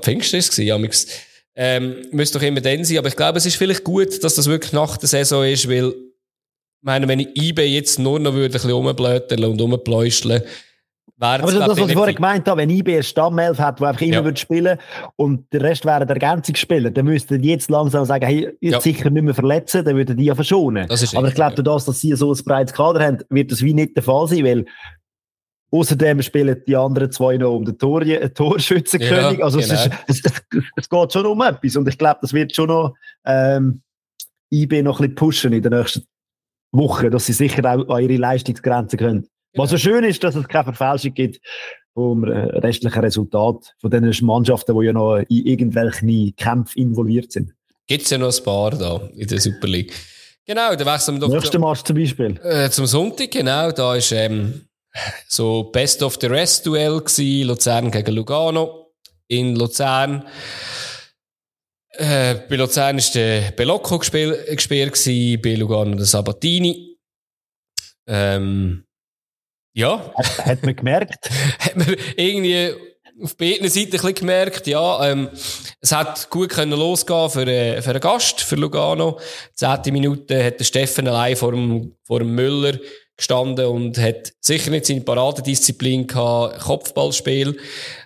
Pfingst 0.00 0.34
ist 0.34 0.58
es, 0.58 1.08
ähm, 1.60 1.96
müsste 2.12 2.38
doch 2.38 2.46
immer 2.46 2.60
dann 2.60 2.84
sein. 2.84 2.98
Aber 2.98 3.08
ich 3.08 3.16
glaube, 3.16 3.36
es 3.36 3.44
ist 3.44 3.56
vielleicht 3.56 3.82
gut, 3.82 4.22
dass 4.22 4.36
das 4.36 4.46
wirklich 4.46 4.72
nach 4.72 4.96
der 4.96 5.08
Saison 5.08 5.44
ist, 5.44 5.68
weil, 5.68 5.88
ich 5.88 6.84
meine, 6.84 7.08
wenn 7.08 7.18
ich 7.18 7.28
eBay 7.34 7.66
jetzt 7.66 7.98
nur 7.98 8.20
noch 8.20 8.32
würde 8.32 8.46
ein 8.46 8.52
bisschen 8.52 8.70
rumblöteln 8.70 9.44
und 9.44 9.60
rumpläuscheln, 9.60 10.40
wäre 11.16 11.42
Aber 11.42 11.50
das, 11.50 11.68
was 11.68 11.78
ich 11.78 11.94
vorhin 11.94 12.14
gemeint 12.14 12.46
habe, 12.46 12.60
wenn 12.60 12.70
eBay 12.70 12.94
eine 12.94 13.02
Stammelf 13.02 13.58
hat, 13.58 13.80
die 13.80 13.84
einfach 13.84 14.00
immer 14.00 14.14
ja. 14.14 14.24
würde 14.24 14.38
spielen 14.38 14.78
und 15.16 15.52
der 15.52 15.62
Rest 15.62 15.84
wären 15.84 16.08
Ergänzungsspieler, 16.08 16.92
dann 16.92 17.06
müssten 17.06 17.42
die 17.42 17.48
jetzt 17.48 17.68
langsam 17.70 18.04
sagen, 18.04 18.24
hey, 18.24 18.56
ja. 18.60 18.80
sicher 18.80 19.10
nicht 19.10 19.24
mehr 19.24 19.34
verletzen, 19.34 19.84
dann 19.84 19.96
würden 19.96 20.16
die 20.16 20.26
ja 20.26 20.36
verschonen. 20.36 20.88
Aber 20.88 21.28
ich 21.28 21.34
glaube, 21.34 21.56
ja. 21.56 21.62
das, 21.64 21.86
dass 21.86 22.00
sie 22.00 22.14
so 22.14 22.32
ein 22.32 22.44
breites 22.44 22.72
Kader 22.72 23.04
haben, 23.04 23.18
wird 23.30 23.50
das 23.50 23.62
wie 23.62 23.74
nicht 23.74 23.96
der 23.96 24.04
Fall 24.04 24.28
sein, 24.28 24.44
weil 24.44 24.64
Außerdem 25.70 26.22
spielen 26.22 26.62
die 26.66 26.76
anderen 26.76 27.12
zwei 27.12 27.36
noch 27.36 27.54
um 27.54 27.64
den 27.64 27.76
Tor, 27.76 28.02
äh, 28.02 28.30
Torschützenkönig. 28.30 29.38
Ja, 29.38 29.44
also 29.44 29.58
genau. 29.58 29.74
es, 29.74 29.86
ist, 29.86 29.92
es, 30.06 30.22
es, 30.24 30.62
es 30.76 30.88
geht 30.88 31.12
schon 31.12 31.26
um 31.26 31.42
etwas. 31.42 31.76
Und 31.76 31.88
ich 31.88 31.98
glaube, 31.98 32.18
das 32.22 32.32
wird 32.32 32.54
schon 32.54 32.68
noch 32.68 32.94
ähm, 33.26 33.82
IB 34.50 34.82
noch 34.82 35.00
ein 35.00 35.08
bisschen 35.08 35.14
pushen 35.14 35.52
in 35.52 35.62
den 35.62 35.72
nächsten 35.72 36.04
Wochen, 36.72 37.10
dass 37.10 37.26
sie 37.26 37.32
sicher 37.32 37.64
auch 37.64 37.88
an 37.88 38.02
ihre 38.02 38.16
Leistungsgrenzen 38.16 38.98
können. 38.98 39.28
Was 39.54 39.70
so 39.70 39.78
schön 39.78 40.04
ist, 40.04 40.22
dass 40.24 40.36
es 40.36 40.48
keine 40.48 40.64
Verfälschung 40.64 41.14
gibt 41.14 41.40
vom 41.94 42.24
äh, 42.24 42.30
restlichen 42.58 43.00
Resultat 43.00 43.74
von 43.80 43.90
den 43.90 44.10
Mannschaften, 44.22 44.78
die 44.78 44.86
ja 44.86 44.92
noch 44.92 45.16
in 45.16 45.46
irgendwelchen 45.46 46.34
Kämpfen 46.36 46.78
involviert 46.78 47.32
sind. 47.32 47.52
Gibt 47.86 48.04
es 48.04 48.10
ja 48.10 48.18
noch 48.18 48.34
ein 48.34 48.44
paar 48.44 48.70
da 48.70 49.00
in 49.16 49.26
der 49.26 49.40
Super 49.40 49.66
League. 49.66 49.92
Genau, 50.46 50.74
dann 50.74 50.86
wechseln 50.86 51.16
wir 51.16 51.20
doch 51.20 51.28
Nächster 51.28 51.58
Match 51.58 51.82
zum 51.82 51.96
Beispiel. 51.96 52.38
äh, 52.42 52.70
zum 52.70 52.86
Sonntag, 52.86 53.30
genau. 53.30 53.70
Da 53.72 53.96
ist 53.96 54.12
ähm, 54.12 54.67
so 55.28 55.64
Best 55.64 56.02
of 56.02 56.16
the 56.20 56.26
Rest 56.26 56.66
Duell 56.66 57.00
gsi, 57.00 57.42
Luzern 57.44 57.90
gegen 57.90 58.14
Lugano. 58.14 58.92
In 59.28 59.56
Luzern 59.56 60.26
äh, 61.92 62.36
bei 62.48 62.56
Luzern 62.56 62.98
ist 62.98 63.14
der 63.14 63.50
Belocco 63.52 63.98
gespielt, 63.98 64.46
gespielt 64.46 64.92
gsi, 64.92 65.36
bei 65.36 65.54
Lugano 65.54 65.96
der 65.96 66.06
Sabatini. 66.06 66.96
Ähm, 68.06 68.84
ja, 69.74 70.12
Hat, 70.16 70.46
hat 70.46 70.62
man 70.62 70.76
gemerkt. 70.76 71.30
hat 71.58 71.76
man 71.76 71.94
irgendwie 72.16 72.74
auf 73.22 73.36
beiden 73.36 73.68
Seiten 73.68 73.86
ein 73.86 73.90
bisschen 73.90 74.14
gemerkt, 74.14 74.66
ja, 74.66 75.10
ähm, 75.10 75.28
es 75.80 75.92
hat 75.92 76.30
gut 76.30 76.50
können 76.50 76.78
losgehen 76.78 77.30
für, 77.30 77.46
äh, 77.46 77.82
für 77.82 77.90
einen 77.90 78.00
Gast, 78.00 78.40
für 78.40 78.56
Lugano. 78.56 79.18
Zehnte 79.54 79.90
Minute 79.90 80.44
hat 80.44 80.60
der 80.60 80.64
Steffen 80.64 81.08
allein 81.08 81.36
vor 81.36 81.52
dem, 81.52 81.96
vor 82.04 82.20
dem 82.20 82.34
Müller 82.34 82.78
gestanden 83.18 83.66
und 83.66 83.98
hat 83.98 84.32
sicher 84.40 84.70
nicht 84.70 84.86
seine 84.86 85.02
Paradedisziplin 85.02 86.06
gehabt, 86.06 86.60
Kopfballspiel. 86.60 87.58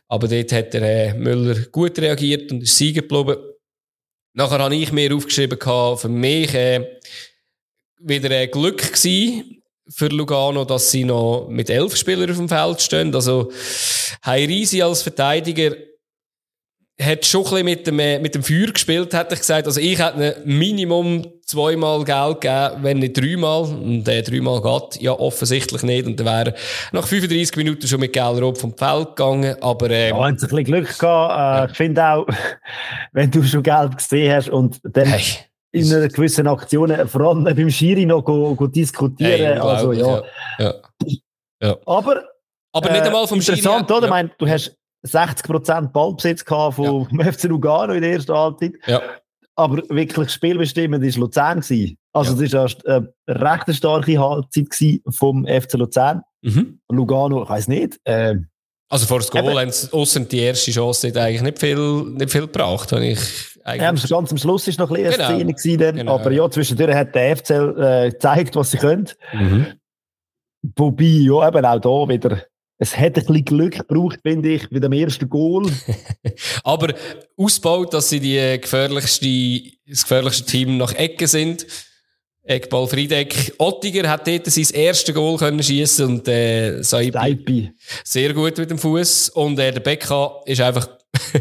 Aber 0.09 0.27
dort 0.27 0.53
hat 0.53 0.75
der 0.75 0.83
äh, 0.83 1.15
Müller 1.15 1.55
gut 1.71 1.99
reagiert 1.99 2.51
und 2.51 2.63
ist 2.63 2.77
Sieger 2.77 3.03
geblieben. 3.03 3.37
Nachher 4.35 4.59
habe 4.59 4.75
ich 4.75 4.91
mir 4.91 5.15
aufgeschrieben, 5.15 5.59
gehabt, 5.59 6.01
für 6.01 6.09
mich 6.09 6.53
äh, 6.55 6.99
wieder 8.01 8.35
ein 8.37 8.51
Glück 8.51 8.79
gewesen 8.79 9.63
für 9.89 10.09
Lugano, 10.09 10.65
dass 10.65 10.91
sie 10.91 11.05
noch 11.05 11.49
mit 11.49 11.69
elf 11.69 11.97
Spielern 11.97 12.31
auf 12.31 12.37
dem 12.37 12.49
Feld 12.49 12.81
stehen. 12.81 13.15
Also, 13.15 13.53
Heirisi 14.25 14.81
als 14.81 15.03
Verteidiger 15.03 15.75
hat 17.05 17.25
schon 17.27 17.43
ein 17.45 17.51
bisschen 17.51 17.65
mit 17.65 17.87
dem, 17.87 17.99
äh, 17.99 18.19
mit 18.19 18.35
dem 18.35 18.43
Feuer 18.43 18.69
gespielt, 18.73 19.13
hätte 19.13 19.35
ich 19.35 19.41
gesagt. 19.41 19.67
Also, 19.67 19.81
ich 19.81 19.99
hätte 19.99 20.43
Minimum 20.45 21.27
zweimal 21.45 22.05
Geld 22.05 22.41
gegeben, 22.41 22.83
wenn 22.83 22.99
nicht 22.99 23.17
dreimal. 23.17 23.63
Und 23.63 24.05
der 24.05 24.23
dreimal 24.23 24.63
geht 24.63 25.03
ja 25.03 25.13
offensichtlich 25.13 25.83
nicht. 25.83 26.07
Und 26.07 26.19
dann 26.19 26.27
wäre 26.27 26.55
nach 26.93 27.07
35 27.07 27.57
Minuten 27.57 27.87
schon 27.87 28.01
mit 28.01 28.13
Gelrop 28.13 28.57
vom 28.59 28.77
Feld 28.77 29.09
gegangen. 29.17 29.57
Aber, 29.61 29.91
äh, 29.91 30.09
Ja, 30.11 30.21
ein 30.23 30.37
bisschen 30.37 30.65
Glück 30.65 30.99
gehabt. 30.99 31.69
Äh, 31.69 31.73
Ich 31.73 31.77
finde 31.77 32.05
auch, 32.05 32.27
wenn 33.13 33.31
du 33.31 33.43
schon 33.43 33.63
Gelb 33.63 33.97
gesehen 33.97 34.35
hast 34.35 34.49
und 34.49 34.81
dann 34.83 35.07
hey, 35.07 35.23
in 35.73 35.93
einer 35.93 36.09
gewissen 36.09 36.47
Aktion, 36.47 36.95
vor 37.09 37.21
allem 37.23 37.45
beim 37.45 37.71
Schiri 37.71 38.05
noch 38.07 38.23
go, 38.23 38.55
go 38.55 38.67
diskutieren. 38.67 39.33
hey, 39.33 39.59
also, 39.59 39.89
unglaublich, 39.91 40.29
ja. 40.59 40.75
ja. 41.63 41.77
Aber, 41.87 42.23
Aber 42.73 42.91
nicht 42.91 43.03
äh, 43.03 43.07
einmal 43.07 43.27
vom 43.27 43.41
Schiri. 43.41 43.59
interessant, 43.59 43.91
oder? 43.91 44.01
Ja. 44.01 44.05
Ich 44.07 44.11
meine, 44.11 44.31
du 44.39 44.49
hast 44.49 44.77
60% 45.07 45.89
Ballbesitz 45.93 46.45
gehabt 46.45 46.77
vom 46.77 47.09
FC 47.21 47.45
Lugano 47.45 47.93
in 47.93 48.03
der 48.03 48.13
ersten 48.13 48.33
Halbzeit. 48.33 48.73
Ja. 48.87 49.01
Aber 49.55 49.83
wirklich 49.89 50.31
spielbestimmend 50.31 51.03
war 51.05 51.21
Luzern. 51.21 51.61
Gewesen. 51.61 51.99
Also, 52.13 52.35
Ja. 52.43 52.65
es 52.65 52.77
war 52.87 52.97
eine 52.97 53.13
recht 53.29 53.75
starke 53.77 54.19
Halbzeit 54.19 54.69
vom 55.11 55.47
FC 55.47 55.75
Luzern. 55.75 56.23
Mhm. 56.43 56.81
Lugano, 56.91 57.43
ich 57.43 57.49
weiß 57.49 57.69
nicht. 57.69 57.99
Äh, 58.05 58.37
Also 58.89 59.07
vor 59.07 59.19
das 59.19 59.31
Goal 59.31 59.59
haben 59.61 59.71
sie 59.71 59.93
ausser 59.93 60.21
die 60.21 60.39
erste 60.41 60.71
Chance 60.71 61.09
hat 61.09 61.17
eigentlich 61.17 61.43
nicht 61.43 61.59
viel, 61.59 62.05
nicht 62.15 62.31
viel 62.31 62.43
gebracht. 62.43 62.93
Habe 62.93 63.07
ich 63.07 63.19
Ja, 63.57 63.63
eigentlich. 63.65 64.11
ganz 64.11 64.31
am 64.33 64.39
Schluss 64.39 64.67
war 64.67 64.87
noch 64.87 64.91
ein 64.95 65.03
bisschen 65.05 65.27
Genau. 65.27 65.41
eine 65.41 65.59
Szene 65.59 65.77
dann. 65.79 65.97
Genau. 65.97 66.15
aber 66.15 66.31
ja, 66.33 66.51
zwischendurch 66.51 66.95
hat 66.95 67.15
der 67.15 67.37
FCL 67.37 67.83
äh, 67.83 68.11
gezeigt, 68.11 68.57
was 68.57 68.71
sie 68.73 68.79
können. 68.79 69.09
Mhm. 69.33 69.67
Wobei, 70.77 71.05
ja, 71.05 71.49
eben 71.49 71.65
auch 71.65 71.81
da 71.81 72.09
wieder, 72.13 72.43
es 72.83 72.97
hat 72.97 73.17
ein 73.17 73.25
bisschen 73.25 73.45
Glück 73.45 73.87
gebraucht, 73.87 74.19
finde 74.23 74.55
ich, 74.55 74.69
bei 74.69 74.81
dem 74.81 74.93
ersten 74.93 75.31
Goal. 75.31 75.71
Aber 76.65 76.93
ausgebaut, 77.37 77.95
dass 77.95 78.09
sie 78.09 78.19
die 78.19 78.61
gefährlichste, 78.61 79.63
das 79.87 80.03
gefährlichste 80.03 80.45
Team 80.47 80.79
nach 80.79 80.93
Ecken 80.95 81.29
sind. 81.29 81.65
Eckball 82.43 82.89
Friedeck. 82.89 83.55
Ottiger 83.59 84.11
hat 84.11 84.27
dort 84.27 84.47
sein 84.47 84.67
erstes 84.73 85.15
Goal 85.15 85.39
können 85.39 85.63
schießen 85.63 86.07
und 86.07 86.27
äh, 86.27 86.83
Saipi 86.83 87.13
Saipi. 87.13 87.71
sehr 88.03 88.35
gut 88.35 88.59
mit 88.59 88.69
dem 88.69 88.79
Fuß 88.79 89.29
und 89.29 89.61
äh, 89.61 89.71
der 89.71 89.79
Becca 89.79 90.41
ist 90.45 90.61
einfach 90.61 90.89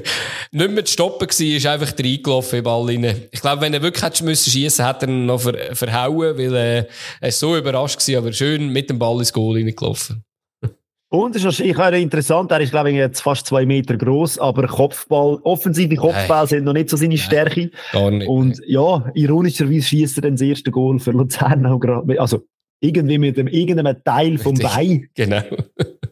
nicht 0.51 0.71
mehr 0.71 0.86
zu 0.86 0.93
stoppen 0.93 1.27
gewesen, 1.27 1.58
ist 1.58 1.65
einfach 1.65 1.97
reingelaufen 1.97 2.60
im 2.60 2.63
Ball 2.63 2.86
rein. 2.86 3.27
Ich 3.32 3.41
glaube, 3.41 3.62
wenn 3.63 3.73
er 3.73 3.82
wirklich 3.82 4.04
hätte 4.04 4.23
müssen 4.23 4.51
schießen, 4.51 4.86
hätte 4.86 5.08
er 5.08 5.10
ihn 5.10 5.25
noch 5.25 5.41
ver 5.41 5.75
verhauen, 5.75 6.38
weil 6.38 6.56
äh, 6.56 6.86
er 7.19 7.32
so 7.32 7.58
überrascht 7.58 7.97
gewesen, 7.99 8.17
aber 8.17 8.32
schön 8.32 8.69
mit 8.69 8.91
dem 8.91 8.99
Ball 8.99 9.17
ins 9.17 9.34
Goal 9.34 9.56
reingelaufen. 9.56 10.23
Und 11.13 11.36
es 11.36 11.41
ist 11.41 11.45
wahrscheinlich 11.45 11.78
auch 11.78 11.91
interessant, 11.91 12.52
er 12.52 12.62
ist, 12.62 12.71
glaube 12.71 12.89
ich, 12.89 12.95
jetzt 12.95 13.19
fast 13.19 13.45
zwei 13.45 13.65
Meter 13.65 13.97
groß, 13.97 14.39
aber 14.39 14.65
Kopfball, 14.65 15.39
offensive 15.43 15.93
Kopfball 15.97 16.47
sind 16.47 16.63
noch 16.63 16.71
nicht 16.71 16.89
so 16.89 16.95
seine 16.95 17.17
Stärke. 17.17 17.69
Gar 17.91 18.12
nicht. 18.12 18.30
Und 18.30 18.62
ja, 18.65 19.12
ironischerweise 19.13 19.82
schießt 19.82 20.19
er 20.19 20.21
dann 20.21 20.36
das 20.36 20.41
erste 20.41 20.71
Goal 20.71 21.00
für 21.00 21.12
Luzern 21.12 21.65
auch 21.65 21.80
gerade. 21.80 22.17
Also 22.21 22.43
irgendwie 22.80 23.17
mit 23.17 23.36
dem, 23.36 23.47
irgendeinem 23.47 24.02
Teil 24.06 24.38
vom. 24.38 24.56
Bein. 24.56 25.10
Genau. 25.13 25.41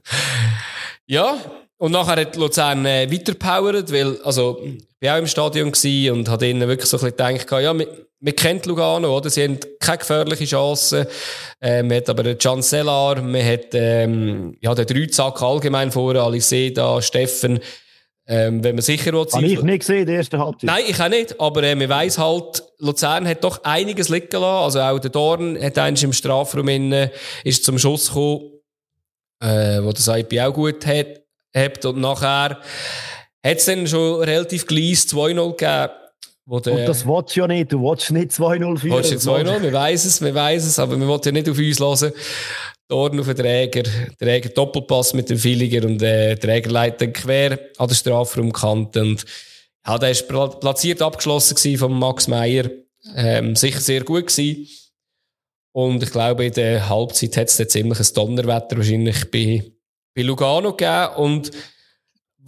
ja, 1.08 1.38
und 1.78 1.94
nachher 1.94 2.20
hat 2.20 2.36
Luzern 2.36 2.86
äh, 2.86 3.10
weitergepowert, 3.10 3.94
weil, 3.94 4.22
also, 4.24 4.62
ich 5.00 5.08
war 5.08 5.16
auch 5.16 5.20
im 5.20 5.28
Stadion 5.28 5.72
und 6.12 6.28
habe 6.28 6.46
ihnen 6.46 6.68
wirklich 6.68 6.90
so 6.90 6.98
ein 6.98 7.14
bisschen 7.16 7.38
gedacht, 7.38 7.64
ja, 7.64 7.74
wir, 7.74 7.88
wir 8.22 8.36
kennen 8.36 8.62
Lugano, 8.66 9.16
oder? 9.16 9.30
Sie 9.30 9.44
haben 9.44 9.60
keine 9.80 9.98
gefährliche 10.00 10.46
Chancen. 10.46 11.06
Äh, 11.62 11.84
man 11.84 11.98
hat 11.98 12.10
aber 12.10 12.24
den 12.24 12.38
Can 12.38 12.62
Sellar, 12.62 13.22
man 13.22 13.46
hat, 13.46 13.68
ähm, 13.74 14.58
ja, 14.62 14.76
den 14.76 14.86
Dreizack 14.86 15.42
allgemein 15.42 15.92
vor, 15.92 16.16
Aliseda, 16.16 17.02
Steffen, 17.02 17.60
ähm, 18.32 18.64
wenn 18.64 18.76
man 18.76 18.84
sicher 18.84 19.12
will, 19.14 19.26
Habe 19.32 19.46
ich 19.46 19.62
nicht 19.64 19.80
gesehen, 19.80 20.06
die 20.06 20.14
erste 20.14 20.38
Halbzeit. 20.38 20.64
Nein, 20.64 20.84
ich 20.88 21.00
auch 21.02 21.10
nicht, 21.10 21.42
aber 21.42 21.64
äh, 21.64 21.74
man 21.74 21.90
weiss 21.90 22.20
halt, 22.20 22.64
Luzern 22.78 23.28
hat 23.28 23.44
doch 23.44 23.64
einiges 23.64 24.10
liegen 24.10 24.30
lassen. 24.34 24.44
Also 24.46 24.80
auch 24.82 25.00
der 25.00 25.10
Dorn 25.10 25.60
hat 25.60 25.78
eins 25.80 26.04
im 26.04 26.14
Strafraum 26.14 26.68
innen, 26.68 27.10
ist 27.44 27.66
zum 27.66 27.80
Schuss 27.80 28.10
gekommen, 28.10 28.52
äh, 29.42 29.82
wo 29.82 29.92
das 29.92 30.08
IP 30.08 30.40
auch 30.42 30.54
gut 30.54 30.86
hat, 30.86 31.22
hat. 31.56 31.86
Und 31.86 32.02
nachher 32.02 32.60
hat 33.44 33.58
es 33.58 33.66
dann 33.66 33.88
schon 33.88 34.22
relativ 34.22 34.68
gleich 34.68 35.00
2-0 35.00 35.50
gegeben. 35.58 35.90
Wo 36.52 36.60
der, 36.60 36.74
Und 36.74 36.86
das 36.88 37.06
willst 37.06 37.36
du 37.36 37.42
ja 37.42 37.48
nicht. 37.48 37.72
Du 37.72 37.80
willst 37.84 38.10
nicht 38.10 38.32
2-0 38.32 38.78
führen. 38.80 38.96
Willst 38.98 39.12
du 39.12 39.14
jetzt 39.14 39.28
2-0? 39.28 39.62
Wir 39.62 39.72
weiss 39.74 40.04
es, 40.06 40.20
wir 40.20 40.34
weiss 40.34 40.66
es, 40.66 40.80
aber 40.80 41.00
wir 41.00 41.08
wollen 41.08 41.22
ja 41.24 41.32
nicht 41.32 41.48
auf 41.48 41.58
uns 41.60 41.80
hören. 41.80 42.12
Dorn 42.88 43.20
auf 43.20 43.28
den 43.28 43.36
Träger, 43.36 43.84
Träger 44.18 44.50
Doppelpass 44.50 45.14
mit 45.14 45.30
dem 45.30 45.38
Filiger 45.38 45.86
und 45.88 46.02
äh, 46.02 46.36
der 46.36 46.40
Träger 46.40 46.72
leitet 46.72 47.14
quer 47.14 47.60
an 47.78 47.88
der 47.88 47.94
Strafraumkante 47.94 49.02
und 49.02 49.24
ja, 49.86 49.98
der 50.00 50.10
ist 50.10 50.28
pla- 50.28 50.48
platziert 50.48 51.00
abgeschlossen 51.04 51.78
von 51.78 51.94
Max 51.94 52.28
Meyer. 52.28 52.68
Ähm, 53.16 53.56
sicher 53.56 53.80
sehr 53.80 54.04
gut 54.04 54.26
gewesen. 54.28 54.68
Und 55.72 56.02
ich 56.02 56.10
glaube, 56.12 56.46
in 56.46 56.54
der 56.54 56.90
Halbzeit 56.90 57.38
hat 57.38 57.48
es 57.50 57.58
ziemlich 57.68 58.00
ein 58.00 58.08
Donnerwetter 58.16 58.76
wahrscheinlich 58.78 59.30
bei, 59.30 59.64
bei 60.16 60.24
Lugano 60.24 60.74
gegeben. 60.76 61.16
Und 61.18 61.52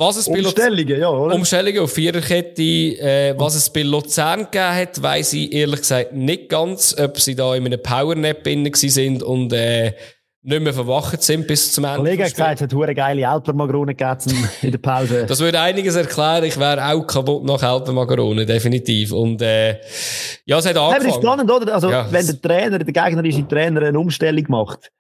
was 0.02 0.18
es 0.18 0.26
bei 0.28 0.40
Umstellungen, 0.40 1.00
ja, 1.00 1.10
oder? 1.10 1.36
Umstellungen 1.36 1.80
auf 1.80 1.94
Viererkette, 1.94 2.62
äh, 2.62 3.36
was 3.38 3.56
es 3.56 3.70
bei 3.70 3.84
Luzern 3.84 4.46
gegeben 4.52 4.76
hat, 4.76 5.02
weiss 5.02 5.32
ich 5.34 5.54
ehrlich 5.54 5.80
gesagt 5.82 6.14
nicht 6.14 6.50
ganz, 6.50 6.96
ob 7.00 7.20
sie 7.20 7.36
da 7.36 7.56
in 7.56 7.66
einem 7.66 7.82
Powernap 7.82 8.44
drin 8.44 8.70
sind 8.74 9.24
und 9.24 9.54
äh, 9.54 9.94
nicht 10.44 10.62
mehr 10.64 10.74
verwacht 10.74 11.22
sind 11.22 11.46
bis 11.46 11.72
zum 11.72 11.84
Ende. 11.86 11.98
Kollege 11.98 12.24
hat 12.24 12.32
gesagt, 12.32 12.56
es 12.56 12.62
hat 12.64 12.74
hure 12.74 12.96
geile 12.96 13.30
Alpermagronen 13.30 13.96
gegeben 13.96 14.50
in 14.64 14.72
der 14.72 14.80
Pause. 14.80 15.26
Das 15.28 15.40
würde 15.40 15.60
einiges 15.60 15.96
erklären. 15.96 16.44
Ich 16.46 16.60
wäre 16.60 16.84
auch 16.84 17.06
kaputt 17.06 17.44
nach 17.44 17.62
Alpenmakarone, 17.62 18.46
definitiv. 18.48 19.12
Und 19.12 19.40
äh, 19.44 19.74
ja, 20.46 20.58
es 20.58 20.66
hat 20.66 20.76
Ja, 20.76 20.82
aber 20.82 20.96
angefangen. 20.96 21.22
spannend, 21.22 21.52
oder? 21.52 21.74
Also, 21.76 21.92
Ja. 21.92 22.08
wenn 22.12 22.26
der 22.26 22.42
Trainer, 22.42 22.80
der 22.80 22.92
gegnerische 22.92 23.48
Trainer 23.48 23.84
eine 23.84 24.00
Umstellung 24.00 24.46
macht, 24.48 24.92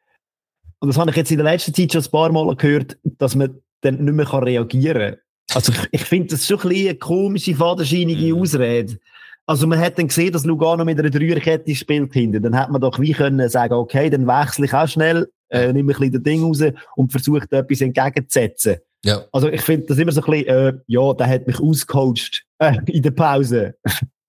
und 0.79 0.89
das 0.89 0.97
habe 0.99 1.09
ich 1.09 1.17
jetzt 1.17 1.31
in 1.31 1.37
der 1.37 1.45
letzten 1.51 1.73
Zeit 1.73 1.91
schon 1.91 2.03
ein 2.03 2.11
paar 2.11 2.31
Mal 2.31 2.55
gehört, 2.55 2.97
dass 3.03 3.33
man 3.33 3.59
dann 3.81 4.03
nicht 4.03 4.13
mehr 4.13 4.25
kann 4.25 4.43
reagieren 4.43 5.15
kann. 5.15 5.17
Also, 5.53 5.71
ich, 5.73 5.87
ich 5.91 6.05
finde 6.05 6.29
das 6.29 6.47
schon 6.47 6.59
ein 6.59 6.69
bisschen 6.69 6.89
eine 6.89 6.97
komische, 6.97 7.55
fadenscheinige 7.55 8.33
Mhm. 8.33 8.41
Ausrede. 8.41 8.97
Also, 9.45 9.67
man 9.67 9.79
hat 9.79 9.97
dann 9.97 10.07
gesehen, 10.07 10.31
dass 10.31 10.45
Lugano 10.45 10.85
mit 10.85 10.99
einer 10.99 11.09
Dreierkette 11.09 11.75
spielt 11.75 12.13
hinten. 12.13 12.41
Dann 12.41 12.57
hat 12.57 12.71
man 12.71 12.79
doch 12.79 12.99
wie 12.99 13.11
können 13.11 13.49
sagen, 13.49 13.73
okay, 13.73 14.09
dann 14.09 14.27
wechsle 14.27 14.65
ich 14.65 14.73
auch 14.73 14.87
schnell, 14.87 15.27
äh, 15.49 15.73
nehme 15.73 15.91
ein 15.91 15.97
bisschen 15.99 16.13
das 16.13 16.23
Ding 16.23 16.43
raus 16.43 16.63
und 16.95 17.11
versuche 17.11 17.47
da 17.49 17.59
etwas 17.59 17.81
entgegenzusetzen. 17.81 18.77
Ja. 19.03 19.25
Also, 19.31 19.49
ich 19.49 19.61
finde 19.61 19.87
das 19.87 19.97
immer 19.97 20.11
so 20.11 20.21
ein 20.21 20.31
bisschen, 20.31 20.47
äh, 20.47 20.73
ja, 20.87 21.13
der 21.13 21.27
hat 21.27 21.47
mich 21.47 21.59
ausgecoacht, 21.59 22.43
äh, 22.59 22.77
in 22.86 23.03
der 23.03 23.11
Pause. 23.11 23.75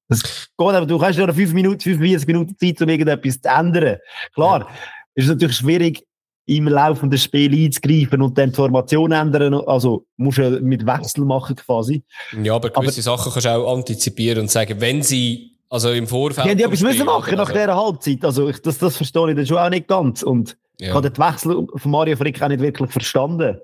Das 0.08 0.22
geht 0.58 0.68
aber, 0.68 0.86
du 0.86 1.00
hast 1.00 1.16
ja 1.16 1.26
noch 1.26 1.34
5 1.34 1.52
Minuten, 1.54 1.80
45 1.80 2.26
Minuten 2.26 2.56
Zeit, 2.58 2.82
um 2.82 2.88
irgendetwas 2.88 3.40
zu 3.40 3.48
ändern. 3.48 3.98
Klar, 4.34 4.68
ist 5.14 5.24
es 5.24 5.30
natürlich 5.30 5.56
schwierig, 5.56 6.04
im 6.46 6.68
laufenden 6.68 7.18
Spiel 7.18 7.54
einzugreifen 7.54 8.20
und 8.20 8.36
dann 8.36 8.50
die 8.50 8.56
Formation 8.56 9.12
ändern. 9.12 9.54
Also, 9.54 10.06
musst 10.16 10.38
du 10.38 10.60
mit 10.60 10.84
Wechsel 10.86 11.24
machen 11.24 11.56
quasi. 11.56 12.02
Ja, 12.42 12.54
aber 12.54 12.70
gewisse 12.70 13.08
aber, 13.08 13.18
Sachen 13.18 13.32
kannst 13.32 13.46
du 13.46 13.50
auch 13.50 13.76
antizipieren 13.76 14.40
und 14.40 14.50
sagen, 14.50 14.80
wenn 14.80 15.02
sie, 15.02 15.52
also 15.68 15.90
im 15.90 16.06
Vorfeld. 16.06 16.46
Ja, 16.46 16.54
die 16.54 16.64
etwas 16.64 16.80
müssen 16.80 17.06
machen 17.06 17.36
nach 17.36 17.48
also, 17.48 17.52
dieser 17.52 17.76
Halbzeit. 17.76 18.24
Also, 18.24 18.48
ich, 18.48 18.60
das, 18.60 18.78
das 18.78 18.96
verstehe 18.96 19.30
ich 19.30 19.36
dann 19.36 19.46
schon 19.46 19.58
auch 19.58 19.70
nicht 19.70 19.86
ganz. 19.86 20.22
Und 20.22 20.56
ja. 20.80 20.88
ich 20.88 20.94
habe 20.94 21.10
den 21.10 21.24
Wechsel 21.24 21.66
von 21.76 21.90
Mario 21.90 22.16
Frick 22.16 22.42
auch 22.42 22.48
nicht 22.48 22.60
wirklich 22.60 22.90
verstanden. 22.90 23.58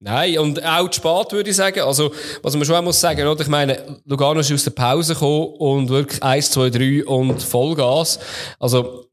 Nein, 0.00 0.38
und 0.38 0.64
auch 0.64 0.88
zu 0.90 1.00
spät, 1.00 1.32
würde 1.32 1.50
ich 1.50 1.56
sagen. 1.56 1.80
Also, 1.80 2.12
was 2.42 2.54
man 2.54 2.64
schon 2.64 2.76
auch 2.76 2.82
muss 2.82 3.00
sagen, 3.00 3.26
oder? 3.26 3.40
Ich 3.40 3.48
meine, 3.48 4.00
Lugano 4.04 4.38
ist 4.40 4.52
aus 4.52 4.62
der 4.62 4.70
Pause 4.70 5.14
gekommen 5.14 5.54
und 5.58 5.88
wirklich 5.88 6.22
1, 6.22 6.52
2, 6.52 6.70
3 6.70 7.04
und 7.04 7.42
Vollgas. 7.42 8.20
Also, 8.60 9.07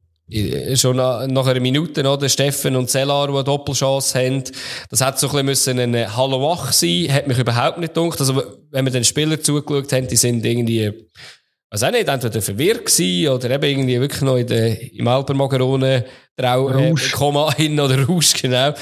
schon 0.76 0.96
nach 0.96 1.46
einer 1.46 1.60
Minute, 1.60 2.08
oder? 2.08 2.28
Steffen 2.28 2.76
und 2.76 2.90
Cellar, 2.90 3.28
die 3.28 3.34
eine 3.34 3.44
Doppelchance 3.44 4.18
haben. 4.18 4.44
Das 4.90 5.02
hat 5.02 5.20
so 5.20 5.30
ein 5.32 5.46
bisschen 5.46 5.80
ein 5.80 6.16
Hallo 6.16 6.42
wach 6.42 6.72
sein, 6.72 7.08
hat 7.12 7.28
mich 7.28 7.38
überhaupt 7.38 7.78
nicht 7.78 7.94
gedacht. 7.94 8.20
Also, 8.20 8.42
wenn 8.72 8.86
wir 8.86 8.92
den 8.92 9.04
Spieler 9.04 9.40
zugeschaut 9.40 9.92
haben, 9.94 10.08
die 10.08 10.16
sind 10.16 10.44
irgendwie, 10.44 10.92
was 11.70 11.84
auch 11.84 11.92
nicht, 11.92 12.08
entweder 12.08 12.42
verwirrt 12.42 12.86
gewesen 12.86 13.30
oder 13.30 13.52
eben 13.52 13.64
irgendwie 13.64 14.00
wirklich 14.00 14.22
noch 14.22 14.38
in 14.38 14.48
der, 14.48 14.94
im 14.94 15.08
Alpermagerone 15.08 16.06
Trau, 16.38 16.70
äh, 16.70 16.94
Komma 17.14 17.54
hin 17.58 17.80
oder 17.80 18.04
Rausch, 18.06 18.34
genau. 18.34 18.74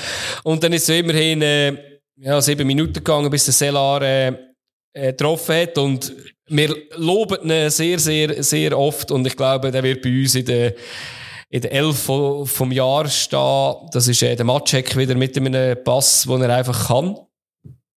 Und 0.44 0.64
dann 0.64 0.74
ist 0.74 0.90
es 0.90 0.98
immerhin, 0.98 1.42
äh, 1.42 1.74
ja, 2.18 2.42
sieben 2.42 2.66
Minuten 2.66 2.94
gegangen, 2.94 3.30
bis 3.30 3.46
der 3.46 3.54
Cellar, 3.54 4.02
äh, 4.02 4.34
äh, 4.94 5.08
getroffen 5.12 5.56
hat 5.56 5.78
und 5.78 6.14
wir 6.48 6.76
loben 6.98 7.50
ihn 7.50 7.70
sehr, 7.70 7.98
sehr, 7.98 8.44
sehr 8.44 8.78
oft 8.78 9.12
und 9.12 9.26
ich 9.26 9.36
glaube, 9.36 9.72
der 9.72 9.82
wird 9.82 10.02
bei 10.02 10.10
uns 10.10 10.36
in 10.36 10.46
der 10.46 10.76
in 11.54 11.62
der 11.62 11.72
Elf 11.72 12.10
vom 12.46 12.72
Jahr 12.72 13.08
stehen. 13.08 13.76
Das 13.92 14.08
ist 14.08 14.24
äh, 14.24 14.36
der 14.36 14.44
Matschek 14.44 14.98
wieder 14.98 15.14
mit 15.14 15.38
einem 15.38 15.78
Pass, 15.84 16.24
den 16.24 16.42
er 16.42 16.56
einfach 16.56 16.88
kann. 16.88 17.16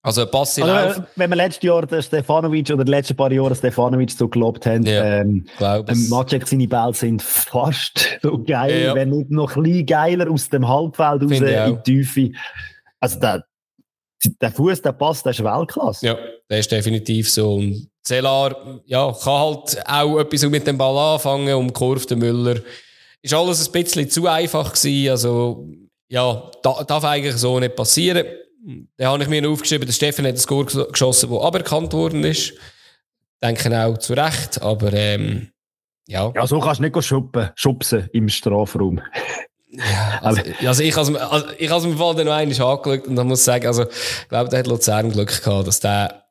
Also 0.03 0.23
ein 0.23 0.31
Pass 0.31 0.59
in 0.59 0.65
also, 0.65 1.03
Wenn 1.17 1.31
wir 1.31 1.37
letztes 1.37 1.63
Jahr 1.63 1.87
den 1.87 2.03
Stefanovic 2.03 2.71
oder 2.71 2.85
die 2.85 2.91
letzten 2.91 3.17
paar 3.17 3.33
Jahre 3.33 3.57
Stefanovic 3.57 4.11
so 4.11 4.29
gelobt 4.29 4.67
haben, 4.67 4.85
ja, 4.85 5.21
ähm, 5.21 5.47
ähm, 5.59 6.09
Matschek 6.11 6.47
seine 6.47 6.69
Bälle 6.69 6.93
sind 6.93 7.23
fast 7.23 8.19
so 8.23 8.39
geil, 8.45 8.83
ja. 8.85 8.95
wenn 8.95 9.09
nicht 9.09 9.31
noch 9.31 9.57
ein 9.57 9.63
bisschen 9.63 9.87
geiler 9.87 10.31
aus 10.31 10.51
dem 10.51 10.69
Halbfeld 10.69 11.23
raus 11.23 11.31
in 11.31 11.47
die 11.47 11.83
Tiefe. 11.83 12.33
Also 13.01 13.19
der, 13.21 13.43
der 14.39 14.51
Fuß, 14.53 14.83
der 14.83 14.93
Pass, 14.93 15.23
der 15.23 15.31
ist 15.31 15.43
Weltklasse. 15.43 16.07
Ja, 16.07 16.19
der 16.51 16.59
ist 16.59 16.71
definitiv 16.71 17.33
so. 17.33 17.55
Und 17.55 17.89
Celar, 18.07 18.83
ja, 18.85 19.11
kann 19.13 19.33
halt 19.33 19.83
auch 19.87 20.19
etwas 20.19 20.43
mit 20.43 20.67
dem 20.67 20.77
Ball 20.77 21.15
anfangen, 21.15 21.55
um 21.55 21.73
Kurve 21.73 22.07
den 22.07 22.19
Müller 22.19 22.57
ist 23.27 23.35
alles 23.35 23.69
ein 23.69 23.73
bisschen 23.73 24.09
zu 24.09 24.29
einfach 24.29 24.73
gewesen. 24.73 25.11
Also, 25.11 25.69
ja, 26.09 26.51
da, 26.63 26.85
darf 26.85 27.05
eigentlich 27.05 27.37
so 27.37 27.59
nicht 27.59 27.77
passieren. 27.77 28.25
Dann 28.97 29.09
habe 29.09 29.23
ich 29.23 29.29
mir 29.29 29.49
aufgeschrieben, 29.49 29.87
der 29.87 29.93
Steffen 29.93 30.25
hat 30.25 30.35
ein 30.35 30.39
Score 30.39 30.65
geschossen, 30.65 31.31
das 31.31 31.41
aberkannt 31.41 31.93
worden 31.93 32.25
ist. 32.25 32.55
Denke 33.43 33.85
auch 33.85 33.99
zu 33.99 34.15
Recht, 34.15 34.63
aber 34.63 34.93
ähm, 34.93 35.51
ja. 36.07 36.33
Ja, 36.35 36.47
so 36.47 36.59
kannst 36.61 36.81
du 36.81 36.85
nicht 36.85 37.05
schuppen, 37.05 37.51
schubsen 37.55 38.09
im 38.13 38.29
Strafraum. 38.29 39.01
Ja, 39.71 40.21
also, 40.23 40.43
also 40.65 40.83
ich 40.83 40.97
habe 40.97 41.31
also, 41.31 41.47
ich 41.59 41.71
has 41.71 41.85
mir 41.85 41.97
dann 41.97 42.27
noch 42.27 42.33
einmal 42.33 42.41
angeschaut 42.41 43.07
und 43.07 43.17
dann 43.17 43.27
muss 43.27 43.41
ich 43.41 43.45
sagen, 43.45 43.67
also, 43.67 43.83
ich 43.83 44.29
glaube, 44.29 44.49
der 44.49 44.61
hat 44.61 44.67
Luzern 44.67 45.11
Glück 45.11 45.43
gehabt, 45.43 45.67
dass 45.67 45.81
der 45.81 46.26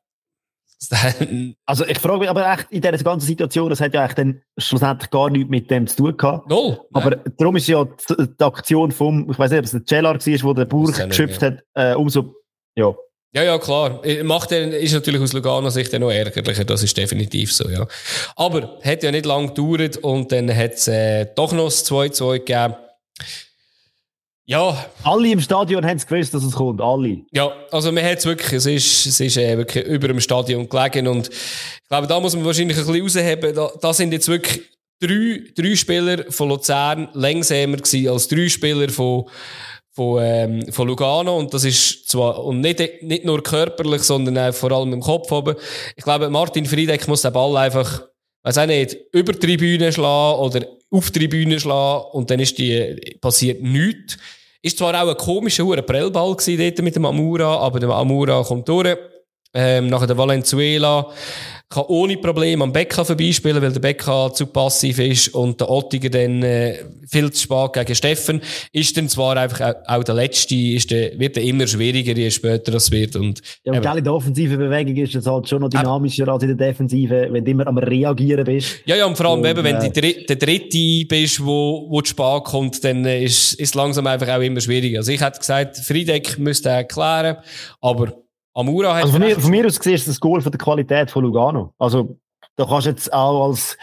also 1.66 1.86
ich 1.86 1.98
frage 1.98 2.20
mich 2.20 2.28
aber 2.28 2.52
echt 2.52 2.70
in 2.70 2.82
dieser 2.82 2.98
ganzen 2.98 3.26
Situation, 3.26 3.70
das 3.70 3.80
hat 3.80 3.94
ja 3.94 4.02
eigentlich 4.02 4.14
dann 4.14 4.42
schlussendlich 4.58 5.10
gar 5.10 5.30
nichts 5.30 5.48
mit 5.48 5.70
dem 5.70 5.86
zu 5.86 5.96
tun 5.96 6.16
gehabt. 6.16 6.48
Null. 6.50 6.78
Aber 6.92 7.16
darum 7.38 7.56
ist 7.56 7.66
ja 7.66 7.84
die, 7.84 8.28
die, 8.38 8.44
Aktion 8.44 8.92
vom, 8.92 9.30
ich 9.30 9.38
weiß 9.38 9.50
nicht, 9.50 9.60
ob 9.60 9.64
es 9.64 9.70
der 9.72 9.86
Cellar 9.86 10.14
war, 10.14 10.42
wo 10.42 10.52
der 10.52 10.64
Bauer 10.66 10.92
geschöpft 10.92 11.42
ja. 11.42 11.48
hat, 11.48 11.64
äh, 11.74 11.94
umso, 11.94 12.34
ja. 12.76 12.94
Ja, 13.32 13.42
ja, 13.42 13.58
klar. 13.58 14.02
Macht 14.22 14.52
er, 14.52 14.78
ist 14.78 14.94
natürlich 14.94 15.20
aus 15.20 15.32
Lugano 15.32 15.68
Sicht 15.70 15.92
noch 15.94 16.10
ärgerlicher, 16.10 16.64
das 16.64 16.82
ist 16.82 16.96
definitiv 16.96 17.52
so, 17.52 17.68
ja. 17.68 17.86
Aber, 18.36 18.78
hat 18.82 19.02
ja 19.02 19.10
nicht 19.10 19.26
lange 19.26 19.48
gedauert 19.48 19.96
und 19.98 20.30
dann 20.30 20.54
hat 20.54 20.74
es 20.74 20.88
äh, 20.88 21.26
doch 21.34 21.52
noch 21.52 21.66
das 21.66 21.90
2-2 21.90 22.38
gegeben. 22.38 22.76
Ja. 24.46 24.86
Alle 25.02 25.32
im 25.32 25.40
Stadion 25.40 25.84
haben 25.84 25.96
es 25.96 26.06
gewusst, 26.06 26.32
dass 26.32 26.44
es 26.44 26.54
kommt. 26.54 26.80
Alle. 26.80 27.22
Ja, 27.32 27.52
also 27.72 27.90
man 27.90 28.04
hat 28.04 28.18
es 28.18 28.26
wirklich, 28.26 28.52
es 28.52 28.66
ist, 28.66 29.06
es 29.06 29.20
ist 29.20 29.36
äh, 29.36 29.58
wirklich 29.58 29.84
über 29.84 30.06
dem 30.06 30.20
Stadion 30.20 30.68
gelegen 30.68 31.08
und 31.08 31.28
ich 31.28 31.88
glaube, 31.88 32.06
da 32.06 32.20
muss 32.20 32.36
man 32.36 32.44
wahrscheinlich 32.44 32.78
ein 32.78 32.86
bisschen 32.86 33.02
rausheben. 33.02 33.54
Da, 33.54 33.70
da 33.80 33.92
sind 33.92 34.12
jetzt 34.12 34.28
wirklich 34.28 34.62
drei, 35.00 35.42
drei 35.54 35.74
Spieler 35.74 36.30
von 36.30 36.48
Luzern 36.48 37.08
längsamer 37.14 37.78
gewesen 37.78 38.08
als 38.08 38.28
drei 38.28 38.48
Spieler 38.48 38.88
von, 38.88 39.24
von, 39.92 40.22
ähm, 40.22 40.72
von 40.72 40.86
Lugano 40.86 41.36
und 41.36 41.52
das 41.52 41.64
ist 41.64 42.08
zwar, 42.08 42.44
und 42.44 42.60
nicht, 42.60 43.02
nicht 43.02 43.24
nur 43.24 43.42
körperlich, 43.42 44.02
sondern 44.02 44.38
auch 44.38 44.54
vor 44.54 44.70
allem 44.70 44.92
im 44.92 45.00
Kopf 45.00 45.30
oben. 45.32 45.56
Ich 45.96 46.04
glaube, 46.04 46.30
Martin 46.30 46.66
Friedeck 46.66 47.08
muss 47.08 47.22
den 47.22 47.32
Ball 47.32 47.56
einfach, 47.56 48.04
weiß 48.44 48.58
auch 48.58 48.66
nicht, 48.66 48.96
über 49.10 49.32
die 49.32 49.40
Tribüne 49.40 49.92
schlagen 49.92 50.38
oder 50.38 50.66
auf 50.90 51.10
die 51.10 51.18
Tribüne 51.18 51.58
schlagen 51.58 52.04
und 52.12 52.30
dann 52.30 52.38
ist 52.38 52.58
die, 52.58 53.16
passiert 53.20 53.60
nichts. 53.60 54.18
Ist 54.66 54.78
zwar 54.78 55.00
auch 55.00 55.08
ein 55.08 55.16
komischer 55.16 55.80
Prellball 55.80 56.34
dort 56.36 56.82
mit 56.82 56.96
dem 56.96 57.04
Amura, 57.04 57.58
aber 57.58 57.78
der 57.78 57.90
Amura 57.90 58.42
kommt 58.42 58.68
durch. 58.68 58.98
Ähm, 59.54 59.86
nachher 59.86 60.08
der 60.08 60.18
Valenzuela 60.18 61.08
kann 61.68 61.84
ohne 61.88 62.16
Probleme 62.16 62.62
am 62.62 62.72
Becca 62.72 63.02
vorbeispielen, 63.02 63.60
weil 63.60 63.72
der 63.72 63.80
Becca 63.80 64.32
zu 64.32 64.46
passiv 64.46 65.00
ist 65.00 65.34
und 65.34 65.60
der 65.60 65.68
Ottiger 65.68 66.10
dann 66.10 66.42
äh, 66.42 66.84
viel 67.08 67.30
zu 67.32 67.42
spät 67.42 67.72
gegen 67.72 67.94
Steffen. 67.96 68.40
Ist 68.72 68.96
dann 68.96 69.08
zwar 69.08 69.36
einfach 69.36 69.60
auch, 69.60 69.74
auch 69.98 70.04
der 70.04 70.14
Letzte, 70.14 70.54
ist 70.54 70.92
der, 70.92 71.18
wird 71.18 71.34
der 71.34 71.42
immer 71.42 71.66
schwieriger, 71.66 72.12
je 72.12 72.30
später 72.30 72.70
das 72.70 72.92
wird. 72.92 73.16
Und, 73.16 73.40
ja, 73.64 73.72
und 73.72 73.84
in 73.98 74.04
der 74.04 74.14
offensiven 74.14 74.58
Bewegung 74.58 74.96
ist 74.96 75.16
es 75.16 75.26
halt 75.26 75.48
schon 75.48 75.60
noch 75.60 75.68
dynamischer 75.68 76.28
äh, 76.28 76.30
als 76.30 76.44
in 76.44 76.56
der 76.56 76.68
Defensive, 76.68 77.28
wenn 77.30 77.44
du 77.44 77.50
immer 77.50 77.66
am 77.66 77.78
Reagieren 77.78 78.44
bist. 78.44 78.76
Ja, 78.84 78.94
ja, 78.94 79.06
und 79.06 79.16
vor 79.16 79.26
allem 79.26 79.40
und, 79.40 79.46
eben, 79.46 79.64
wenn 79.64 79.76
äh, 79.76 79.90
du 79.90 80.24
der 80.24 80.36
Dritte 80.36 81.06
bist, 81.08 81.44
wo, 81.44 81.86
wo 81.90 82.00
zu 82.00 82.10
spät 82.10 82.44
kommt, 82.44 82.84
dann 82.84 83.04
äh, 83.04 83.24
ist 83.24 83.58
es 83.58 83.74
langsam 83.74 84.06
einfach 84.06 84.28
auch 84.28 84.40
immer 84.40 84.60
schwieriger. 84.60 84.98
Also 84.98 85.10
ich 85.10 85.20
hätte 85.20 85.40
gesagt, 85.40 85.78
Friedeck 85.78 86.38
müsste 86.38 86.68
erklären, 86.68 87.38
aber 87.80 88.25
Amura 88.56 88.94
hat. 88.94 89.02
Also 89.02 89.12
von, 89.12 89.22
mir, 89.22 89.38
von 89.38 89.50
mir 89.50 89.66
aus 89.66 89.78
gesehen 89.78 89.94
ist 89.94 90.08
das 90.08 90.18
Goal 90.18 90.40
von 90.40 90.50
der 90.50 90.58
Qualität 90.58 91.10
von 91.10 91.22
Lugano. 91.22 91.74
Also, 91.78 92.18
da 92.56 92.64
kannst 92.64 92.86
du 92.86 92.90
jetzt 92.90 93.12
auch 93.12 93.48
als 93.48 93.76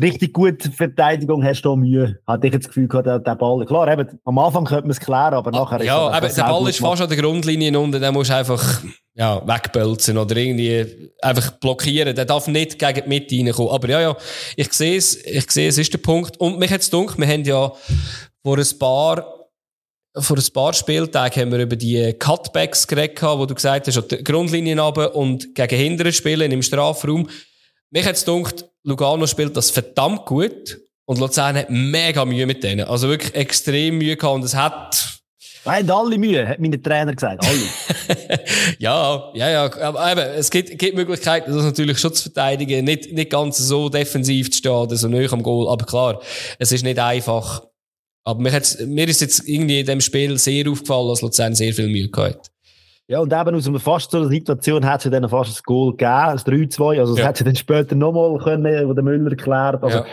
richtig 0.00 0.32
gute 0.32 0.70
Verteidigung 0.70 1.44
hast 1.44 1.62
du 1.62 1.76
Mühe. 1.76 2.18
Hatte 2.26 2.46
ich 2.46 2.54
jetzt 2.54 2.64
das 2.64 2.68
Gefühl 2.68 2.88
gehabt, 2.88 3.06
der, 3.06 3.18
der 3.18 3.34
Ball. 3.34 3.66
Klar, 3.66 3.88
eben, 3.92 4.18
am 4.24 4.38
Anfang 4.38 4.64
könnte 4.64 4.84
man 4.84 4.92
es 4.92 5.00
klären, 5.00 5.34
aber 5.34 5.52
ah, 5.52 5.60
nachher 5.60 5.84
ja, 5.84 6.08
ist 6.18 6.36
Ja, 6.38 6.44
der 6.44 6.52
Ball 6.52 6.68
ist 6.70 6.78
fast 6.78 7.02
an 7.02 7.08
der 7.08 7.18
Grundlinie 7.18 7.78
unten, 7.78 8.00
den 8.00 8.14
musst 8.14 8.30
du 8.30 8.36
einfach, 8.36 8.82
ja, 9.14 9.46
wegbölzen 9.46 10.16
oder 10.16 10.36
irgendwie 10.36 11.10
einfach 11.20 11.50
blockieren. 11.58 12.14
Der 12.14 12.24
darf 12.24 12.46
nicht 12.46 12.78
gegen 12.78 13.02
die 13.02 13.08
Mitte 13.08 13.36
reinkommen. 13.36 13.72
Aber 13.72 13.88
ja, 13.88 14.00
ja, 14.00 14.16
ich 14.56 14.72
sehe 14.72 14.96
es, 14.96 15.22
ich 15.22 15.50
sehe 15.50 15.68
es 15.68 15.76
ist 15.76 15.92
der 15.92 15.98
Punkt. 15.98 16.38
Und 16.38 16.58
mich 16.58 16.70
hat 16.72 16.80
es 16.80 16.90
gedacht, 16.90 17.18
wir 17.18 17.26
haben 17.26 17.44
ja 17.44 17.72
vor 18.42 18.56
ein 18.56 18.78
paar 18.78 19.37
vor 20.20 20.36
ein 20.36 20.52
paar 20.52 20.72
Spieltagen 20.72 21.42
haben 21.42 21.52
wir 21.52 21.60
über 21.60 21.76
die 21.76 22.14
Cutbacks 22.14 22.86
geredet, 22.86 23.22
wo 23.22 23.46
du 23.46 23.54
gesagt 23.54 23.86
hast, 23.86 24.10
die 24.10 24.24
Grundlinien 24.24 24.78
runter 24.78 25.14
und 25.14 25.54
gegen 25.54 25.76
Hindern 25.76 26.12
spielen 26.12 26.50
im 26.52 26.62
Strafraum. 26.62 27.28
Mich 27.90 28.04
hat 28.04 28.16
es 28.16 28.24
gedacht, 28.24 28.66
Lugano 28.84 29.26
spielt 29.26 29.56
das 29.56 29.70
verdammt 29.70 30.26
gut 30.26 30.78
und 31.06 31.18
Luzern 31.18 31.56
hat 31.56 31.70
mega 31.70 32.24
Mühe 32.24 32.46
mit 32.46 32.62
denen. 32.62 32.86
Also 32.86 33.08
wirklich 33.08 33.34
extrem 33.34 33.98
Mühe 33.98 34.16
gehabt 34.16 34.34
und 34.34 34.44
es 34.44 34.54
hat... 34.54 35.20
Nein, 35.64 35.90
alle 35.90 36.16
Mühe, 36.16 36.46
hat 36.46 36.60
mein 36.60 36.82
Trainer 36.82 37.14
gesagt, 37.14 37.44
alle. 37.44 38.38
ja, 38.78 39.30
ja, 39.34 39.50
ja, 39.50 39.82
aber 39.82 40.12
eben, 40.12 40.20
es 40.36 40.50
gibt, 40.50 40.78
gibt 40.78 40.96
Möglichkeiten, 40.96 41.52
das 41.52 41.64
natürlich 41.64 41.98
schon 41.98 42.14
zu 42.14 42.22
verteidigen, 42.24 42.84
nicht, 42.84 43.12
nicht 43.12 43.30
ganz 43.30 43.58
so 43.58 43.88
defensiv 43.88 44.50
zu 44.50 44.58
stehen 44.58 44.96
so 44.96 45.08
nah 45.08 45.30
am 45.30 45.42
Goal, 45.42 45.68
aber 45.68 45.84
klar, 45.84 46.20
es 46.58 46.72
ist 46.72 46.84
nicht 46.84 46.98
einfach. 46.98 47.67
Aber 48.28 48.42
mir, 48.42 48.60
mir 48.86 49.08
ist 49.08 49.22
jetzt 49.22 49.48
irgendwie 49.48 49.80
in 49.80 49.86
dem 49.86 50.02
Spiel 50.02 50.36
sehr 50.36 50.68
aufgefallen, 50.68 51.08
dass 51.08 51.22
Luzern 51.22 51.54
sehr 51.54 51.72
viel 51.72 51.88
Mühe 51.88 52.10
gehabt 52.10 52.50
ja, 53.10 53.20
und 53.20 53.32
eben 53.32 53.54
aus 53.54 53.66
einer 53.66 53.80
fast 53.80 54.10
so 54.10 54.18
einer 54.18 54.28
Situation 54.28 54.84
hat 54.84 55.00
sie 55.00 55.08
dann 55.08 55.26
fast 55.30 55.58
ein 55.58 55.62
Goal 55.64 55.92
gegeben, 55.92 56.32
das 56.32 56.44
3-2. 56.44 57.00
Also, 57.00 57.14
das 57.14 57.22
ja. 57.22 57.28
hat 57.28 57.38
sie 57.38 57.44
dann 57.44 57.56
später 57.56 57.94
nochmal 57.94 58.36
können, 58.36 58.86
wo 58.86 58.92
der 58.92 59.02
Müller 59.02 59.30
erklärt. 59.30 59.82
Also, 59.82 60.00
ja, 60.00 60.06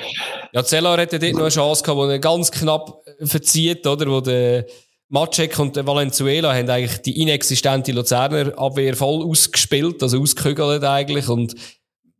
ja 0.53 0.63
Zellar 0.63 0.97
hätte 0.97 1.19
dort 1.19 1.33
noch 1.33 1.41
eine 1.41 1.49
Chance 1.49 1.83
gehabt, 1.83 1.97
wo 1.97 2.05
er 2.05 2.19
ganz 2.19 2.49
knapp 2.49 3.03
verzieht, 3.19 3.85
oder? 3.85 4.07
Wo 4.09 4.21
der 4.21 4.65
Matschek 5.09 5.59
und 5.59 5.75
der 5.75 5.85
Valenzuela 5.85 6.55
haben 6.55 6.69
eigentlich 6.69 7.01
die 7.01 7.21
inexistente 7.21 7.91
Luzerner 7.91 8.57
Abwehr 8.57 8.95
voll 8.95 9.25
ausgespielt, 9.25 10.01
also 10.01 10.21
ausgekügelt 10.21 10.85
eigentlich. 10.85 11.27
Und 11.27 11.53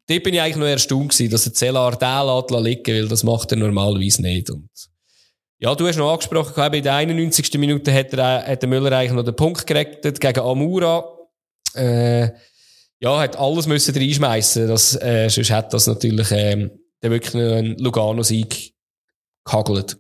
dort 0.10 0.24
bin 0.24 0.34
ich 0.34 0.42
eigentlich 0.42 0.58
noch 0.58 0.66
erstaunt 0.66 1.12
gewesen, 1.12 1.32
dass 1.32 1.46
der 1.46 1.54
Zellar 1.54 1.96
den 1.96 2.64
liegen 2.66 2.94
weil 2.94 3.08
das 3.08 3.24
macht 3.24 3.54
er 3.54 3.60
normalerweise 3.60 4.22
nicht. 4.22 4.50
Und 4.50 4.68
ja, 5.60 5.74
du 5.74 5.88
hast 5.88 5.98
noch 5.98 6.12
angesprochen, 6.12 6.74
in 6.74 6.84
der 6.84 6.96
91. 6.96 7.54
Minute 7.58 7.94
hat, 7.94 8.14
er, 8.14 8.46
hat 8.46 8.62
der 8.62 8.70
Müller 8.70 8.92
eigentlich 8.92 9.14
noch 9.14 9.24
den 9.24 9.36
Punkt 9.36 9.66
gerettet 9.66 10.20
gegen 10.20 10.40
Amura. 10.40 11.18
Äh, 11.74 12.30
ja, 13.00 13.20
hat 13.20 13.38
alles 13.38 13.68
müssen 13.68 13.96
reinschmeißen. 13.96 14.68
Das, 14.68 15.02
äh, 15.02 15.30
sonst 15.30 15.52
hat 15.52 15.74
das 15.74 15.88
natürlich, 15.88 16.32
ähm, 16.32 16.72
der 17.02 17.12
wirklich 17.12 17.36
einen 17.36 17.78
Lugano-Sieg 17.78 18.74
gehagelt. 19.46 19.98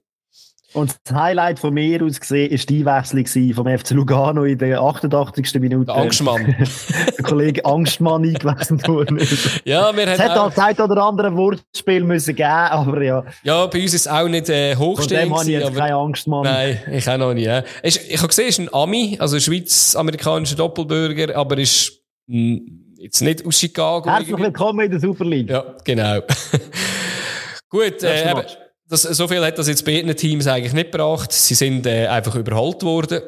Und 0.76 0.94
das 1.06 1.16
Highlight 1.16 1.58
von 1.60 1.74
mir 1.74 2.04
aus 2.04 2.20
gesehen 2.20 2.52
ist 2.52 2.70
die 2.70 2.86
Einwechslung 2.86 3.54
vom 3.54 3.66
FC 3.78 3.92
Lugano 3.92 4.44
in 4.44 4.58
der 4.58 4.82
88. 4.82 5.54
Minute. 5.62 5.86
Der 5.86 5.96
Angstmann. 5.96 6.54
der 7.18 7.24
Kollege 7.24 7.66
Angstmann 7.66 8.26
eingewechselt 8.26 8.86
worden 8.88 9.18
ist. 9.18 9.62
Ja, 9.64 9.96
wir 9.96 10.06
Es 10.08 10.20
hat 10.20 10.38
auch 10.38 10.54
Zeit 10.54 10.80
oder 10.82 11.02
andere 11.02 11.34
Wortspiel 11.36 12.04
müssen 12.04 12.36
geben, 12.36 12.50
aber 12.50 13.02
ja. 13.02 13.24
Ja, 13.44 13.66
bei 13.68 13.82
uns 13.82 13.94
ist 13.94 14.06
es 14.06 14.08
auch 14.08 14.28
nicht 14.28 14.50
äh, 14.50 14.76
Von 14.76 14.86
hochstehend. 14.86 15.24
dem 15.24 15.34
habe 15.34 15.44
ich 15.44 15.50
jetzt 15.52 15.76
keine 15.76 15.96
Angst, 15.96 16.28
Mann. 16.28 16.44
Nein, 16.44 16.78
ich 16.92 17.10
auch 17.10 17.18
noch 17.18 17.34
nie. 17.34 17.44
Ja. 17.44 17.64
Ist, 17.82 18.02
ich 18.10 18.18
habe 18.18 18.28
gesehen, 18.28 18.50
es 18.50 18.60
ist 18.60 18.68
ein 18.68 18.74
Ami, 18.74 19.16
also 19.20 19.38
ein 19.38 19.42
schweiz-amerikanischer 19.42 20.58
Doppelbürger, 20.58 21.38
aber 21.38 21.58
ist 21.58 22.02
mh, 22.28 22.60
jetzt 22.98 23.22
nicht 23.22 23.46
aus 23.46 23.58
Chicago. 23.58 24.10
Herzlich 24.10 24.30
irgendwie. 24.30 24.44
willkommen 24.48 24.86
in 24.86 24.92
der 24.92 25.00
Super 25.00 25.24
League. 25.24 25.50
Ja, 25.50 25.64
genau. 25.86 26.20
Gut, 27.70 28.04
äh. 28.04 28.34
Das, 28.88 29.02
so 29.02 29.28
viel 29.28 29.44
hat 29.44 29.58
das 29.58 29.68
jetzt 29.68 29.86
beiden 29.86 30.16
Teams 30.16 30.48
eigentlich 30.48 30.74
nicht 30.74 30.92
gebracht. 30.92 31.32
Sie 31.32 31.56
sind 31.56 31.86
äh, 31.86 32.08
einfach 32.08 32.36
überholt 32.36 32.84
worden. 32.84 33.22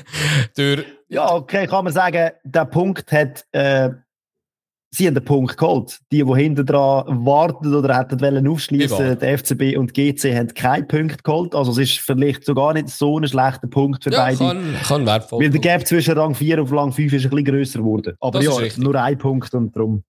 Durch, 0.56 0.84
Ja, 1.08 1.34
okay, 1.34 1.66
kann 1.66 1.84
man 1.84 1.92
sagen, 1.92 2.30
der 2.44 2.64
Punkt 2.66 3.10
hat, 3.10 3.44
äh, 3.52 3.90
sie 4.90 5.06
haben 5.06 5.14
den 5.14 5.24
Punkt 5.24 5.56
geholt. 5.56 5.98
Die, 6.12 6.22
die 6.22 6.34
hinten 6.34 6.66
dran 6.66 7.24
warten 7.24 7.74
oder 7.74 7.98
hätten 7.98 8.20
wollen 8.20 8.46
aufschließen, 8.46 9.18
der 9.18 9.38
FCB 9.38 9.78
und 9.78 9.94
GC 9.94 10.34
haben 10.36 10.52
keinen 10.52 10.86
Punkt 10.86 11.24
geholt. 11.24 11.54
Also 11.54 11.72
es 11.72 11.78
ist 11.78 12.00
vielleicht 12.00 12.44
sogar 12.44 12.74
nicht 12.74 12.90
so 12.90 13.18
ein 13.18 13.26
schlechter 13.26 13.68
Punkt 13.68 14.04
für 14.04 14.10
ja, 14.10 14.24
beide. 14.24 14.38
kann, 14.38 14.76
kann 14.82 15.06
wertvoll 15.06 15.42
Weil 15.42 15.50
der. 15.50 15.60
Gap 15.60 15.86
zwischen 15.86 16.18
Rang 16.18 16.34
4 16.34 16.60
und 16.60 16.72
Rang 16.72 16.92
5 16.92 17.12
ist 17.12 17.24
ein 17.24 17.30
bisschen 17.30 17.44
grösser 17.44 17.78
geworden. 17.78 18.14
Aber 18.20 18.40
Das 18.40 18.76
ja, 18.76 18.82
nur 18.82 18.94
ein 18.94 19.16
Punkt 19.16 19.54
und 19.54 19.74
drum. 19.74 20.02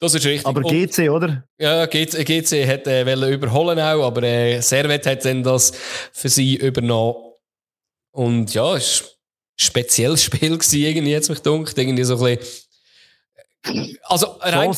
Das 0.00 0.14
ist 0.14 0.24
richtig. 0.24 0.46
Aber 0.46 0.62
GC, 0.62 1.10
oder? 1.10 1.44
Ja, 1.58 1.86
GC, 1.86 2.24
GC 2.24 2.66
hat 2.66 2.86
äh, 2.86 3.04
wollen 3.04 3.32
überholen 3.32 3.80
auch, 3.80 4.06
aber 4.06 4.22
äh, 4.22 4.60
Servet 4.60 5.06
hat 5.06 5.24
dann 5.24 5.42
das 5.42 5.72
für 6.12 6.28
sie 6.28 6.56
übernommen. 6.56 7.16
Und 8.12 8.54
ja, 8.54 8.76
es 8.76 9.02
war 9.02 9.08
ein 9.08 9.14
spezielles 9.56 10.22
Spiel 10.24 10.56
gewesen, 10.56 10.80
irgendwie 10.80 11.10
jetzt 11.10 11.28
mich 11.28 11.40
dunkt, 11.40 11.76
irgendwie 11.76 12.04
so 12.04 12.16
ein 12.24 12.36
bisschen. 12.36 12.64
Also 14.04 14.38
rein, 14.40 14.68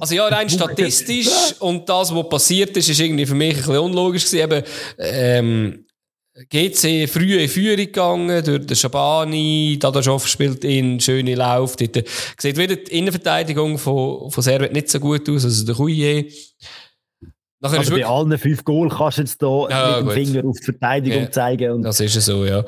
also 0.00 0.14
ja, 0.14 0.26
rein 0.26 0.48
statistisch 0.48 1.28
und 1.60 1.86
das, 1.86 2.12
was 2.12 2.28
passiert 2.28 2.74
ist, 2.76 2.88
ist 2.88 2.98
irgendwie 2.98 3.26
für 3.26 3.34
mich 3.34 3.50
ein 3.50 3.56
bisschen 3.58 3.78
unlogisch 3.78 4.24
gewesen. 4.24 4.50
Eben, 4.50 4.64
ähm, 4.98 5.83
GC 6.50 7.06
früh 7.08 7.36
in 7.38 7.48
Führung 7.48 7.76
gegangen 7.76 8.44
durch 8.44 8.66
den 8.66 8.76
Schabani, 8.76 9.78
Dadaschow 9.80 10.26
spielt 10.26 10.64
in 10.64 10.98
schöne 10.98 11.36
Lauf. 11.36 11.76
Dort 11.76 11.96
äh, 11.96 12.04
sieht 12.38 12.56
wieder 12.56 12.74
die 12.74 12.98
Innenverteidigung 12.98 13.78
von, 13.78 14.30
von 14.30 14.42
Servet 14.42 14.72
nicht 14.72 14.90
so 14.90 14.98
gut 14.98 15.28
aus, 15.28 15.44
also 15.44 15.64
der. 15.64 16.24
Nachher 17.60 17.80
ist 17.80 17.90
also 17.90 17.92
bei 17.94 18.04
allen 18.04 18.36
fünf 18.36 18.64
Goal 18.64 18.88
kannst 18.88 19.18
du 19.18 19.22
jetzt 19.22 19.40
da 19.42 19.68
Ja, 19.70 19.86
mit 19.88 19.96
dem 20.00 20.04
gut. 20.06 20.14
Finger 20.14 20.48
auf 20.48 20.56
die 20.58 20.64
Verteidigung 20.64 21.22
Ja. 21.22 21.30
zeigen. 21.30 21.70
Und 21.72 21.82
das 21.82 22.00
ist 22.00 22.16
es 22.16 22.26
so, 22.26 22.44
ja. 22.44 22.64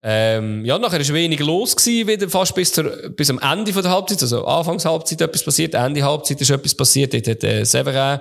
Ähm, 0.00 0.64
ja, 0.64 0.78
nachher 0.78 1.00
ist 1.00 1.12
wenig 1.12 1.40
los 1.40 1.74
gewesen, 1.74 2.06
wieder 2.06 2.28
fast 2.28 2.54
bis, 2.54 2.72
zur, 2.72 3.10
bis 3.16 3.30
am 3.30 3.40
Ende 3.40 3.72
von 3.72 3.82
der 3.82 3.90
Halbzeit, 3.90 4.22
also 4.22 4.46
Anfangs 4.46 4.84
Halbzeit 4.84 5.20
etwas 5.20 5.42
passiert, 5.42 5.74
Ende 5.74 6.04
Halbzeit 6.04 6.40
ist 6.40 6.50
etwas 6.50 6.74
passiert, 6.74 7.12
dort 7.12 7.26
hat 7.26 7.42
äh, 7.42 7.64
Severin 7.64 8.20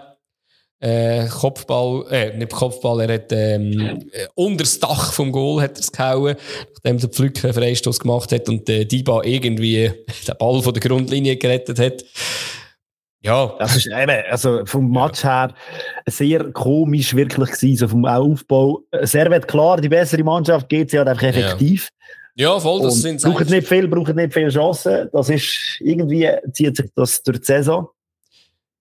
äh, 0.80 1.28
Kopfball, 1.28 2.06
äh, 2.12 2.38
nicht 2.38 2.52
Kopfball, 2.52 3.02
er 3.02 3.16
hat 3.16 3.32
ähm, 3.32 4.04
äh, 4.12 4.28
unter 4.36 4.64
das 4.64 4.80
Dach 4.80 5.12
vom 5.12 5.32
Goal 5.32 5.62
hat 5.62 5.78
er's 5.78 5.92
gehauen, 5.92 6.36
nachdem 6.76 7.00
der 7.00 7.10
Pflück 7.10 7.44
einen 7.44 7.54
Freistoß 7.54 8.00
gemacht 8.00 8.32
hat 8.32 8.48
und 8.48 8.70
äh, 8.70 8.86
Diba 8.86 9.24
irgendwie 9.24 9.92
den 10.28 10.38
Ball 10.38 10.62
von 10.62 10.74
der 10.74 10.82
Grundlinie 10.82 11.38
gerettet 11.38 11.80
hat. 11.80 12.04
Ja, 13.22 13.56
Das 13.60 13.76
ist 13.76 13.88
eben, 13.88 14.24
also 14.30 14.66
vom 14.66 14.92
Match 14.92 15.24
her 15.24 15.54
sehr 16.06 16.52
komisch 16.52 17.16
wirklich 17.16 17.52
gewesen, 17.52 17.78
so 17.78 17.88
vom 17.88 18.06
Aufbau. 18.06 18.84
Servet 19.02 19.48
klar, 19.48 19.82
die 19.82 19.90
bessere 19.90 20.24
Mannschaft, 20.24 20.70
GC 20.70 21.00
halt 21.00 21.08
einfach 21.10 21.24
effektiv. 21.24 21.90
ja 22.36 22.60
voll, 22.60 22.84
das 22.84 23.02
sind 23.02 23.22
braucht 23.24 23.50
nicht 23.50 23.68
viel, 23.68 23.88
braucht 23.88 24.16
nicht 24.16 24.34
viele 24.34 24.50
Chancen. 24.50 25.10
Das 25.12 25.30
ist, 25.30 25.78
irgendwie 25.80 26.30
zieht 26.54 26.78
sich 26.78 26.90
das 26.96 27.24
durch 27.24 27.40
die 27.40 27.46
Saison. 27.46 27.90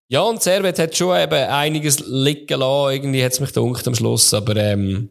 Ja, 0.08 0.22
und 0.22 0.40
Servet 0.40 0.78
hat 0.78 0.96
schon 0.96 1.18
eben 1.18 1.34
einiges 1.34 2.00
liegen 2.06 2.60
lassen, 2.60 2.92
irgendwie 2.94 3.24
hat's 3.24 3.40
mich 3.40 3.52
gedacht 3.52 3.88
am 3.88 3.94
Schluss, 3.94 4.32
aber 4.32 4.54
ähm, 4.56 5.10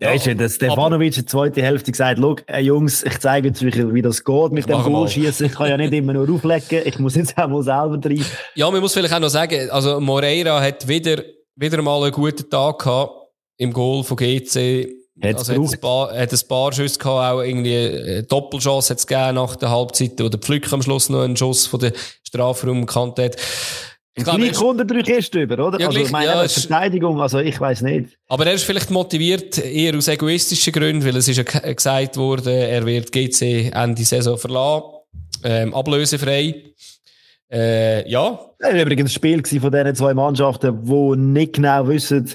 Ja, 0.00 0.12
ist 0.12 0.24
ja 0.24 0.32
der 0.32 0.48
Stefanovic 0.48 1.16
in 1.16 1.22
der 1.22 1.26
zweiten 1.26 1.60
Hälfte 1.60 1.92
gesagt, 1.92 2.18
schau, 2.20 2.36
äh, 2.46 2.60
Jungs, 2.60 3.02
ich 3.02 3.18
zeige 3.20 3.48
jetzt, 3.48 3.62
wie, 3.62 3.94
wie 3.94 4.00
das 4.02 4.24
geht 4.24 4.52
mit 4.52 4.66
dem. 4.68 4.82
Goalschießen. 4.82 5.46
Ich 5.46 5.52
kann 5.52 5.68
ja 5.68 5.76
nicht 5.76 5.92
immer 5.92 6.14
nur 6.14 6.28
auflegen, 6.30 6.82
ich 6.86 6.98
muss 6.98 7.16
jetzt 7.16 7.36
auch 7.36 7.48
mal 7.48 7.62
selber 7.62 8.00
rein. 8.02 8.24
Ja, 8.54 8.70
man 8.70 8.80
muss 8.80 8.94
vielleicht 8.94 9.12
auch 9.12 9.20
noch 9.20 9.28
sagen, 9.28 9.68
also 9.70 10.00
Moreira 10.00 10.60
hat 10.60 10.88
wieder, 10.88 11.22
wieder 11.56 11.82
mal 11.82 12.02
einen 12.02 12.12
guten 12.12 12.48
Tag 12.48 12.78
gehabt 12.78 13.12
im 13.58 13.72
Goal 13.74 14.04
von 14.04 14.16
GC. 14.16 14.88
Hat's 15.22 15.50
also 15.50 15.52
hat 15.52 15.74
ein, 15.74 15.80
paar, 15.80 16.18
hat 16.18 16.32
ein 16.32 16.48
paar 16.48 16.72
Schüsse 16.72 16.98
gehabt, 16.98 17.34
auch 17.34 17.42
irgendwie 17.42 17.76
eine 17.76 18.22
Doppelchance 18.24 18.90
hat's 18.90 19.06
gegeben 19.06 19.36
nach 19.36 19.54
der 19.54 19.70
Halbzeit, 19.70 20.12
wo 20.18 20.28
der 20.28 20.40
Pflück 20.40 20.72
am 20.72 20.82
Schluss 20.82 21.08
noch 21.08 21.22
einen 21.22 21.36
Schuss 21.36 21.66
von 21.66 21.78
der 21.78 21.92
Strafraum 22.26 22.86
gekannt 22.86 23.18
hat. 23.18 23.36
Ich 24.16 24.22
glaube, 24.24 24.38
gleich 24.38 24.52
ist, 24.52 24.62
unter 24.62 24.84
drei 24.84 25.02
Kisten 25.02 25.40
über, 25.42 25.66
oder? 25.66 25.80
Ja, 25.80 25.88
also, 25.88 25.98
ich 25.98 26.10
meine, 26.12 26.26
ja, 26.26 26.44
es- 26.44 26.54
Verteidigung, 26.66 27.20
also 27.20 27.40
ich 27.40 27.58
weiß 27.60 27.82
nicht. 27.82 28.16
aber 28.28 28.46
er 28.46 28.54
ist 28.54 28.62
vielleicht 28.64 28.90
motiviert 28.90 29.58
eher 29.58 29.96
aus 29.96 30.06
egoistischen 30.08 30.72
Gründen, 30.72 31.04
weil 31.04 31.16
es 31.16 31.26
ist 31.26 31.36
ja 31.36 31.42
ge- 31.42 31.74
gesagt 31.74 32.16
worden, 32.16 32.52
er 32.54 32.86
wird 32.86 33.10
GC 33.10 33.70
Ende 33.74 34.04
Saison 34.04 34.38
verlassen, 34.38 34.84
ähm, 35.42 35.74
ablösefrei. 35.74 36.54
Äh, 37.52 38.08
ja, 38.08 38.38
Das 38.58 38.72
war 38.72 38.80
übrigens 38.82 39.10
ein 39.10 39.14
Spiel 39.14 39.42
von 39.60 39.70
diesen 39.70 39.94
zwei 39.94 40.14
Mannschaften, 40.14 40.84
die 40.84 41.16
nicht 41.20 41.54
genau 41.54 41.86
wissen, 41.88 42.30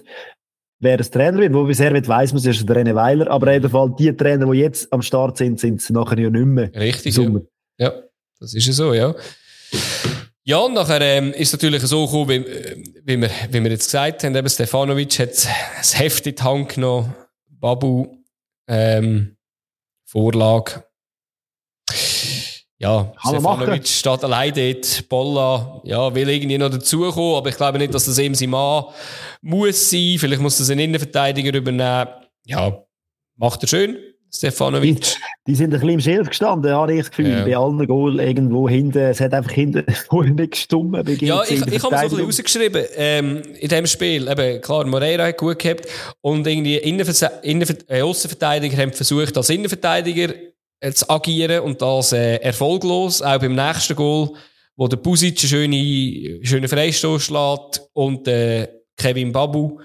wer 0.80 0.98
das 0.98 1.10
Trainer 1.10 1.40
wird. 1.40 1.54
Wo 1.54 1.64
bisher 1.64 1.92
nicht 1.92 2.08
weiss 2.08 2.32
man, 2.32 2.40
es 2.40 2.46
ist 2.46 2.70
der 2.70 2.76
René 2.78 2.94
Weiler. 2.96 3.30
Aber 3.30 3.48
auf 3.48 3.54
jeden 3.54 3.70
Fall, 3.70 3.94
die 3.98 4.16
Trainer, 4.16 4.52
die 4.52 4.60
jetzt 4.60 4.92
am 4.94 5.02
Start 5.02 5.38
sind, 5.38 5.60
sind 5.60 5.82
es 5.82 5.90
nachher 5.90 6.20
ja 6.20 6.30
nicht 6.30 6.46
mehr. 6.46 6.72
richtig. 6.76 7.16
Ja. 7.18 7.30
Ja, 7.78 7.94
das 8.40 8.54
ist 8.54 8.68
ja 8.68 8.74
so, 8.74 8.94
ja. 8.94 9.16
Ja, 10.50 10.58
und 10.58 10.74
nachher 10.74 11.00
ähm, 11.02 11.32
ist 11.34 11.50
es 11.50 11.52
natürlich 11.54 11.84
so 11.84 12.08
gekommen, 12.08 12.28
wie, 12.28 12.50
äh, 12.50 12.84
wie, 13.04 13.22
wir, 13.22 13.30
wie 13.52 13.64
wir 13.64 13.70
jetzt 13.70 13.86
gesagt 13.86 14.24
haben, 14.24 14.36
eben 14.36 14.50
Stefanovic 14.50 15.20
hat 15.20 15.48
das 15.78 16.00
Heft 16.00 16.26
in 16.26 16.34
die 16.34 16.42
Hand 16.42 16.70
genommen, 16.70 17.14
Babu, 17.48 18.08
ähm, 18.68 19.38
Vorlage. 20.06 20.86
Ja, 22.80 23.14
machen. 23.24 23.36
Stefanovic 23.36 23.88
steht 23.88 24.24
allein 24.24 24.52
dort, 24.56 25.08
Bolla, 25.08 25.82
ja, 25.84 26.16
will 26.16 26.28
irgendwie 26.28 26.58
noch 26.58 26.72
dazukommen, 26.72 27.36
aber 27.36 27.50
ich 27.50 27.56
glaube 27.56 27.78
nicht, 27.78 27.94
dass 27.94 28.06
das 28.06 28.18
ihm 28.18 28.34
sein 28.34 28.50
Mann 28.50 28.86
muss 29.44 29.92
sein, 29.92 30.16
vielleicht 30.18 30.42
muss 30.42 30.58
das 30.58 30.72
ein 30.72 30.80
Innenverteidiger 30.80 31.54
übernehmen. 31.54 32.10
Ja, 32.46 32.84
macht 33.36 33.62
er 33.62 33.68
schön, 33.68 34.00
Stefanovic. 34.32 35.02
Die, 35.02 35.08
die 35.48 35.56
sind 35.56 35.74
ein 35.74 35.80
bisschen 35.80 35.90
im 35.90 36.00
Schild 36.00 36.28
gestanden, 36.28 36.72
habe 36.72 36.94
ich 36.94 37.00
das 37.00 37.10
Gefühl. 37.10 37.30
Ja. 37.30 37.46
Bei 37.46 37.58
allen 37.58 37.88
Goal 37.88 38.20
irgendwo 38.20 38.70
hinten. 38.70 39.00
Es 39.00 39.20
hat 39.20 39.34
einfach 39.34 39.52
hinten 39.52 39.86
vorher 40.10 40.34
nicht 40.34 40.52
gestummen. 40.52 41.06
Ja, 41.20 41.44
ich, 41.44 41.52
ich 41.52 41.62
habe 41.62 41.68
so 41.80 41.90
ein 41.90 42.10
bisschen 42.10 42.26
rausgeschrieben, 42.26 42.86
ähm, 42.96 43.42
in 43.60 43.70
dem 43.70 43.88
Spiel, 43.88 44.28
eben, 44.28 44.62
klar, 44.62 44.86
Moreira 44.86 45.26
hat 45.26 45.38
gut 45.38 45.60
gehabt 45.60 45.88
und 46.22 46.46
irgendwie 46.46 46.78
Innenver 46.78 47.44
Innenver 47.44 47.76
äh, 47.88 48.02
Aussenverteidiger 48.02 48.78
haben 48.78 48.94
versucht, 48.94 49.36
als 49.36 49.50
Innenverteidiger 49.50 50.34
äh, 50.80 50.92
zu 50.92 51.10
agieren 51.10 51.62
und 51.62 51.82
das 51.82 52.14
äh, 52.14 52.36
erfolglos, 52.38 53.22
auch 53.22 53.40
beim 53.40 53.56
nächsten 53.56 53.96
Goal, 53.96 54.32
wo 54.76 54.88
der 54.88 54.98
Pusic 54.98 55.40
einen 55.40 55.50
schönen, 55.50 56.46
schönen 56.46 56.70
Freistoß 56.70 57.24
schlägt 57.24 57.82
und 57.94 58.28
äh, 58.28 58.68
Kevin 58.96 59.32
Babu 59.32 59.80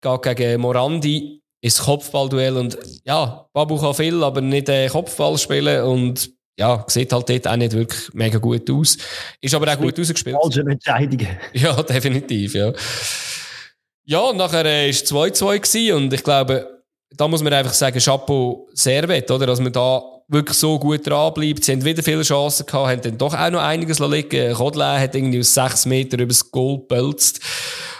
geht 0.00 0.36
gegen 0.36 0.60
Morandi 0.60 1.42
ins 1.66 1.82
Kopfballduell 1.82 2.56
und 2.56 2.78
ja, 3.04 3.48
Babu 3.52 3.76
kann 3.76 3.94
viel, 3.94 4.22
aber 4.22 4.40
nicht 4.40 4.68
äh, 4.68 4.88
Kopfball 4.88 5.36
spielen 5.36 5.82
und 5.82 6.30
ja, 6.58 6.84
sieht 6.86 7.12
halt 7.12 7.28
dort 7.28 7.48
auch 7.48 7.56
nicht 7.56 7.72
wirklich 7.72 8.14
mega 8.14 8.38
gut 8.38 8.70
aus. 8.70 8.96
Ist 9.40 9.54
aber 9.54 9.70
auch 9.72 9.78
gut 9.78 9.98
rausgespielt. 9.98 10.36
Falsche 10.40 10.60
Entscheidungen. 10.60 11.36
Ja, 11.52 11.82
definitiv, 11.82 12.54
ja. 12.54 12.72
Ja, 14.04 14.20
und 14.20 14.36
nachher 14.36 14.64
äh, 14.64 14.88
ist 14.88 15.12
2-2 15.12 15.58
gewesen 15.58 15.96
und 15.96 16.12
ich 16.12 16.22
glaube, 16.22 16.82
da 17.10 17.26
muss 17.26 17.42
man 17.42 17.52
einfach 17.52 17.74
sagen, 17.74 17.98
Chapeau 17.98 18.68
Servet, 18.72 19.30
oder? 19.30 19.46
Dass 19.46 19.60
man 19.60 19.72
da 19.72 20.02
wirklich 20.28 20.56
so 20.56 20.78
gut 20.78 21.06
dran 21.06 21.34
bleibt. 21.34 21.64
Sie 21.64 21.72
haben 21.72 21.84
wieder 21.84 22.02
viele 22.02 22.22
Chancen 22.22 22.66
gehabt, 22.66 22.88
haben 22.88 23.02
dann 23.02 23.18
doch 23.18 23.34
auch 23.34 23.50
noch 23.50 23.62
einiges 23.62 23.98
liegen. 23.98 24.54
Kodle 24.54 25.00
hat 25.00 25.14
irgendwie 25.14 25.40
aus 25.40 25.54
6 25.54 25.86
Meter 25.86 26.18
übers 26.18 26.50
Goal 26.50 26.78
gepölzt. 26.78 27.40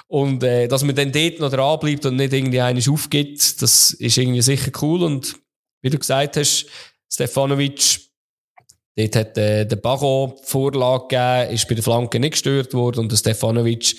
Und 0.09 0.43
äh, 0.45 0.69
dass 0.69 0.85
man 0.85 0.95
dann 0.95 1.11
dort 1.11 1.41
noch 1.41 1.51
dran 1.51 1.81
bleibt 1.81 2.07
und 2.07 2.17
nicht 2.17 2.33
irgendwie 2.33 2.61
eines 2.61 2.89
aufgibt, 2.89 3.61
das 3.61 3.93
ist 3.93 4.17
irgendwie 4.17 4.43
sicher 4.43 4.71
cool. 4.81 5.03
Und 5.03 5.37
wie 5.83 5.91
du 5.91 5.99
gesagt 5.99 6.37
hast, 6.37 6.67
Stefanovic, 7.13 8.01
dort 8.97 9.17
hat 9.17 9.39
äh, 9.39 9.67
der 9.67 9.77
Bago 9.77 10.39
Vorlage 10.45 11.09
gegeben, 11.09 11.55
ist 11.55 11.69
bei 11.69 11.75
der 11.75 11.85
Flanke 11.85 12.21
nicht 12.21 12.33
gestört 12.33 12.73
worden 12.75 13.01
und 13.01 13.13
der 13.13 13.17
Stefanovic 13.17 13.97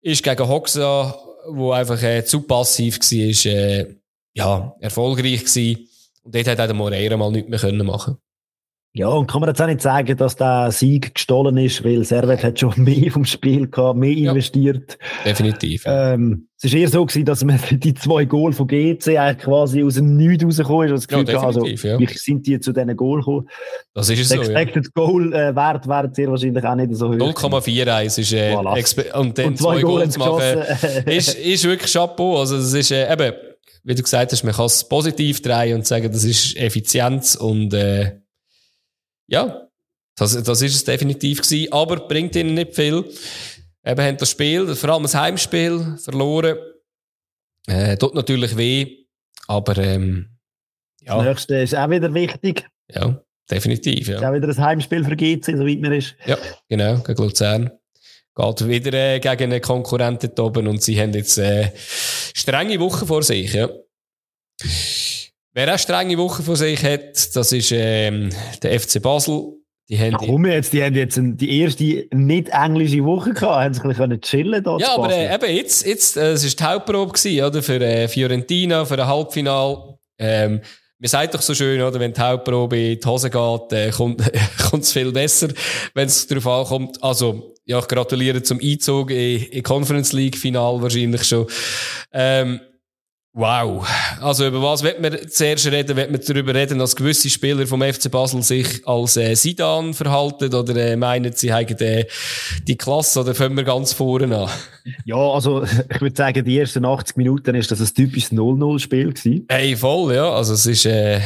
ist 0.00 0.22
gegen 0.22 0.48
Hoxa, 0.48 1.16
wo 1.50 1.72
einfach 1.72 2.02
äh, 2.02 2.24
zu 2.24 2.42
passiv 2.42 2.98
war, 2.98 3.52
äh, 3.52 3.94
ja, 4.34 4.76
erfolgreich 4.80 5.44
gewesen. 5.44 5.88
Und 6.22 6.34
dort 6.34 6.48
hat 6.48 6.60
auch 6.60 6.66
der 6.66 6.74
Moreira 6.74 7.16
mal 7.16 7.30
nichts 7.30 7.48
mehr 7.48 7.58
können 7.58 7.86
machen 7.86 8.18
Ja, 8.94 9.08
und 9.08 9.26
kann 9.26 9.40
man 9.40 9.50
jetzt 9.50 9.60
auch 9.60 9.66
nicht 9.66 9.82
sagen, 9.82 10.16
dass 10.16 10.34
der 10.34 10.72
Sieg 10.72 11.14
gestohlen 11.14 11.56
ist, 11.58 11.84
weil 11.84 12.04
Servet 12.04 12.42
hat 12.42 12.58
schon 12.58 12.72
mehr 12.76 13.12
vom 13.12 13.24
Spiel 13.24 13.68
gehabt, 13.68 13.98
mehr 13.98 14.12
ja. 14.12 14.30
investiert. 14.30 14.98
Definitiv. 15.24 15.84
Ja. 15.84 16.14
Ähm, 16.14 16.48
es 16.60 16.72
war 16.72 16.80
eher 16.80 16.88
so 16.88 17.06
gewesen, 17.06 17.24
dass 17.24 17.44
man 17.44 17.60
die 17.70 17.94
zwei 17.94 18.24
Goal 18.24 18.52
von 18.52 18.66
GC 18.66 19.16
eigentlich 19.16 19.44
quasi 19.44 19.84
aus 19.84 19.94
dem 19.94 20.16
Nichts 20.16 20.44
rausgekommen 20.44 20.86
ist. 20.88 20.92
Das 20.92 21.08
Gefühl 21.08 21.28
ja, 21.28 21.40
also, 21.40 21.66
ja. 21.66 21.98
wie 21.98 22.06
sind 22.06 22.46
die 22.46 22.58
zu 22.58 22.72
diesen 22.72 22.96
Goal 22.96 23.20
gekommen? 23.20 23.48
Das 23.94 24.08
ist 24.08 24.20
es 24.20 24.28
Der 24.30 24.38
so, 24.38 24.42
Expected 24.50 24.86
ja. 24.86 24.90
Goal 24.94 25.32
äh, 25.32 25.54
Wert 25.54 25.86
wäre 25.86 26.10
sehr 26.12 26.28
wahrscheinlich 26.28 26.64
auch 26.64 26.74
nicht 26.74 26.94
so 26.94 27.08
hoch. 27.08 27.14
0,41 27.14 28.18
ist, 28.18 28.32
äh, 28.32 28.54
voilà. 28.54 29.14
und 29.14 29.38
dann 29.38 29.46
und 29.46 29.58
zwei, 29.58 29.74
zwei 29.76 29.80
Goal 29.82 30.08
zu 30.08 30.18
machen, 30.18 30.62
ist, 31.06 31.34
ist 31.34 31.64
wirklich 31.64 31.92
Chapeau. 31.92 32.40
Also, 32.40 32.56
es 32.56 32.72
ist, 32.72 32.90
äh, 32.90 33.12
eben, 33.12 33.32
wie 33.84 33.94
du 33.94 34.02
gesagt 34.02 34.32
hast, 34.32 34.42
man 34.42 34.54
kann 34.54 34.66
es 34.66 34.88
positiv 34.88 35.40
drehen 35.42 35.76
und 35.76 35.86
sagen, 35.86 36.10
das 36.10 36.24
ist 36.24 36.56
Effizienz 36.56 37.36
und, 37.36 37.74
äh, 37.74 38.16
ja, 39.28 39.68
das, 40.16 40.42
das 40.42 40.62
ist 40.62 40.74
es 40.74 40.84
definitiv 40.84 41.42
gewesen, 41.42 41.72
aber 41.72 41.96
bringt 42.08 42.34
ihnen 42.34 42.54
nicht 42.54 42.74
viel. 42.74 43.04
Eben 43.84 44.00
haben 44.02 44.16
das 44.16 44.30
Spiel, 44.30 44.74
vor 44.74 44.90
allem 44.90 45.04
das 45.04 45.14
Heimspiel, 45.14 45.96
verloren. 46.02 46.56
Äh, 47.66 47.96
tut 47.96 48.14
natürlich 48.14 48.56
weh, 48.56 49.04
aber 49.46 49.76
ähm, 49.78 50.38
ja. 51.02 51.16
Das 51.16 51.24
nächste 51.24 51.56
ist 51.56 51.74
auch 51.74 51.88
wieder 51.88 52.12
wichtig. 52.12 52.66
Ja, 52.92 53.20
definitiv. 53.50 54.08
Ja. 54.08 54.16
Ist 54.16 54.24
auch 54.24 54.34
wieder 54.34 54.48
ein 54.48 54.58
Heimspiel 54.58 55.04
für 55.04 55.16
GC, 55.16 55.56
soweit 55.56 55.80
man 55.80 55.92
ist. 55.92 56.16
Ja, 56.26 56.36
genau, 56.68 56.98
gegen 56.98 57.22
Luzern. 57.22 57.70
Geht 58.34 58.68
wieder 58.68 58.92
äh, 58.92 59.20
gegen 59.20 59.52
einen 59.52 59.60
Konkurrenten 59.60 60.38
oben 60.38 60.68
und 60.68 60.82
sie 60.82 61.00
haben 61.00 61.12
jetzt 61.12 61.38
äh, 61.38 61.72
strenge 61.76 62.78
Wochen 62.78 63.06
vor 63.06 63.22
sich. 63.22 63.52
Ja. 63.52 63.68
Wer 65.54 65.74
auch 65.74 65.78
strenge 65.78 66.16
Wochen 66.18 66.42
vor 66.42 66.56
sich 66.56 66.82
hat, 66.84 67.34
das 67.34 67.52
ist 67.52 67.72
ähm, 67.72 68.30
der 68.62 68.78
FC 68.78 69.02
Basel. 69.02 69.54
Die 69.88 69.98
haben 69.98 70.12
Warum 70.12 70.44
jetzt? 70.44 70.74
Die 70.74 70.82
haben 70.82 70.94
jetzt 70.94 71.18
die 71.18 71.60
erste 71.60 72.06
nicht 72.12 72.50
englische 72.50 73.02
Woche 73.04 73.32
gehabt, 73.32 73.64
haben 73.64 73.74
sich 73.74 73.82
ein 73.82 73.88
bisschen 73.88 74.20
chillen 74.20 74.62
dort 74.62 74.82
Ja, 74.82 74.94
aber 74.94 75.10
äh, 75.10 75.34
eben 75.34 75.56
jetzt, 75.56 75.86
jetzt 75.86 76.18
äh, 76.18 76.32
es 76.32 76.44
war 76.44 76.50
die 76.50 76.74
Hauptprobe 76.74 77.12
gewesen, 77.12 77.42
oder, 77.42 77.62
für 77.62 77.80
äh, 77.80 78.06
Fiorentina, 78.06 78.84
für 78.84 79.00
ein 79.00 79.06
Halbfinal. 79.06 79.98
Ähm, 80.18 80.60
man 80.98 81.08
sagt 81.08 81.32
doch 81.32 81.40
so 81.40 81.54
schön, 81.54 81.80
oder, 81.80 81.98
wenn 82.00 82.12
die 82.12 82.20
Hauptprobe 82.20 82.76
in 82.76 83.00
die 83.00 83.08
Hose 83.08 83.30
geht, 83.30 83.72
äh, 83.72 83.90
kommt 83.90 84.20
es 84.82 84.92
viel 84.92 85.10
besser, 85.10 85.48
wenn 85.94 86.06
es 86.06 86.26
darauf 86.26 86.46
ankommt. 86.46 87.02
Also, 87.02 87.54
ja, 87.64 87.78
ich 87.78 87.88
gratuliere 87.88 88.42
zum 88.42 88.60
Einzug 88.60 89.10
in, 89.10 89.42
in 89.44 89.62
Conference 89.62 90.12
League 90.12 90.36
Final 90.36 90.82
wahrscheinlich 90.82 91.24
schon. 91.24 91.46
Ähm, 92.12 92.60
Wow. 93.38 93.86
Also 94.20 94.48
über 94.48 94.60
was 94.60 94.82
wird 94.82 95.00
man 95.00 95.16
zuerst 95.28 95.70
reden? 95.70 95.96
Wird 95.96 96.10
man 96.10 96.20
darüber 96.26 96.52
reden, 96.56 96.80
dass 96.80 96.96
gewisse 96.96 97.30
Spieler 97.30 97.68
vom 97.68 97.80
FC 97.82 98.10
Basel 98.10 98.42
sich 98.42 98.84
als 98.84 99.16
äh, 99.16 99.36
Sidan 99.36 99.94
verhalten 99.94 100.52
oder 100.52 100.74
äh, 100.74 100.96
meinen, 100.96 101.32
sie 101.32 101.52
haben 101.52 101.78
äh, 101.78 102.06
die 102.66 102.76
Klasse 102.76 103.20
oder 103.20 103.36
fangen 103.36 103.56
wir 103.56 103.62
ganz 103.62 103.92
vorne 103.92 104.36
an? 104.36 104.50
Ja, 105.04 105.18
also 105.18 105.62
ich 105.88 106.00
würde 106.00 106.16
sagen, 106.16 106.44
die 106.44 106.58
ersten 106.58 106.84
80 106.84 107.16
Minuten 107.16 107.54
ist 107.54 107.70
das 107.70 107.80
ein 107.80 107.94
typisches 107.94 108.32
0-0-Spiel 108.32 109.12
gewesen. 109.12 109.46
Hey, 109.48 109.76
voll, 109.76 110.16
ja. 110.16 110.32
Also 110.32 110.54
es 110.54 110.66
ist... 110.66 110.84
Äh, 110.86 111.20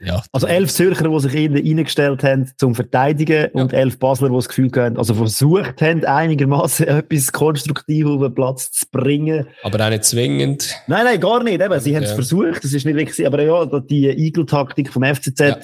ja. 0.00 0.22
Also 0.32 0.46
elf 0.46 0.72
Zürcher, 0.72 1.08
die 1.08 1.20
sich 1.20 1.34
reingestellt 1.34 2.22
haben 2.22 2.50
zum 2.56 2.74
Verteidigen 2.74 3.48
ja. 3.54 3.62
und 3.62 3.72
elf 3.72 3.98
Basler, 3.98 4.28
die 4.28 4.34
das 4.34 4.48
Gefühl 4.48 4.70
haben, 4.76 4.98
also 4.98 5.14
versucht 5.14 5.80
haben, 5.80 6.04
einigermaßen 6.04 6.86
etwas 6.88 7.32
konstruktiv 7.32 8.06
auf 8.06 8.20
den 8.20 8.34
Platz 8.34 8.72
zu 8.72 8.86
bringen. 8.90 9.46
Aber 9.62 9.84
auch 9.84 9.90
nicht 9.90 10.04
zwingend. 10.04 10.74
Nein, 10.86 11.04
nein, 11.04 11.20
gar 11.20 11.42
nicht. 11.42 11.60
Eben. 11.60 11.80
Sie 11.80 11.90
ja. 11.90 11.96
haben 11.96 12.04
es 12.04 12.12
versucht, 12.12 12.64
das 12.64 12.72
ist 12.72 12.84
nicht 12.84 12.96
wirklich, 12.96 13.26
aber 13.26 13.42
ja, 13.42 13.64
die 13.80 14.06
Eagle-Taktik 14.06 14.92
vom 14.92 15.02
FCZ. 15.02 15.40
Ja. 15.40 15.58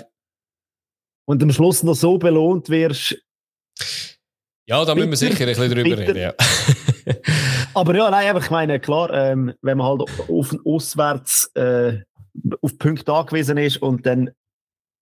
Und 1.24 1.42
am 1.42 1.52
Schluss 1.52 1.82
noch 1.82 1.94
so 1.94 2.18
belohnt 2.18 2.68
wirst. 2.68 3.16
Ja, 4.66 4.84
da 4.84 4.94
müssen 4.94 5.10
wir 5.10 5.16
sicher 5.16 5.40
ein 5.40 5.46
bisschen 5.46 5.70
drüber 5.70 5.98
reden, 5.98 6.16
ja. 6.16 6.34
aber 7.74 7.96
ja, 7.96 8.10
nein, 8.10 8.28
aber 8.28 8.38
ich 8.40 8.50
meine, 8.50 8.78
klar, 8.78 9.12
ähm, 9.12 9.52
wenn 9.60 9.78
man 9.78 9.86
halt 9.86 10.02
auf, 10.28 10.56
auswärts, 10.64 11.50
äh, 11.54 11.98
auf 12.60 12.78
Punkte 12.78 13.12
angewiesen 13.12 13.58
ist 13.58 13.78
und 13.78 14.06
dann 14.06 14.30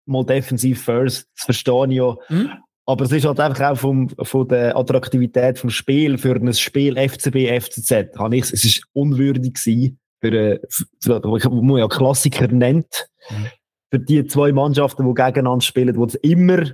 mal 0.06 0.24
defensiv 0.24 0.82
first, 0.82 1.28
das 1.36 1.44
verstehe 1.44 1.86
ich 1.88 1.96
ja. 1.96 2.16
Mhm. 2.28 2.50
Aber 2.86 3.04
es 3.04 3.12
ist 3.12 3.26
halt 3.26 3.38
einfach 3.38 3.72
auch 3.72 3.76
vom, 3.76 4.08
von 4.08 4.48
der 4.48 4.74
Attraktivität 4.74 5.58
vom 5.58 5.68
Spiel 5.68 6.16
für 6.16 6.34
ein 6.34 6.54
Spiel 6.54 6.96
FCB, 6.96 7.60
FCZ. 7.60 8.18
Habe 8.18 8.36
ich, 8.36 8.44
es 8.44 8.64
ist 8.64 8.84
unwürdig 8.94 9.54
gewesen 9.54 9.98
für, 10.20 10.60
für, 11.00 11.20
für 11.20 11.50
man 11.50 11.76
ja 11.76 11.86
Klassiker 11.86 12.48
nennt. 12.48 13.08
Mhm. 13.28 13.46
Für 13.90 13.98
die 13.98 14.26
zwei 14.26 14.52
Mannschaften, 14.52 15.06
die 15.06 15.14
gegeneinander 15.14 15.64
spielen, 15.64 15.96
wo 15.96 16.04
es 16.04 16.14
immer 16.16 16.64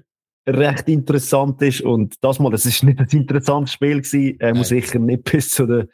recht 0.46 0.88
interessant 0.88 1.60
ist. 1.62 1.80
Und 1.80 2.22
das 2.22 2.38
mal, 2.38 2.50
das 2.50 2.66
ist 2.66 2.84
nicht 2.84 3.00
ein 3.00 3.08
interessantes 3.10 3.72
Spiel 3.72 4.00
gewesen, 4.00 4.38
äh, 4.40 4.52
muss 4.52 4.68
sicher 4.68 4.98
nicht 4.98 5.24
bis 5.24 5.50
zu 5.50 5.66
den 5.66 5.88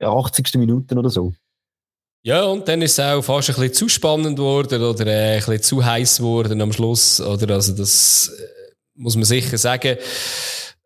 80. 0.00 0.54
Minuten 0.56 0.98
oder 0.98 1.10
so. 1.10 1.32
Ja, 2.22 2.44
und 2.44 2.68
dann 2.68 2.82
ist 2.82 2.92
es 2.92 3.00
auch 3.00 3.22
fast 3.22 3.48
ein 3.48 3.54
bisschen 3.56 3.72
zu 3.72 3.88
spannend 3.88 4.36
geworden 4.36 4.82
oder 4.82 5.06
äh, 5.06 5.34
ein 5.34 5.38
bisschen 5.38 5.62
zu 5.62 5.84
heiß 5.84 6.18
geworden 6.18 6.60
am 6.60 6.72
Schluss. 6.72 7.18
Oder 7.18 7.54
also 7.54 7.72
das 7.72 8.28
äh, 8.28 8.72
muss 8.94 9.16
man 9.16 9.24
sicher 9.24 9.56
sagen. 9.56 9.96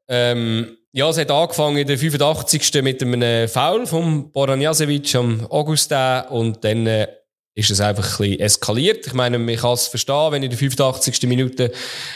Ähm, 0.06 0.76
ja, 0.92 1.08
es 1.08 1.18
hat 1.18 1.32
angefangen 1.32 1.78
in 1.78 1.88
der 1.88 1.98
85. 1.98 2.82
mit 2.82 3.02
einem 3.02 3.48
Foul 3.48 3.84
von 3.84 4.30
Boran 4.30 4.60
Jasevic 4.60 5.12
am 5.16 5.44
Augustin 5.50 6.22
und 6.30 6.62
dann 6.62 6.86
äh, 6.86 7.08
ist 7.56 7.70
es 7.72 7.80
einfach 7.80 8.20
ein 8.20 8.28
bisschen 8.28 8.40
eskaliert. 8.40 9.06
Ich 9.08 9.12
meine, 9.12 9.38
man 9.40 9.56
kann 9.56 9.72
es 9.72 9.88
verstehen, 9.88 10.30
wenn 10.30 10.44
in 10.44 10.50
der 10.50 10.58
85. 10.58 11.22
Minute, 11.24 11.72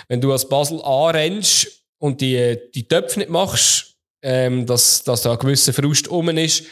wenn 0.06 0.20
du 0.20 0.30
als 0.30 0.48
Basel 0.48 0.80
anrennst 0.82 1.82
und 1.98 2.20
die, 2.20 2.56
die 2.72 2.86
Töpfe 2.86 3.18
nicht 3.18 3.30
machst, 3.30 3.96
ähm, 4.22 4.64
dass, 4.64 5.02
dass 5.02 5.22
da 5.22 5.32
ein 5.32 5.38
gewisser 5.38 5.72
Frust 5.72 6.06
um 6.06 6.28
ist, 6.28 6.64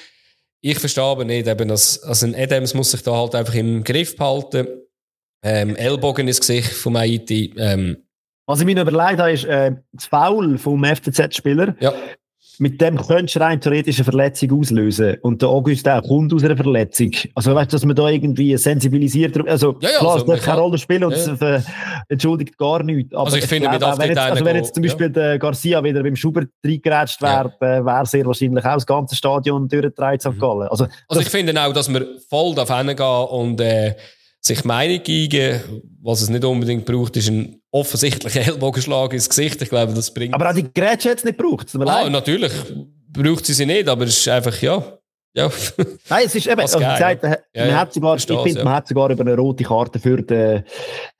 ich 0.61 0.79
verstehe 0.79 1.05
aber 1.05 1.25
nicht, 1.25 1.47
eben, 1.47 1.69
dass, 1.69 2.03
also 2.03 2.27
ein 2.27 2.35
Adams 2.35 2.75
muss 2.75 2.91
sich 2.91 3.03
da 3.03 3.13
halt 3.13 3.35
einfach 3.35 3.55
im 3.55 3.85
Griff 3.85 4.17
behalten. 4.17 4.67
Ähm, 5.45 5.77
Ellbogen 5.77 6.27
ins 6.27 6.41
Gesicht 6.41 6.73
vom 6.73 6.97
Haiti. 6.97 7.55
Ähm, 7.57 8.05
Was 8.47 8.61
ich 8.61 8.67
mir 8.67 8.81
überlegt 8.81 9.21
habe, 9.21 9.33
ist 9.33 9.45
äh, 9.45 9.73
das 9.93 10.07
Foul 10.07 10.59
vom 10.59 10.85
FCZ-Spieler. 10.85 11.77
Ja 11.81 11.95
mit 12.59 12.81
dem 12.81 12.97
könntest 12.97 13.37
du 13.37 13.41
rein 13.41 13.61
theoretisch 13.61 13.97
eine 13.99 14.05
Verletzung 14.05 14.61
auslösen. 14.61 15.17
Und 15.23 15.43
der 15.43 15.49
August 15.49 15.89
auch 15.89 16.03
kommt 16.03 16.33
aus 16.33 16.45
einer 16.45 16.57
Verletzung. 16.57 17.11
Also 17.35 17.55
weißt 17.55 17.73
du, 17.73 17.77
dass 17.77 17.85
man 17.85 17.97
da 17.97 18.09
irgendwie 18.09 18.57
sensibilisiert, 18.57 19.37
also 19.49 19.77
ja, 19.81 19.91
ja, 19.91 19.99
klar, 19.99 20.13
also, 20.15 20.25
es 20.25 20.31
darf 20.31 20.45
keine 20.45 20.61
Rolle 20.61 20.79
spielen 20.79 21.05
und 21.05 21.13
es 21.13 21.27
ja. 21.27 21.63
entschuldigt 22.09 22.57
gar 22.57 22.83
nichts. 22.83 23.15
Aber 23.15 23.25
also 23.25 23.37
ich, 23.37 23.45
ich 23.45 23.49
finde, 23.49 23.69
glaube, 23.69 23.87
auch, 23.87 23.99
wenn, 23.99 24.09
jetzt, 24.09 24.19
also 24.19 24.45
wenn 24.45 24.57
jetzt 24.57 24.75
zum 24.75 24.83
Beispiel 24.83 25.11
der 25.11 25.39
Garcia 25.39 25.83
wieder 25.83 26.03
beim 26.03 26.17
Schubert 26.17 26.49
reingerätscht 26.65 27.23
wäre, 27.23 27.53
wäre 27.61 28.07
sehr 28.07 28.27
wahrscheinlich 28.27 28.65
auch 28.65 28.75
das 28.75 28.87
ganze 28.87 29.17
Stadion 29.17 29.69
durchgedreht 29.69 30.23
St. 30.23 30.33
Mhm. 30.33 30.39
Gallen. 30.39 30.69
Also, 30.69 30.87
also 31.09 31.21
ich 31.21 31.29
finde 31.29 31.61
auch, 31.61 31.73
dass 31.73 31.89
man 31.89 32.05
voll 32.29 32.55
da 32.55 32.65
hingehen 32.65 33.27
und 33.31 33.61
äh, 33.61 33.95
sich 34.47 34.65
Meinung 34.65 35.03
geben, 35.03 35.61
was 36.03 36.23
es 36.23 36.29
nicht 36.29 36.45
unbedingt 36.45 36.85
braucht, 36.85 37.17
ist 37.17 37.29
ein 37.29 37.61
offensichtlicher 37.71 38.43
Ellbogenschlag 38.43 39.13
ins 39.13 39.29
Gesicht. 39.29 39.61
Ich 39.63 39.69
glaube, 39.69 39.93
das 39.93 40.13
bringt. 40.13 40.35
Aber 40.35 40.51
auch 40.51 40.55
die 40.55 40.73
Grätsche 40.73 41.11
hat 41.11 41.19
es 41.19 41.25
nicht 41.25 41.39
gebraucht. 41.39 41.69
Ah, 41.81 42.09
natürlich. 42.09 42.53
Braucht 43.09 43.47
sie 43.47 43.55
sie 43.55 43.67
nicht, 43.67 43.89
aber 43.89 44.05
es 44.05 44.19
ist 44.19 44.29
einfach, 44.29 44.61
ja. 44.63 44.83
Ja. 45.35 45.51
Nein, 46.09 46.23
es 46.25 46.35
ist 46.35 46.47
eben, 46.47 46.61
also 46.61 46.79
gesagt, 46.79 47.23
man 47.23 47.37
ja, 47.55 47.75
hat 47.79 47.93
sogar, 47.93 48.17
ich 48.17 48.25
finde, 48.25 48.65
man 48.65 48.73
hat 48.73 48.89
sogar 48.89 49.11
über 49.11 49.21
eine 49.21 49.37
rote 49.37 49.65
Karte 49.65 49.99
für 49.99 50.23
den, 50.23 50.65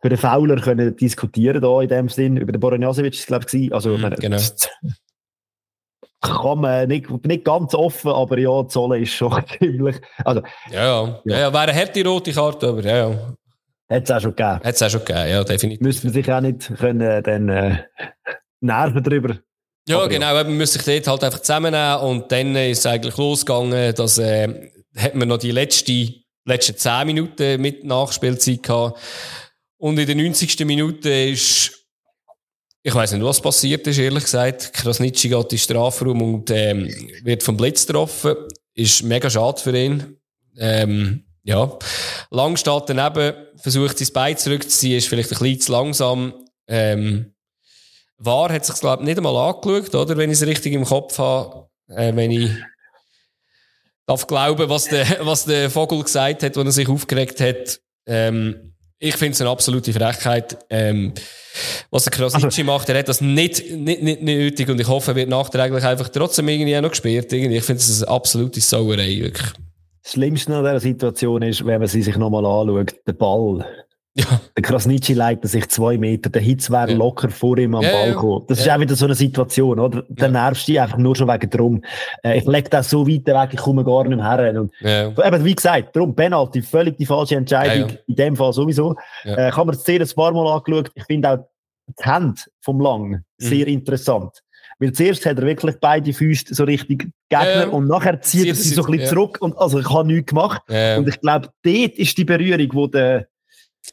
für 0.01 0.09
den 0.09 0.17
Fowler 0.17 0.57
können 0.59 0.97
diskutieren 0.97 1.61
da 1.61 1.83
in 1.83 1.89
dem 1.89 2.09
Sinn. 2.09 2.39
Über 2.39 2.53
den 2.53 2.83
es, 2.83 3.27
glaube 3.27 3.45
ich, 3.53 3.75
Also, 3.75 3.99
mm, 3.99 4.15
genau 4.19 4.39
kann 6.21 6.61
man 6.61 6.89
nicht, 6.89 7.09
nicht 7.25 7.45
ganz 7.45 7.75
offen, 7.75 8.11
aber 8.11 8.39
ja, 8.39 8.67
Zolle 8.69 9.01
ist 9.01 9.13
schon 9.13 9.33
ziemlich. 9.59 9.97
Also, 10.25 10.43
ja, 10.71 10.85
ja. 10.85 11.21
ja. 11.25 11.39
ja 11.39 11.53
wäre 11.53 11.63
eine 11.63 11.75
harte 11.75 12.05
rote 12.05 12.33
Karte, 12.33 12.69
aber 12.69 12.83
ja, 12.83 13.09
ja. 13.09 13.35
Hat 13.89 14.03
es 14.03 14.11
auch 14.11 14.21
schon 14.21 14.35
gegeben. 14.35 14.61
Hat 14.65 14.75
es 14.75 14.83
auch 14.83 14.91
schon 14.91 15.05
gegeben, 15.05 15.31
ja, 15.31 15.45
definitiv. 15.45 15.81
Müsste 15.81 16.07
man 16.07 16.15
sich 16.15 16.33
auch 16.33 16.41
nicht 16.41 16.75
können, 16.77 17.23
dann 17.23 17.49
äh, 17.49 17.79
nerven 18.61 19.03
drüber. 19.03 19.37
Ja, 19.89 19.99
aber 19.99 20.09
genau, 20.09 20.35
ja. 20.35 20.43
man 20.43 20.57
müsste 20.57 20.81
sich 20.81 21.03
dort 21.05 21.07
halt 21.07 21.25
einfach 21.25 21.41
zusammennehmen 21.41 22.01
und 22.01 22.33
dann 22.33 22.57
ist 22.57 22.79
es 22.81 22.87
eigentlich 22.87 23.17
losgegangen, 23.17 23.95
dass 23.95 24.19
äh, 24.19 24.71
hat 24.97 25.15
man 25.15 25.29
noch 25.29 25.39
die 25.39 25.53
letzte, 25.53 26.15
letzten 26.45 26.77
10 26.77 27.07
Minuten 27.07 27.61
mit 27.61 27.85
Nachspielzeit 27.85 28.63
gehabt. 28.63 28.99
Und 29.79 29.99
in 29.99 30.07
der 30.07 30.17
90. 30.17 30.65
Minute 30.65 31.11
ist 31.11 31.76
ich 32.87 32.95
weiß 32.95 33.13
nicht, 33.15 33.25
was 33.25 33.41
passiert 33.41 33.85
ist, 33.89 33.99
ehrlich 33.99 34.23
gesagt. 34.23 34.73
Krasnitschi 34.73 35.29
geht 35.29 35.43
in 35.43 35.49
den 35.49 35.59
Strafraum 35.59 36.23
und 36.23 36.51
ähm, 36.53 36.89
wird 37.25 37.43
vom 37.43 37.57
Blitz 37.57 37.85
getroffen. 37.85 38.37
Ist 38.75 39.03
mega 39.03 39.29
schade 39.29 39.61
für 39.61 39.77
ihn. 39.77 40.17
Ähm, 40.57 41.25
ja. 41.43 41.77
Lang 42.31 42.57
steht 42.57 42.85
daneben, 42.87 43.35
versucht 43.57 43.99
sein 43.99 44.09
Bein 44.15 44.39
zurückzuziehen, 44.39 44.99
ist 44.99 45.09
vielleicht 45.09 45.33
ein 45.33 45.39
bisschen 45.39 45.61
zu 45.63 45.73
langsam. 45.73 46.35
Ähm, 46.69 47.35
War 48.19 48.53
hat 48.53 48.65
sich 48.65 48.77
glaube 48.77 49.03
nicht 49.03 49.17
einmal 49.17 49.35
angeschaut, 49.35 49.93
oder? 49.93 50.17
Wenn 50.17 50.31
ich 50.31 50.41
es 50.41 50.47
richtig 50.47 50.73
im 50.73 50.85
Kopf 50.85 51.19
habe. 51.19 51.69
Äh, 51.89 52.15
wenn 52.15 52.31
ich 52.31 52.53
darf 54.07 54.29
glauben, 54.29 54.69
was 54.69 54.85
der, 54.85 55.07
was 55.27 55.45
der 55.45 55.71
Vogel 55.71 56.05
gesagt 56.05 56.45
hat, 56.45 56.57
als 56.57 56.67
er 56.67 56.71
sich 56.73 56.89
aufgeregt 56.89 57.41
hat. 57.41 57.81
Ähm, 58.07 58.76
Ich 58.99 59.17
finde 59.17 59.33
es 59.33 59.41
eine 59.41 59.51
absolute 59.51 59.93
Frechheit. 59.93 60.57
Ähm, 60.71 61.13
was 61.91 62.05
der 62.05 62.13
Krasici 62.13 62.45
also, 62.45 62.65
macht, 62.65 62.89
er 62.89 62.99
hat 62.99 63.09
das 63.09 63.21
nicht, 63.21 63.71
nicht, 63.71 64.03
nicht 64.03 64.23
nötig 64.23 64.69
und 64.69 64.81
ich 64.81 64.89
hoffe, 64.89 65.11
er 65.13 65.17
wird 65.17 65.29
nachträglich 65.29 65.85
einfach 65.85 66.09
trotzdem 66.09 66.49
irgendwie 66.49 66.77
auch 66.77 66.83
noch 66.83 66.91
gesperrt. 66.91 67.33
Irgendwie. 67.33 67.59
Ich 67.59 67.65
finde 67.65 67.81
es 67.81 68.03
eine 68.03 68.11
absolute 68.11 68.61
Sauerei, 68.61 69.19
wirklich. 69.21 69.53
Das 70.03 70.13
Schlimmste 70.13 70.55
an 70.55 70.65
dieser 70.65 70.81
Situation 70.81 71.43
ist, 71.43 71.67
wenn 71.67 71.79
man 71.79 71.89
sie 71.89 72.03
sich 72.03 72.17
nochmal 72.17 72.47
anschaut, 72.47 72.95
der 73.07 73.13
Ball. 73.13 73.65
Ja. 74.19 74.41
Der 74.57 74.63
Krasnitschi 74.63 75.13
leitet 75.13 75.51
sich 75.51 75.69
zwei 75.69 75.99
Meter, 75.99 76.31
der 76.31 76.41
Hitz 76.41 76.71
wäre 76.71 76.91
ja. 76.91 76.97
locker 76.97 77.29
vor 77.29 77.59
ihm 77.59 77.75
am 77.75 77.83
ja, 77.83 77.93
Ball 77.93 78.13
gekommen. 78.13 78.45
Das 78.49 78.61
ist 78.61 78.71
auch 78.71 78.81
wieder 78.81 78.97
so 78.97 79.05
eine 79.05 79.15
Situation, 79.15 79.79
oder? 79.79 80.05
Der 80.09 80.31
nervst 80.31 80.67
dich 80.67 80.81
einfach 80.81 80.97
nur 80.97 81.15
schon 81.15 81.29
wegen 81.29 81.51
drum. 81.51 81.83
Äh, 82.23 82.39
ich 82.39 82.47
lege 82.47 82.71
das 82.71 82.89
so 82.89 83.07
weit 83.07 83.27
weg, 83.27 83.51
ich 83.53 83.61
komme 83.61 83.85
gar 83.85 84.05
nicht 84.05 84.17
mehr 84.17 84.39
her. 84.39 84.59
Und, 84.59 84.73
Eben, 84.83 85.45
wie 85.45 85.55
gesagt, 85.55 85.95
drum, 85.95 86.15
Penalty, 86.15 86.63
völlig 86.63 86.97
die 86.97 87.05
falsche 87.05 87.37
Entscheidung, 87.37 87.91
in 88.07 88.17
dem 88.17 88.37
Fall 88.37 88.55
sowieso. 88.55 88.97
Äh, 89.25 89.51
ich 89.51 89.57
habe 89.57 89.67
mir 89.67 89.73
das 89.73 89.85
sehr 89.85 90.01
ein 90.01 90.09
paar 90.09 90.33
Mal 90.33 90.51
angeschaut. 90.51 90.91
Ich 90.95 91.05
finde 91.05 91.31
auch 91.31 91.49
die 91.87 92.05
Hände 92.05 92.41
vom 92.63 92.81
Lang 92.81 93.09
mhm. 93.09 93.23
sehr 93.37 93.67
mhm. 93.67 93.75
interessant. 93.75 94.43
Weil 94.79 94.93
zuerst 94.93 95.27
hat 95.27 95.39
er 95.39 95.45
wirklich 95.47 95.77
beide 95.79 96.13
Füße 96.13 96.55
so 96.55 96.65
richtig 96.65 97.09
Gegner 97.29 97.73
und 97.73 97.87
nachher 97.87 98.21
zieht 98.21 98.47
er 98.47 98.55
sie 98.55 98.75
so 98.75 98.85
ein 98.85 98.93
bisschen 98.93 99.09
zurück 99.09 99.39
und 99.41 99.57
also 99.57 99.79
ich 99.79 99.91
habe 99.91 100.07
nichts 100.07 100.31
gemacht. 100.31 100.63
Und 100.69 101.09
ich 101.09 101.21
glaube, 101.21 101.49
dort 101.63 101.99
ist 101.99 102.19
die 102.19 102.25
Berührung, 102.25 102.69
wo 102.73 102.87
der 102.87 103.27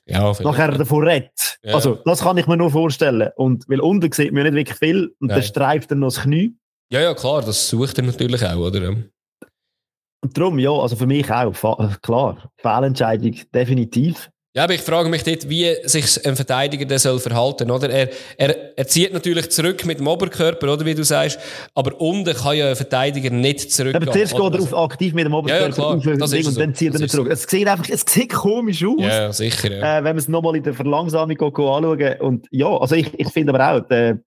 ja, 0.05 0.33
nachher 0.41 0.71
davon 0.71 1.07
redet. 1.07 1.59
Ja. 1.63 1.75
Also, 1.75 1.95
das 2.05 2.21
kann 2.21 2.37
ich 2.37 2.47
mir 2.47 2.57
nur 2.57 2.71
vorstellen. 2.71 3.29
Und, 3.35 3.67
weil 3.67 3.79
unten 3.79 4.11
sieht 4.11 4.31
man 4.31 4.43
nicht 4.43 4.53
wirklich 4.53 4.77
viel 4.77 5.07
und 5.19 5.27
Nein. 5.27 5.37
dann 5.37 5.43
streift 5.43 5.91
er 5.91 5.97
noch 5.97 6.07
das 6.07 6.21
Knie. 6.21 6.55
Ja, 6.91 7.01
ja, 7.01 7.13
klar, 7.13 7.41
das 7.41 7.69
sucht 7.69 7.97
er 7.97 8.03
natürlich 8.03 8.45
auch, 8.45 8.57
oder? 8.57 8.89
Und 8.89 10.37
darum, 10.37 10.59
ja, 10.59 10.71
also 10.71 10.95
für 10.95 11.07
mich 11.07 11.29
auch, 11.31 11.53
klar, 12.01 12.51
Fehlentscheidung 12.57 13.35
definitiv. 13.53 14.29
Ja, 14.55 14.65
aber 14.65 14.75
ich 14.75 14.81
frage 14.81 15.09
mich 15.09 15.23
dort, 15.23 15.49
wie 15.49 15.75
sich 15.85 16.23
ein 16.27 16.35
Verteidiger 16.35 16.85
der 16.85 16.99
soll 16.99 17.19
verhalten, 17.19 17.71
oder? 17.71 17.89
Er, 17.89 18.09
er, 18.37 18.77
er 18.77 18.87
zieht 18.87 19.11
natürlich 19.11 19.49
zurück 19.49 19.83
mit 19.83 19.97
dem 19.97 20.05
Oberkörper, 20.05 20.71
oder 20.71 20.85
wie 20.85 20.93
du 20.93 21.03
sagst, 21.03 21.39
aber 21.73 21.99
unten 21.99 22.35
kann 22.35 22.55
ja 22.55 22.69
ein 22.69 22.75
Verteidiger 22.75 23.31
nicht 23.31 23.71
zurück. 23.71 23.95
Aber 23.95 24.11
zuerst 24.11 24.35
geht 24.35 24.53
er 24.53 24.61
auf 24.61 24.75
aktiv 24.75 25.15
mit 25.15 25.25
dem 25.25 25.33
Oberkörper 25.33 25.75
ja, 25.75 25.83
ja, 25.83 26.23
auf 26.23 26.47
und 26.47 26.59
dann 26.59 26.75
zieht 26.75 26.93
er 26.93 26.99
nicht 26.99 27.11
zurück. 27.11 27.31
Es 27.31 27.43
sieht 27.43 27.67
einfach, 27.67 27.89
es 27.89 28.05
sieht 28.07 28.31
komisch 28.31 28.85
aus. 28.85 28.99
Ja, 28.99 29.33
sicher, 29.33 29.71
ja. 29.71 29.97
Äh, 29.97 30.03
wenn 30.03 30.11
man 30.11 30.17
es 30.17 30.27
nochmal 30.27 30.55
in 30.55 30.61
der 30.61 30.75
Verlangsamung 30.75 31.41
anschauen 31.41 32.19
und 32.19 32.47
ja, 32.51 32.67
also 32.77 32.93
ich, 32.93 33.11
ich 33.19 33.29
finde 33.29 33.55
aber 33.55 33.71
auch, 33.75 33.87
der 33.87 34.19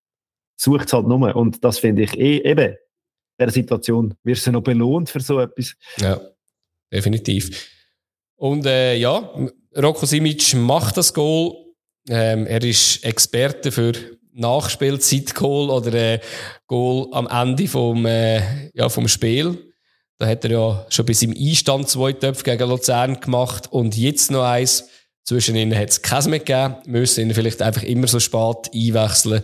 sucht 0.57 0.87
es 0.87 0.93
halt 0.93 1.07
nur 1.07 1.37
und 1.37 1.63
das 1.63 1.79
finde 1.79 2.03
ich 2.03 2.19
eh, 2.19 2.39
eben, 2.39 2.71
in 2.71 2.77
dieser 3.39 3.53
Situation 3.53 4.15
wirst 4.25 4.45
du 4.45 4.51
noch 4.51 4.63
belohnt 4.63 5.09
für 5.09 5.21
so 5.21 5.39
etwas. 5.39 5.75
Ja, 6.01 6.21
definitiv. 6.93 7.76
Und 8.37 8.67
äh, 8.67 8.97
ja, 8.97 9.31
Rocco 9.77 10.07
Simic 10.07 10.55
macht 10.55 10.97
das 10.97 11.13
Goal. 11.13 11.55
Ähm, 12.09 12.47
er 12.47 12.63
ist 12.63 13.05
Experte 13.05 13.73
für 13.73 13.93
Nachspielzeit-Goal 14.33 15.71
oder 15.71 15.95
äh, 15.95 16.21
Goal 16.67 17.09
am 17.13 17.27
Ende 17.27 17.67
vom, 17.67 18.05
äh, 18.07 18.71
ja, 18.75 18.89
vom 18.89 19.09
Spiel. 19.09 19.73
Da 20.19 20.27
hat 20.27 20.45
er 20.45 20.51
ja 20.51 20.87
schon 20.89 21.07
bis 21.07 21.23
im 21.23 21.35
Einstand 21.37 21.89
zwei 21.89 22.13
Töpfe 22.13 22.45
gegen 22.45 22.69
Luzern 22.69 23.21
gemacht 23.21 23.71
und 23.71 23.97
jetzt 23.97 24.31
noch 24.31 24.45
eins. 24.45 24.89
Zwischen 25.25 25.57
ihnen 25.57 25.77
hat 25.77 25.89
es 25.89 26.03
keins 26.03 26.29
mehr 26.29 26.39
gegeben. 26.39 26.77
Müssen 26.87 27.23
ihn 27.23 27.35
vielleicht 27.35 27.61
einfach 27.61 27.83
immer 27.83 28.07
so 28.07 28.21
spät 28.21 28.71
einwechseln. 28.73 29.43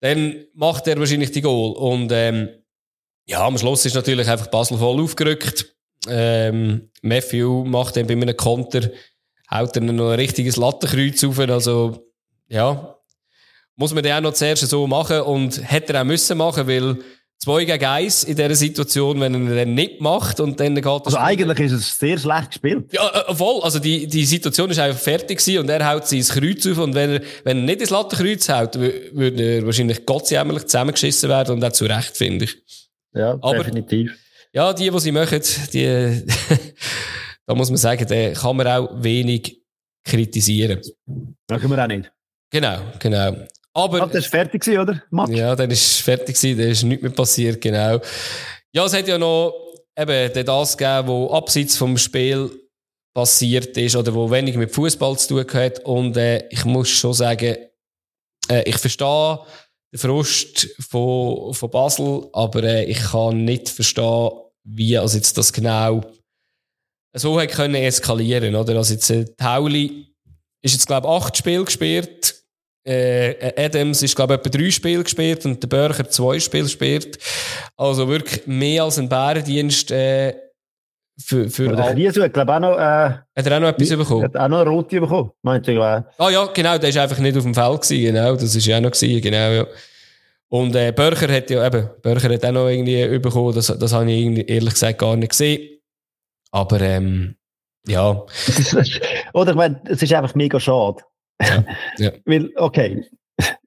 Dann 0.00 0.44
macht 0.54 0.86
er 0.86 0.98
wahrscheinlich 0.98 1.32
die 1.32 1.40
Goal. 1.40 1.72
Und 1.72 2.12
ähm, 2.12 2.50
ja, 3.26 3.44
am 3.44 3.58
Schluss 3.58 3.84
ist 3.84 3.94
natürlich 3.94 4.28
einfach 4.28 4.46
Basel 4.46 4.78
voll 4.78 5.02
aufgerückt. 5.02 5.75
Ähm, 6.08 6.90
Matthew 7.02 7.64
macht 7.64 7.96
dann 7.96 8.06
bei 8.06 8.14
einem 8.14 8.36
Konter 8.36 8.90
haut 9.50 9.76
er 9.76 9.82
noch 9.82 10.10
ein 10.10 10.18
richtiges 10.18 10.56
Lattenkreuz 10.56 11.22
auf. 11.24 11.38
Also, 11.38 12.12
ja, 12.48 12.96
muss 13.76 13.94
man 13.94 14.02
den 14.02 14.12
auch 14.14 14.20
noch 14.20 14.32
zuerst 14.32 14.66
so 14.68 14.86
machen 14.86 15.20
und 15.20 15.60
hätte 15.62 15.92
er 15.92 16.02
auch 16.02 16.04
müssen 16.04 16.38
machen, 16.38 16.66
weil 16.66 16.98
zwei 17.38 17.64
gegen 17.64 17.84
eins 17.84 18.24
in 18.24 18.34
dieser 18.36 18.54
Situation, 18.54 19.20
wenn 19.20 19.48
er 19.48 19.56
dann 19.56 19.74
nicht 19.74 20.00
macht 20.00 20.40
und 20.40 20.58
dann 20.58 20.74
geht 20.74 20.86
Also 20.86 21.18
eigentlich 21.18 21.60
ist 21.60 21.72
es 21.72 21.98
sehr 21.98 22.18
schlecht 22.18 22.52
gespielt. 22.52 22.92
Ja, 22.92 23.08
äh, 23.28 23.34
voll. 23.34 23.62
Also 23.62 23.78
die, 23.78 24.06
die 24.06 24.24
Situation 24.24 24.70
ist 24.70 24.78
einfach 24.78 24.98
fertig 24.98 25.38
gewesen 25.38 25.60
und 25.60 25.68
er 25.68 25.86
haut 25.88 26.06
sein 26.06 26.22
Kreuz 26.22 26.66
auf 26.66 26.78
und 26.78 26.94
wenn 26.94 27.10
er, 27.10 27.20
wenn 27.44 27.58
er 27.58 27.64
nicht 27.64 27.80
ins 27.80 27.90
Lattenkreuz 27.90 28.48
haut, 28.48 28.78
würde 28.78 29.42
er 29.42 29.66
wahrscheinlich 29.66 30.06
gottsjämmerlich 30.06 30.64
zusammengeschissen 30.64 31.28
werden 31.28 31.56
und 31.56 31.64
auch 31.64 31.72
zu 31.72 31.84
Recht, 31.84 32.16
finde 32.16 32.46
ich. 32.46 32.56
Ja, 33.12 33.38
Aber, 33.40 33.58
definitiv. 33.58 34.12
Ja, 34.56 34.72
die, 34.72 34.88
die 34.88 35.00
sie 35.00 35.12
machen, 35.12 35.42
die, 35.74 35.84
da 37.46 37.54
muss 37.54 37.68
man 37.68 37.76
sagen, 37.76 38.06
da 38.08 38.30
kann 38.32 38.56
man 38.56 38.66
auch 38.66 38.88
wenig 39.02 39.60
kritisieren. 40.02 40.80
Machen 41.50 41.70
wir 41.70 41.82
auch 41.82 41.86
nicht. 41.86 42.10
Genau, 42.50 42.78
genau. 42.98 43.36
Aber, 43.74 44.00
Ach, 44.00 44.10
das 44.10 44.32
war 44.32 44.44
fertig, 44.44 44.66
oder? 44.66 45.02
Match. 45.10 45.32
Ja, 45.32 45.54
dann 45.54 45.70
ist 45.70 46.00
fertig, 46.00 46.40
da 46.40 46.64
ist 46.64 46.84
nichts 46.84 47.02
mehr 47.02 47.12
passiert, 47.12 47.60
genau. 47.60 48.00
Ja, 48.72 48.86
es 48.86 48.94
hat 48.94 49.06
ja 49.06 49.18
noch 49.18 49.52
eben 49.94 50.46
das 50.46 50.74
gegeben, 50.78 51.08
was 51.08 51.32
abseits 51.32 51.76
vom 51.76 51.98
Spiel 51.98 52.50
passiert 53.14 53.76
ist 53.76 53.94
oder 53.94 54.14
wo 54.14 54.30
wenig 54.30 54.56
mit 54.56 54.72
Fußball 54.72 55.18
zu 55.18 55.44
tun 55.44 55.52
hat. 55.52 55.80
Und 55.80 56.16
äh, 56.16 56.48
ich 56.48 56.64
muss 56.64 56.88
schon 56.88 57.12
sagen, 57.12 57.56
äh, 58.48 58.62
ich 58.64 58.78
verstehe 58.78 59.38
den 59.92 59.98
Frust 59.98 60.66
von, 60.88 61.52
von 61.52 61.70
Basel, 61.70 62.30
aber 62.32 62.62
äh, 62.62 62.84
ich 62.84 63.00
kann 63.00 63.44
nicht 63.44 63.68
verstehen, 63.68 64.30
wie 64.66 64.98
also 64.98 65.16
jetzt 65.16 65.38
das 65.38 65.52
genau 65.52 66.02
so 67.14 67.40
hat 67.40 67.50
können 67.50 67.76
eskalieren, 67.76 68.54
oder? 68.54 68.76
Also 68.76 68.94
jetzt, 68.94 69.10
äh, 69.10 69.24
Tauli 69.36 70.06
ist 70.62 70.74
jetzt, 70.74 70.86
glaube 70.86 71.06
ich, 71.06 71.12
acht 71.12 71.36
Spiele 71.36 71.64
gespielt. 71.64 72.34
Äh, 72.86 73.52
Adams 73.56 74.02
ist, 74.02 74.14
glaube 74.14 74.34
ich, 74.34 74.40
etwa 74.40 74.58
drei 74.58 74.70
Spiele 74.70 75.02
gespielt 75.02 75.44
und 75.44 75.62
der 75.62 75.68
Börcher 75.68 76.08
zwei 76.08 76.38
Spiele 76.38 76.64
gespielt. 76.64 77.18
Also 77.76 78.06
wirklich 78.06 78.46
mehr 78.46 78.84
als 78.84 78.98
ein 78.98 79.08
Bärendienst, 79.08 79.90
äh, 79.90 80.34
für, 81.18 81.48
für 81.48 81.74
der 81.74 81.96
Riesu 81.96 82.22
hat, 82.22 82.34
glaube 82.34 82.54
auch 82.54 82.60
noch, 82.60 82.76
äh, 82.76 82.80
Hat 82.80 83.24
er 83.34 83.56
auch 83.56 83.60
noch 83.60 83.68
etwas 83.68 83.88
bekommen? 83.88 84.24
Hat 84.24 84.36
auch 84.36 84.48
noch 84.48 84.60
eine 84.60 84.70
rote 84.70 85.00
bekommen, 85.00 85.30
meinte 85.42 85.72
ich. 85.72 85.78
Äh. 85.78 86.02
Ah 86.18 86.30
ja, 86.30 86.44
genau, 86.46 86.76
der 86.76 86.90
ist 86.90 86.98
einfach 86.98 87.18
nicht 87.18 87.36
auf 87.36 87.42
dem 87.42 87.54
Feld 87.54 87.80
gewesen, 87.82 88.04
genau, 88.04 88.34
das 88.34 88.54
ist 88.54 88.66
ja 88.66 88.76
auch 88.76 88.82
noch 88.82 88.90
gewesen, 88.90 89.22
genau, 89.22 89.50
ja. 89.50 89.66
Und, 90.48 90.74
äh, 90.76 90.92
Börcher 90.92 91.32
hat 91.32 91.50
ja 91.50 91.66
eben, 91.66 91.90
Börcher 92.02 92.32
hat 92.32 92.44
auch 92.44 92.52
noch 92.52 92.68
irgendwie 92.68 93.18
bekommen, 93.18 93.54
das, 93.54 93.66
das 93.66 93.92
habe 93.92 94.10
ich 94.10 94.48
ehrlich 94.48 94.74
gesagt 94.74 94.98
gar 94.98 95.16
nicht 95.16 95.30
gesehen. 95.30 95.80
Aber 96.52 96.80
ähm, 96.80 97.36
ja. 97.86 98.22
Oder 99.34 99.50
ich 99.50 99.56
meine, 99.56 99.80
es 99.86 100.02
ist 100.02 100.12
einfach 100.12 100.34
mega 100.34 100.60
schade. 100.60 101.02
Ja, 101.42 101.64
ja. 101.98 102.12
Weil, 102.24 102.50
okay, 102.56 103.04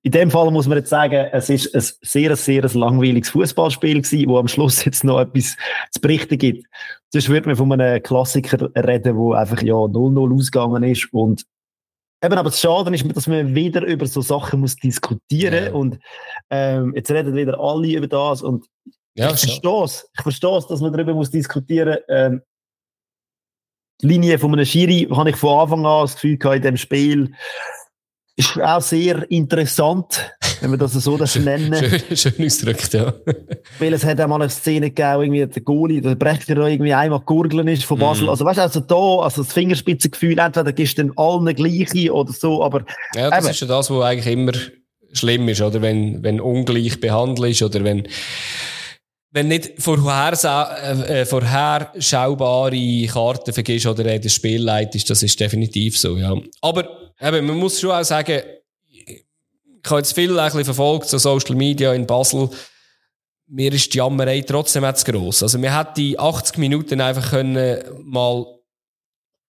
in 0.01 0.11
dem 0.11 0.31
Fall 0.31 0.49
muss 0.51 0.67
man 0.67 0.77
jetzt 0.77 0.89
sagen, 0.89 1.27
es 1.31 1.49
ist 1.49 1.75
ein 1.75 1.83
sehr, 2.01 2.35
sehr 2.35 2.63
langweiliges 2.73 3.29
Fußballspiel 3.29 4.01
gewesen, 4.01 4.29
wo 4.29 4.39
am 4.39 4.47
Schluss 4.47 4.83
jetzt 4.85 5.03
noch 5.03 5.19
etwas 5.19 5.55
zu 5.91 6.01
berichten 6.01 6.37
gibt. 6.37 6.65
Sonst 7.11 7.29
würde 7.29 7.47
man 7.47 7.55
von 7.55 7.71
einem 7.71 8.01
Klassiker 8.01 8.69
reden, 8.75 9.15
wo 9.15 9.33
einfach 9.33 9.61
ja 9.61 9.73
0-0 9.73 10.35
ausgegangen 10.35 10.83
ist 10.83 11.07
und 11.11 11.45
Eben, 12.21 12.37
aber 12.37 12.49
das 12.49 12.59
Schade 12.59 12.93
ist, 12.93 13.15
dass 13.15 13.27
man 13.27 13.55
wieder 13.55 13.81
über 13.85 14.05
so 14.05 14.21
Sachen 14.21 14.59
muss 14.59 14.75
diskutieren 14.75 15.65
ja. 15.65 15.73
und 15.73 15.99
ähm, 16.49 16.93
jetzt 16.95 17.09
reden 17.11 17.33
wieder 17.33 17.57
alle 17.59 17.93
über 17.93 18.07
das 18.07 18.41
und 18.41 18.65
ja, 19.15 19.31
ich 19.31 19.39
verstehe 19.39 19.83
es, 19.83 20.09
ich 20.15 20.21
verstehe 20.21 20.57
es, 20.57 20.67
dass 20.67 20.81
man 20.81 20.93
darüber 20.93 21.13
muss 21.13 21.31
diskutieren. 21.31 21.97
Ähm, 22.07 22.41
die 24.01 24.07
Linie 24.07 24.39
von 24.39 24.53
einem 24.53 24.65
Schiri 24.65 25.07
habe 25.11 25.31
ich 25.31 25.35
von 25.35 25.59
Anfang 25.59 25.85
an 25.85 26.03
das 26.03 26.13
Gefühl 26.13 26.37
gehabt, 26.37 26.57
in 26.57 26.61
dem 26.61 26.77
Spiel 26.77 27.33
ist 28.39 28.61
auch 28.61 28.81
sehr 28.81 29.29
interessant, 29.29 30.33
wenn 30.61 30.71
wir 30.71 30.77
das 30.77 30.93
so 30.93 31.17
das 31.17 31.35
nennen. 31.39 31.73
schön, 31.73 32.17
schön 32.17 32.45
ausgedrückt, 32.45 32.93
ja. 32.93 33.13
Weil 33.79 33.93
es 33.93 34.05
hat 34.05 34.21
auch 34.21 34.27
mal 34.27 34.41
eine 34.41 34.49
Szene 34.49 34.91
gegeben, 34.91 35.35
irgendwie 35.35 35.45
der 35.45 35.61
Goalie, 35.61 36.01
der 36.01 36.15
Brecher 36.15 36.55
da 36.55 36.67
irgendwie 36.67 36.93
einmal 36.93 37.19
gurgeln 37.19 37.67
ist 37.67 37.83
von 37.83 37.99
Basel. 37.99 38.27
Mm. 38.27 38.29
Also 38.29 38.45
weißt 38.45 38.57
du, 38.57 38.61
also 38.61 38.79
da, 38.79 39.23
also 39.23 39.43
das 39.43 39.51
Fingerspitzengefühl, 39.51 40.39
entweder 40.39 40.71
gibst 40.71 40.97
du 40.97 41.03
den 41.03 41.17
allen 41.17 41.53
gleiche 41.53 42.13
oder 42.13 42.31
so, 42.31 42.63
aber... 42.63 42.85
Ja, 43.13 43.29
das 43.29 43.43
eben. 43.43 43.51
ist 43.51 43.59
ja 43.59 43.67
das, 43.67 43.89
was 43.89 44.03
eigentlich 44.03 44.33
immer 44.33 44.53
schlimm 45.11 45.49
ist, 45.49 45.61
oder? 45.61 45.81
Wenn, 45.81 46.23
wenn 46.23 46.39
ungleich 46.39 47.01
behandelt 47.01 47.51
ist 47.51 47.61
oder 47.61 47.83
wenn 47.83 48.07
wenn 49.31 49.47
nicht 49.47 49.77
äh, 49.77 49.81
vorherschaubare 51.25 53.07
Karten 53.07 53.53
vergisst 53.53 53.85
oder 53.85 54.05
äh, 54.05 54.19
das 54.19 54.33
Spiel 54.33 54.61
leitest, 54.63 55.09
das 55.09 55.21
ist 55.23 55.39
definitiv 55.39 55.97
so, 55.97 56.17
ja. 56.17 56.35
Aber 56.61 57.13
eben, 57.21 57.45
man 57.45 57.57
muss 57.57 57.79
schon 57.79 57.91
auch 57.91 58.03
sagen, 58.03 58.41
ich 58.87 59.25
habe 59.87 59.99
jetzt 59.99 60.13
viel 60.13 60.37
ein 60.37 60.45
bisschen 60.45 60.65
verfolgt, 60.65 61.07
so 61.07 61.17
Social 61.17 61.55
Media 61.55 61.93
in 61.93 62.07
Basel, 62.07 62.49
mir 63.47 63.73
ist 63.73 63.93
die 63.93 63.97
Jammerei 63.97 64.41
trotzdem 64.41 64.83
jetzt 64.83 65.05
gross. 65.05 65.41
Also, 65.43 65.61
wir 65.61 65.77
hätten 65.77 65.93
die 65.95 66.19
80 66.19 66.57
Minuten 66.57 67.01
einfach 67.01 67.31
können 67.31 67.81
mal, 68.03 68.45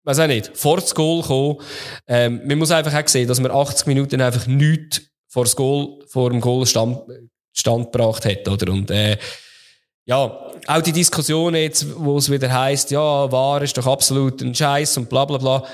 weiß 0.05 0.19
auch 0.21 0.27
nicht, 0.27 0.51
vor 0.55 0.77
das 0.77 0.95
Goal 0.95 1.23
kommen. 1.23 1.57
Ähm, 2.07 2.43
man 2.45 2.59
muss 2.59 2.71
einfach 2.71 2.95
auch 2.95 3.09
sehen, 3.09 3.27
dass 3.29 3.41
man 3.41 3.51
80 3.51 3.87
Minuten 3.87 4.21
einfach 4.21 4.47
nichts 4.47 5.03
vor, 5.29 5.45
das 5.45 5.57
Goal, 5.57 6.05
vor 6.09 6.31
dem 6.31 6.41
Goal 6.41 6.67
stand, 6.67 7.01
stand 7.53 7.91
gebracht 7.93 8.27
hat, 8.27 8.47
oder? 8.49 8.71
Und, 8.73 8.91
äh, 8.91 9.17
ja, 10.07 10.53
auch 10.67 10.83
die 10.83 10.93
Diskussion 10.93 11.55
jetzt, 11.57 11.87
wo 11.99 12.17
es 12.17 12.31
wieder 12.31 12.53
heißt, 12.53 12.93
ja, 12.93 13.31
war 13.31 13.61
ist 13.61 13.77
doch 13.77 13.87
absolut 13.87 14.41
ein 14.41 14.55
Scheiß 14.55 14.99
und 14.99 15.09
bla 15.09 15.25
bla 15.25 15.37
bla. 15.37 15.65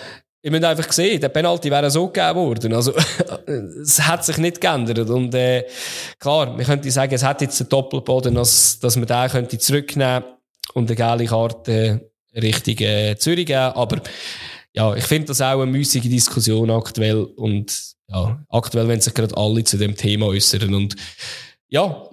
ich 0.40 0.50
muss 0.50 0.62
einfach 0.62 0.90
sehen, 0.90 1.20
der 1.20 1.28
Penalty 1.28 1.70
wäre 1.70 1.90
so 1.90 2.08
gegeben 2.08 2.36
worden. 2.36 2.72
Also, 2.72 2.94
es 3.82 4.00
hat 4.00 4.24
sich 4.24 4.38
nicht 4.38 4.60
geändert. 4.60 5.10
Und, 5.10 5.34
äh, 5.34 5.66
klar, 6.18 6.46
man 6.46 6.64
könnte 6.64 6.90
sagen, 6.90 7.14
es 7.14 7.22
hat 7.22 7.42
jetzt 7.42 7.60
einen 7.60 7.68
Doppelboden, 7.68 8.34
dass, 8.34 8.78
dass 8.80 8.96
man 8.96 9.06
den 9.06 9.28
könnte 9.28 9.58
zurücknehmen 9.58 10.24
und 10.72 10.88
eine 10.88 10.96
geile 10.96 11.26
Karte 11.26 12.10
Richtung 12.34 12.78
äh, 12.78 13.16
Zürich 13.18 13.46
geben. 13.46 13.58
Aber, 13.58 14.00
ja, 14.72 14.94
ich 14.96 15.04
finde 15.04 15.28
das 15.28 15.42
auch 15.42 15.60
eine 15.60 15.70
müßige 15.70 16.08
Diskussion 16.08 16.70
aktuell. 16.70 17.22
Und, 17.22 17.94
ja, 18.08 18.42
aktuell, 18.48 18.88
wenn 18.88 19.00
sich 19.02 19.12
gerade 19.12 19.36
alle 19.36 19.62
zu 19.62 19.76
dem 19.76 19.94
Thema 19.94 20.26
äußern. 20.26 20.72
Und, 20.74 20.96
ja, 21.68 22.08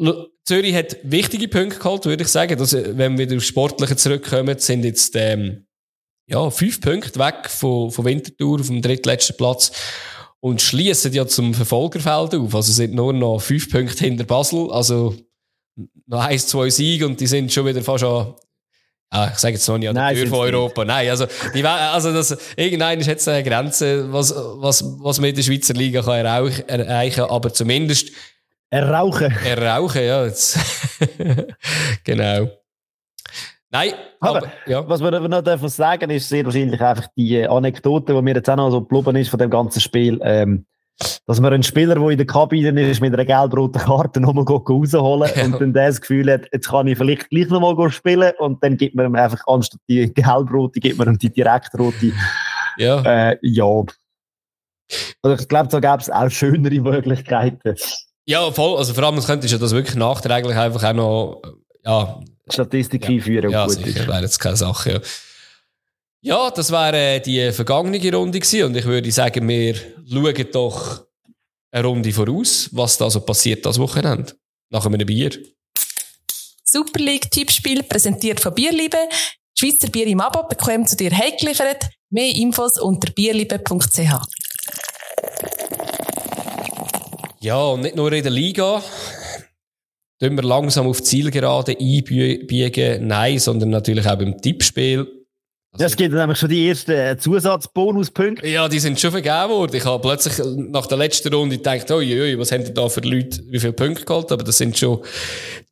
Zürich 0.50 0.74
hat 0.74 0.98
wichtige 1.04 1.48
Punkte 1.48 1.78
geholt, 1.78 2.06
würde 2.06 2.24
ich 2.24 2.30
sagen. 2.30 2.58
Dass, 2.58 2.74
wenn 2.74 3.20
wir 3.20 3.28
wieder 3.28 3.38
auf 3.38 3.44
Sportliche 3.44 3.96
zurückkommen, 3.96 4.58
sind 4.58 4.84
jetzt, 4.84 5.16
ähm, 5.16 5.68
ja, 6.26 6.50
fünf 6.50 6.82
Punkte 6.82 7.20
weg 7.20 7.48
von, 7.50 7.92
von 7.92 8.06
Winterthur 8.06 8.60
auf 8.60 8.66
dem 8.66 8.82
drittletzten 8.82 9.38
Platz 9.38 9.72
und 10.40 10.60
schließen 10.60 11.14
ja 11.14 11.28
zum 11.28 11.54
Verfolgerfeld 11.54 12.34
auf. 12.34 12.56
Also 12.56 12.72
sind 12.72 12.96
nur 12.96 13.14
noch 13.14 13.40
fünf 13.40 13.70
Punkte 13.70 14.04
hinter 14.04 14.24
Basel. 14.24 14.72
Also 14.72 15.16
noch 16.08 16.24
eins, 16.24 16.48
zwei 16.48 16.72
Siege 16.72 17.06
und 17.06 17.20
die 17.20 17.28
sind 17.28 17.54
schon 17.54 17.68
wieder 17.68 17.84
fast 17.84 18.04
an 18.04 18.34
Ah, 19.12 19.30
ich 19.32 19.40
sage 19.40 19.56
jetzt 19.56 19.68
noch 19.68 19.80
nicht 19.80 19.90
an 19.90 19.96
der 19.96 20.14
Tür 20.14 20.28
von 20.28 20.40
Europa. 20.40 20.84
Nicht. 20.84 20.94
Nein, 20.94 21.10
also, 21.10 21.26
die, 21.56 21.66
also 21.66 22.14
das, 22.14 22.38
irgendein 22.56 23.00
ist 23.00 23.08
jetzt 23.08 23.28
eine 23.28 23.44
Grenze, 23.44 24.12
was, 24.14 24.32
was, 24.36 24.84
was 25.00 25.20
man 25.20 25.32
in 25.32 25.36
der 25.36 25.42
Schweizer 25.42 25.74
Liga 25.74 26.04
kann 26.04 26.26
erreichen, 26.26 27.22
aber 27.22 27.52
zumindest 27.52 28.12
Errauchen. 28.70 29.34
Errauchen, 29.46 30.04
ja. 30.04 30.26
Jetzt. 30.26 30.60
genau. 32.04 32.50
Nein, 33.72 33.94
aber, 34.20 34.38
aber 34.38 34.48
ja. 34.66 34.90
was 34.90 35.02
wir 35.02 35.12
noch 35.12 35.44
dürfen 35.44 35.70
sagen 35.70 36.10
ist 36.10 36.28
sehr 36.28 36.44
wahrscheinlich 36.44 36.82
einfach 36.82 37.08
die 37.16 37.48
Anekdote, 37.48 38.16
die 38.16 38.22
mir 38.22 38.34
jetzt 38.34 38.50
auch 38.50 38.56
noch 38.56 38.72
so 38.72 38.82
geblieben 38.82 39.16
ist 39.16 39.30
von 39.30 39.38
dem 39.38 39.52
ganzen 39.52 39.80
Spiel, 39.80 40.20
ähm, 40.24 40.66
dass 41.28 41.40
man 41.40 41.54
einen 41.54 41.64
Spieler, 41.64 41.94
der 41.96 42.10
in 42.10 42.18
der 42.18 42.26
Kabine 42.26 42.82
ist, 42.82 43.00
mit 43.00 43.14
einer 43.14 43.26
gelb-roten 43.26 43.80
Karte 43.80 44.20
nochmal 44.20 44.44
rausholen 44.44 45.32
ja. 45.36 45.46
und 45.46 45.62
dann 45.62 45.74
das 45.74 46.02
Gefühl 46.02 46.32
hat, 46.32 46.48
jetzt 46.52 46.70
kann 46.70 46.88
ich 46.88 46.98
vielleicht 46.98 47.30
gleich 47.30 47.50
nochmal 47.50 47.92
spielen 47.92 48.34
und 48.40 48.64
dann 48.64 48.76
gibt 48.76 48.96
man 48.96 49.06
ihm 49.06 49.16
einfach 49.16 49.46
anstatt 49.46 49.80
die 49.88 50.12
gelb-rote, 50.14 50.80
gibt 50.80 50.98
man 50.98 51.10
ihm 51.10 51.18
die 51.20 51.32
direktrote. 51.32 52.12
Ja. 52.78 53.02
Äh, 53.04 53.38
ja. 53.44 53.84
Also 55.22 55.42
ich 55.42 55.48
glaube, 55.48 55.70
da 55.70 55.80
gäbe 55.80 56.02
es 56.02 56.10
auch 56.10 56.30
schönere 56.30 56.80
Möglichkeiten. 56.80 57.76
Ja, 58.30 58.52
voll. 58.52 58.78
Also 58.78 58.94
vor 58.94 59.04
allem, 59.06 59.18
es 59.18 59.26
könnte 59.26 59.48
ja 59.48 59.58
das 59.58 59.72
wirklich 59.72 59.96
nachträglich 59.96 60.56
einfach 60.56 60.84
auch 60.84 60.94
noch, 60.94 61.42
ja, 61.84 62.22
Statistik 62.48 63.06
ja. 63.06 63.10
einführen. 63.10 63.50
Ja, 63.50 63.68
sicher, 63.68 64.08
wäre 64.08 64.22
jetzt 64.22 64.38
keine 64.38 64.56
Sache, 64.56 64.92
ja. 64.92 65.02
Ja, 66.22 66.52
das 66.52 66.72
wäre 66.72 67.22
die 67.22 67.52
vergangene 67.52 68.16
Runde 68.16 68.40
gewesen 68.40 68.66
und 68.66 68.78
ich 68.78 68.86
würde 68.86 69.12
sagen, 69.12 69.48
wir 69.48 69.74
schauen 70.08 70.48
doch 70.52 71.08
eine 71.72 71.88
Runde 71.88 72.12
voraus, 72.12 72.70
was 72.72 73.00
da 73.00 73.10
so 73.10 73.22
passiert 73.22 73.66
das 73.66 73.80
Wochenende. 73.80 74.36
Nach 74.70 74.86
einem 74.86 75.04
Bier. 75.08 75.32
Super 76.64 77.00
League 77.00 77.32
Tippspiel 77.32 77.82
präsentiert 77.82 78.40
von 78.40 78.54
Bierliebe. 78.54 79.10
Schweizer 79.58 79.90
Bier 79.90 80.06
im 80.06 80.22
Abo 80.22 80.48
bekommt 80.48 80.88
zu 80.88 80.96
dir 80.96 81.10
heimgeliefert. 81.18 81.90
Mehr 82.12 82.36
Infos 82.36 82.80
unter 82.80 83.12
bierliebe.ch. 83.12 84.12
Ja, 87.42 87.62
und 87.62 87.82
nicht 87.82 87.96
nur 87.96 88.12
in 88.12 88.24
der 88.24 88.32
Liga 88.32 88.84
tun 90.20 90.36
wir 90.36 90.44
langsam 90.44 90.88
auf 90.88 91.02
Zielgerade 91.02 91.78
einbiegen? 91.80 93.08
Nein, 93.08 93.40
sondern 93.40 93.70
natürlich 93.70 94.06
auch 94.08 94.18
beim 94.18 94.40
Tippspiel. 94.42 95.08
Also, 95.72 95.86
es 95.86 95.96
gibt 95.96 96.14
nämlich 96.14 96.38
schon 96.38 96.50
die 96.50 96.68
ersten 96.68 96.92
äh, 96.92 97.18
Zusatzbonuspunkte. 97.18 98.48
Ja, 98.48 98.68
die 98.68 98.80
sind 98.80 99.00
schon 99.00 99.12
vergeben 99.12 99.50
worden. 99.50 99.76
Ich 99.76 99.86
habe 99.86 100.02
plötzlich 100.02 100.44
nach 100.56 100.88
der 100.88 100.98
letzten 100.98 101.32
Runde 101.32 101.58
gedacht, 101.58 101.90
oi, 101.92 102.22
oi, 102.22 102.40
was 102.40 102.52
haben 102.52 102.64
denn 102.64 102.74
da 102.74 102.90
für 102.90 103.02
Leute, 103.02 103.42
wie 103.48 103.60
viele 103.60 103.74
Punkte 103.74 104.04
geholt? 104.04 104.32
Aber 104.32 104.44
das 104.44 104.58
sind 104.58 104.78
schon 104.78 105.00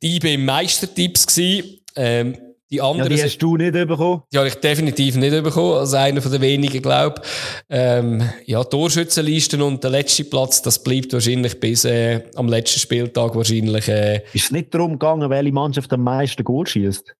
die 0.00 0.16
IB 0.16 0.38
Meistertipps 0.38 1.26
gewesen. 1.26 1.80
Ähm, 1.96 2.38
die 2.70 2.80
anderen. 2.80 3.10
Ja, 3.10 3.16
die 3.16 3.22
hast 3.22 3.38
du 3.38 3.56
nicht 3.56 3.72
bekommen? 3.72 4.22
Die 4.32 4.38
habe 4.38 4.48
ich 4.48 4.54
definitiv 4.56 5.16
nicht 5.16 5.42
bekommen, 5.42 5.78
als 5.78 5.94
einer 5.94 6.20
von 6.20 6.30
den 6.30 6.40
wenigen, 6.40 6.82
glaube 6.82 7.22
ähm, 7.70 8.28
Ja, 8.46 8.62
Torschützenlisten 8.62 9.62
und 9.62 9.82
der 9.82 9.90
letzte 9.90 10.24
Platz, 10.24 10.60
das 10.60 10.82
bleibt 10.82 11.12
wahrscheinlich 11.12 11.58
bis 11.58 11.84
äh, 11.84 12.22
am 12.34 12.48
letzten 12.48 12.80
Spieltag 12.80 13.34
wahrscheinlich. 13.34 13.88
Äh, 13.88 14.22
ist 14.32 14.44
es 14.44 14.50
nicht 14.50 14.74
darum 14.74 14.92
gegangen, 14.92 15.30
welche 15.30 15.52
Mannschaft 15.52 15.92
am 15.92 16.02
meisten 16.02 16.44
Goal 16.44 16.66
schießt? 16.66 17.14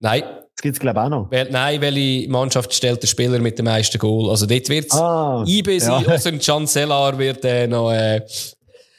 Nein. 0.00 0.22
Das 0.22 0.62
gibt 0.62 0.74
es, 0.74 0.80
glaube 0.80 0.98
ich, 0.98 1.04
auch 1.04 1.08
noch. 1.08 1.30
Weil, 1.30 1.48
nein, 1.50 1.80
welche 1.80 2.28
Mannschaft 2.28 2.74
stellt 2.74 3.00
der 3.00 3.06
Spieler 3.06 3.38
mit 3.38 3.58
dem 3.58 3.66
meisten 3.66 3.96
Goal? 3.98 4.28
Also 4.28 4.44
dort 4.46 4.68
wird 4.68 4.86
es 4.86 4.92
ah, 4.92 5.44
IB 5.46 5.78
sein, 5.78 6.02
ja. 6.02 6.08
also 6.12 6.32
Can 6.32 6.66
Sellar 6.66 7.16
wird 7.16 7.44
äh, 7.44 7.68
noch, 7.68 7.92
äh, 7.92 8.20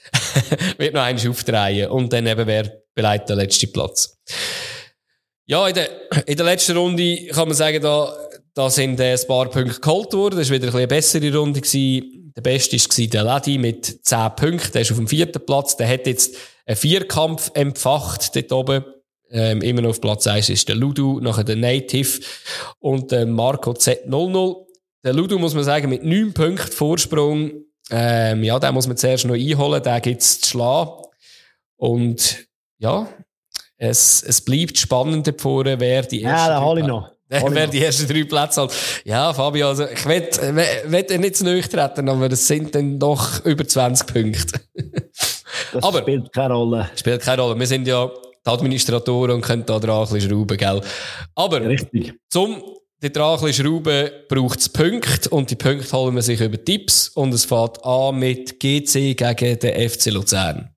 wird 0.78 0.94
noch 0.94 1.02
eins 1.02 1.28
aufdrehen. 1.28 1.90
Und 1.90 2.14
dann 2.14 2.26
eben, 2.28 2.48
wer 2.48 2.72
beleidigt 2.96 3.30
den 3.30 3.38
letzten 3.38 3.72
Platz. 3.74 4.18
Ja, 5.50 5.68
in 5.68 5.74
der, 5.74 5.90
in 6.28 6.38
der 6.38 6.46
letzten 6.46 6.78
Runde 6.78 7.26
kann 7.26 7.48
man 7.48 7.58
sagen, 7.58 7.82
da, 7.82 8.16
da 8.54 8.70
sind 8.70 9.00
äh, 9.00 9.14
ein 9.14 9.28
paar 9.28 9.50
Punkte 9.50 9.82
geholt 9.82 10.14
worden. 10.14 10.38
Das 10.38 10.48
war 10.52 10.58
wieder 10.58 10.68
ein 10.68 10.76
eine 10.76 10.88
bessere 10.88 11.36
Runde. 11.36 11.60
Gewesen. 11.60 12.32
Der 12.36 12.42
beste 12.42 12.78
war 12.78 13.08
der 13.08 13.24
Ladi 13.24 13.58
mit 13.58 14.06
10 14.06 14.36
Punkten. 14.36 14.72
Der 14.74 14.82
ist 14.82 14.92
auf 14.92 14.98
dem 14.98 15.08
vierten 15.08 15.44
Platz. 15.44 15.76
Der 15.76 15.90
hat 15.90 16.06
jetzt 16.06 16.36
einen 16.68 16.78
Vierkampf 16.78 17.50
empfacht 17.56 18.36
dort 18.36 18.52
oben. 18.52 18.86
Ähm, 19.32 19.64
immer 19.64 19.82
noch 19.82 19.90
auf 19.90 20.02
Platz 20.02 20.28
1 20.28 20.50
ist 20.50 20.68
der 20.68 20.76
Ludu, 20.76 21.20
nachher 21.20 21.44
der 21.44 21.56
Native 21.56 22.20
und 22.78 23.10
der 23.10 23.26
Marco 23.26 23.74
Z00. 23.74 24.68
Der 25.04 25.14
Ludu 25.14 25.40
muss 25.40 25.56
man 25.56 25.64
sagen, 25.64 25.90
mit 25.90 26.04
9 26.04 26.32
Punkten 26.32 26.72
Vorsprung. 26.72 27.54
Ähm, 27.90 28.44
ja, 28.44 28.60
den 28.60 28.76
muss 28.76 28.86
man 28.86 28.98
zuerst 28.98 29.26
noch 29.26 29.34
einholen. 29.34 29.82
Den 29.82 30.02
gibt's 30.04 30.42
zu 30.42 30.52
schlagen. 30.52 31.06
Und 31.76 32.46
ja, 32.78 33.08
es, 33.82 34.22
es 34.22 34.42
bleibt 34.42 34.78
spannend 34.78 35.34
vorne, 35.40 35.80
wer 35.80 36.04
die 36.04 36.22
ersten. 36.22 36.50
Ja, 36.50 36.60
da 36.60 36.62
hole 36.62 36.82
ich 36.82 36.88
noch. 36.88 37.10
Wer 37.30 37.68
die 37.68 37.84
ersten 37.84 38.08
drei 38.08 38.24
Plätze 38.24 38.64
hat. 38.64 38.74
Ja, 39.06 39.32
Fabio, 39.32 39.68
also 39.70 39.86
ich 39.86 40.04
will, 40.08 40.28
will 40.86 41.20
nicht 41.20 41.36
zu 41.36 41.62
treten, 41.62 42.10
aber 42.10 42.32
es 42.32 42.48
sind 42.48 42.74
dann 42.74 42.98
doch 42.98 43.46
über 43.46 43.68
20 43.68 44.08
Punkte. 44.08 44.60
das 45.74 45.84
aber, 45.84 46.00
spielt 46.00 46.34
keine 46.34 46.56
Rolle. 46.56 46.90
Spielt 46.96 47.22
keine 47.22 47.44
Rolle. 47.44 47.60
Wir 47.60 47.68
sind 47.68 47.88
ja 47.88 48.10
die 48.44 48.50
Administratoren 48.50 49.36
und 49.36 49.42
können 49.42 49.64
da 49.64 49.78
dran 49.78 50.08
ein 50.08 50.12
bisschen 50.12 50.32
schrauben, 50.32 50.58
gell? 50.58 50.82
Aber, 51.36 51.62
Richtig. 51.62 52.16
zum 52.30 52.64
die 53.02 53.08
ein 53.16 53.40
bisschen 53.40 53.66
schrauben, 53.66 54.10
braucht 54.28 54.60
es 54.60 54.70
Punkte 54.70 55.30
und 55.30 55.52
die 55.52 55.56
Punkte 55.56 55.92
holen 55.96 56.16
wir 56.16 56.22
sich 56.22 56.42
über 56.42 56.64
Tipps 56.64 57.10
und 57.10 57.34
es 57.34 57.46
fährt 57.46 57.86
an 57.86 58.18
mit 58.18 58.60
GC 58.60 59.16
gegen 59.16 59.60
den 59.60 59.90
FC 59.90 60.08
Luzern. 60.08 60.76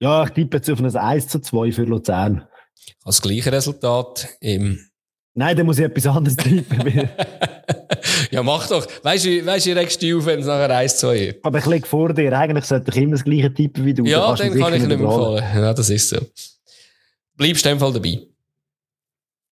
Ja, 0.00 0.24
ich 0.24 0.30
tippe 0.30 0.56
jetzt 0.58 0.70
auf 0.70 0.80
ein 0.80 0.94
1 0.96 1.28
zu 1.28 1.40
2 1.40 1.72
für 1.72 1.84
Luzern. 1.84 2.46
Das 3.04 3.20
gleiche 3.22 3.52
Resultat 3.52 4.28
im. 4.40 4.78
Nein, 5.34 5.56
dann 5.56 5.66
muss 5.66 5.78
ich 5.78 5.84
etwas 5.84 6.06
anderes 6.06 6.36
tippen. 6.38 7.08
ja, 8.30 8.42
mach 8.42 8.68
doch. 8.68 8.86
Weißt 9.02 9.26
du, 9.26 9.44
weißt, 9.44 9.66
du 9.66 9.76
regst 9.76 10.00
dich 10.00 10.14
auf, 10.14 10.26
wenn 10.26 10.40
es 10.40 10.46
nachher 10.46 10.70
1 10.70 10.96
zu 10.96 11.06
2 11.08 11.18
ist. 11.18 11.44
Aber 11.44 11.58
ich 11.58 11.66
liege 11.66 11.86
vor 11.86 12.12
dir. 12.12 12.32
Eigentlich 12.38 12.64
sollte 12.64 12.90
ich 12.90 12.96
immer 12.96 13.12
das 13.12 13.24
gleiche 13.24 13.52
tippen 13.52 13.84
wie 13.84 13.94
du. 13.94 14.04
Ja, 14.04 14.34
dann, 14.34 14.48
dann 14.50 14.58
kann 14.58 14.74
ich 14.74 14.82
nicht 14.86 14.98
mehr 14.98 15.10
fallen. 15.10 15.44
Ja, 15.54 15.74
das 15.74 15.90
ist 15.90 16.08
so. 16.08 16.18
Bleibst 17.36 17.64
du 17.64 17.68
in 17.70 17.76
dem 17.76 17.80
Fall 17.80 17.92
dabei? 17.92 18.22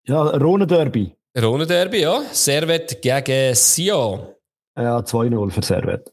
Ja, 0.06 0.22
Rhone 0.24 0.68
Derby. 0.68 1.12
Rhone 1.38 1.66
Derby, 1.66 2.02
ja. 2.02 2.22
Servet 2.32 3.02
gegen 3.02 3.56
Sion. 3.56 4.28
Ja, 4.78 5.00
2-0 5.00 5.52
für 5.52 5.62
Servet. 5.62 6.12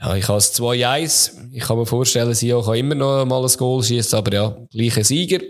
Ja, 0.00 0.14
ich 0.14 0.28
habe 0.28 0.38
es 0.38 0.54
2-1. 0.58 1.52
Ich 1.52 1.64
kann 1.64 1.76
mir 1.76 1.86
vorstellen, 1.86 2.34
Sion 2.34 2.64
kann 2.64 2.76
immer 2.76 2.94
noch 2.94 3.24
mal 3.24 3.44
ein 3.44 3.56
Goal 3.56 3.82
schießen, 3.82 4.18
aber 4.18 4.32
ja, 4.32 4.66
gleicher 4.70 5.04
Sieger. 5.04 5.40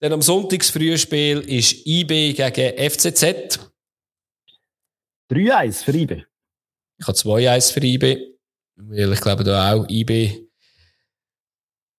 Dann 0.00 0.12
am 0.12 0.22
Sonntagsfrühspiel 0.22 1.40
ist 1.40 1.86
IB 1.86 2.34
gegen 2.34 2.90
FCZ. 2.90 3.58
3-1 5.30 5.84
für 5.84 5.96
IB. 5.96 6.24
Ich 6.98 7.06
habe 7.06 7.16
2-1 7.16 7.72
für 7.72 7.84
IB. 7.84 8.36
Weil 8.76 9.12
ich 9.12 9.20
glaube, 9.20 9.44
da 9.44 9.72
auch 9.72 9.88
IB 9.88 10.46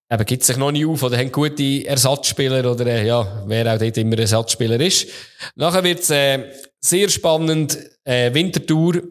eben 0.10 0.26
gibt 0.26 0.44
sich 0.44 0.58
noch 0.58 0.72
nicht 0.72 0.86
auf 0.86 1.04
oder 1.04 1.18
haben 1.18 1.32
gute 1.32 1.86
Ersatzspieler 1.86 2.70
oder 2.72 2.86
äh, 2.88 3.06
ja, 3.06 3.44
wer 3.46 3.74
auch 3.74 3.80
dort 3.80 3.98
immer 3.98 4.18
Ersatzspieler 4.18 4.80
ist. 4.80 5.08
Nachher 5.56 5.84
wird 5.84 6.00
es 6.00 6.10
äh, 6.10 6.52
sehr 6.80 7.10
spannend. 7.10 7.78
Äh, 8.04 8.34
Wintertour 8.34 9.02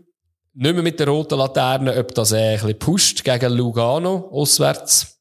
nicht 0.59 0.75
mehr 0.75 0.83
mit 0.83 0.99
der 0.99 1.09
roten 1.09 1.39
Laterne, 1.39 1.97
ob 1.99 2.15
das 2.15 2.33
äh, 2.33 2.37
ein 2.37 2.55
bisschen 2.55 2.79
pusht 2.79 3.25
gegen 3.25 3.53
Lugano 3.53 4.31
auswärts. 4.33 5.21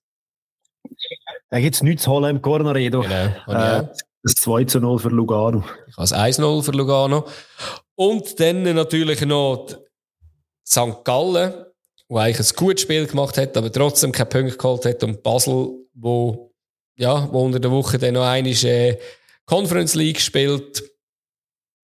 Da 1.50 1.60
gibt 1.60 1.76
es 1.76 1.84
nichts 1.84 2.04
zu 2.04 2.12
holen 2.12 2.38
im 2.38 2.42
Corneredo. 2.42 3.02
Genau. 3.02 3.26
Äh, 3.48 3.88
das 4.24 4.36
2 4.36 4.64
zu 4.64 4.80
0 4.80 4.98
für 4.98 5.10
Lugano. 5.10 5.64
Ich 5.88 5.98
habe 5.98 6.08
1-0 6.08 6.64
für 6.64 6.72
Lugano. 6.72 7.28
Und 7.96 8.40
dann 8.40 8.64
natürlich 8.64 9.22
noch 9.22 9.68
St. 10.68 11.04
Gallen, 11.04 11.54
wo 12.08 12.18
eigentlich 12.18 12.40
ein 12.40 12.56
gutes 12.56 12.82
Spiel 12.82 13.06
gemacht 13.06 13.38
hat, 13.38 13.56
aber 13.58 13.72
trotzdem 13.72 14.12
keinen 14.12 14.30
Punkt 14.30 14.58
geholt 14.58 14.86
hat. 14.86 15.04
Und 15.04 15.22
Basel, 15.22 15.70
wo, 15.94 16.54
ja, 16.96 17.32
wo 17.32 17.44
unter 17.44 17.60
der 17.60 17.72
Woche 17.72 17.98
dann 17.98 18.14
noch 18.14 18.26
eine 18.26 18.50
äh, 18.50 18.98
Conference 19.46 19.96
League 19.96 20.22
spielt. 20.22 20.82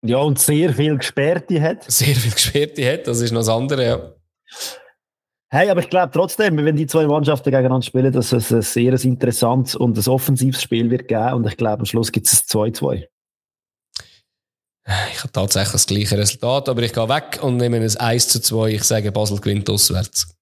Ja, 0.04 0.18
und 0.18 0.40
sehr 0.40 0.74
viel 0.74 0.98
Gesperrte 0.98 1.62
hat. 1.62 1.90
Sehr 1.92 2.16
viel 2.16 2.32
Gesperrte 2.32 2.92
hat, 2.92 3.08
das 3.08 3.22
ist 3.22 3.32
noch 3.32 3.42
das 3.42 3.50
andere, 3.50 3.86
ja. 3.86 4.16
Hey, 5.54 5.70
aber 5.70 5.82
ich 5.82 5.90
glaube 5.90 6.12
trotzdem, 6.14 6.58
wenn 6.58 6.78
die 6.78 6.88
zwei 6.88 7.06
Mannschaften 7.06 7.52
gegeneinander 7.52 7.86
spielen, 7.86 8.12
dass 8.14 8.32
es 8.32 8.52
ein 8.54 8.62
sehr 8.62 8.94
interessantes 9.04 9.76
und 9.76 9.98
ein 9.98 10.08
offensives 10.08 10.62
Spiel 10.62 10.90
wird 10.90 11.10
geben 11.10 11.34
und 11.34 11.48
ich 11.48 11.58
glaube, 11.58 11.80
am 11.80 11.86
Schluss 11.86 12.12
gibt 12.12 12.28
es 12.28 12.46
ein 12.56 12.72
2-2. 12.74 13.08
Ich 15.12 15.20
habe 15.20 15.32
tatsächlich 15.32 15.74
das 15.74 15.86
gleiche 15.86 16.18
Resultat, 16.18 16.70
aber 16.70 16.82
ich 16.82 16.94
gehe 16.94 17.08
weg 17.08 17.40
und 17.42 17.58
nehme 17.58 17.78
ein 17.78 17.98
1 17.98 18.28
zu 18.30 18.42
2. 18.42 18.70
Ich 18.70 18.84
sage, 18.84 19.12
Basel 19.12 19.40
gewinnt 19.40 19.70
auswärts. 19.70 20.36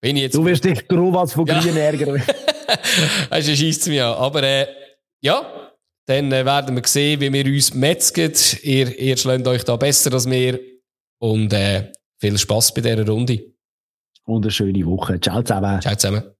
Bin 0.00 0.18
jetzt 0.18 0.34
du 0.34 0.44
wirst 0.44 0.64
dich 0.64 0.84
was 0.90 1.32
von 1.32 1.46
ja. 1.46 1.58
Grün 1.60 1.76
ärgern. 1.76 2.22
das 3.30 3.46
schießt 3.46 3.88
mir 3.88 4.06
an. 4.06 4.14
Aber 4.14 4.42
äh, 4.42 4.66
ja, 5.22 5.63
dann 6.06 6.32
äh, 6.32 6.44
werden 6.44 6.76
wir 6.76 6.86
sehen, 6.86 7.20
wie 7.20 7.32
wir 7.32 7.46
uns 7.46 7.74
metzgen. 7.74 8.32
Ihr, 8.62 8.98
ihr 8.98 9.16
schlägt 9.16 9.46
euch 9.46 9.64
da 9.64 9.76
besser 9.76 10.12
als 10.12 10.28
wir. 10.28 10.60
Und 11.18 11.52
äh, 11.52 11.92
viel 12.18 12.36
Spaß 12.36 12.74
bei 12.74 12.82
dieser 12.82 13.06
Runde. 13.06 13.40
Und 14.24 14.44
eine 14.44 14.50
schöne 14.50 14.84
Woche. 14.86 15.20
Ciao 15.20 15.42
zusammen. 15.42 15.80
Ciao 15.80 15.96
zusammen. 15.96 16.34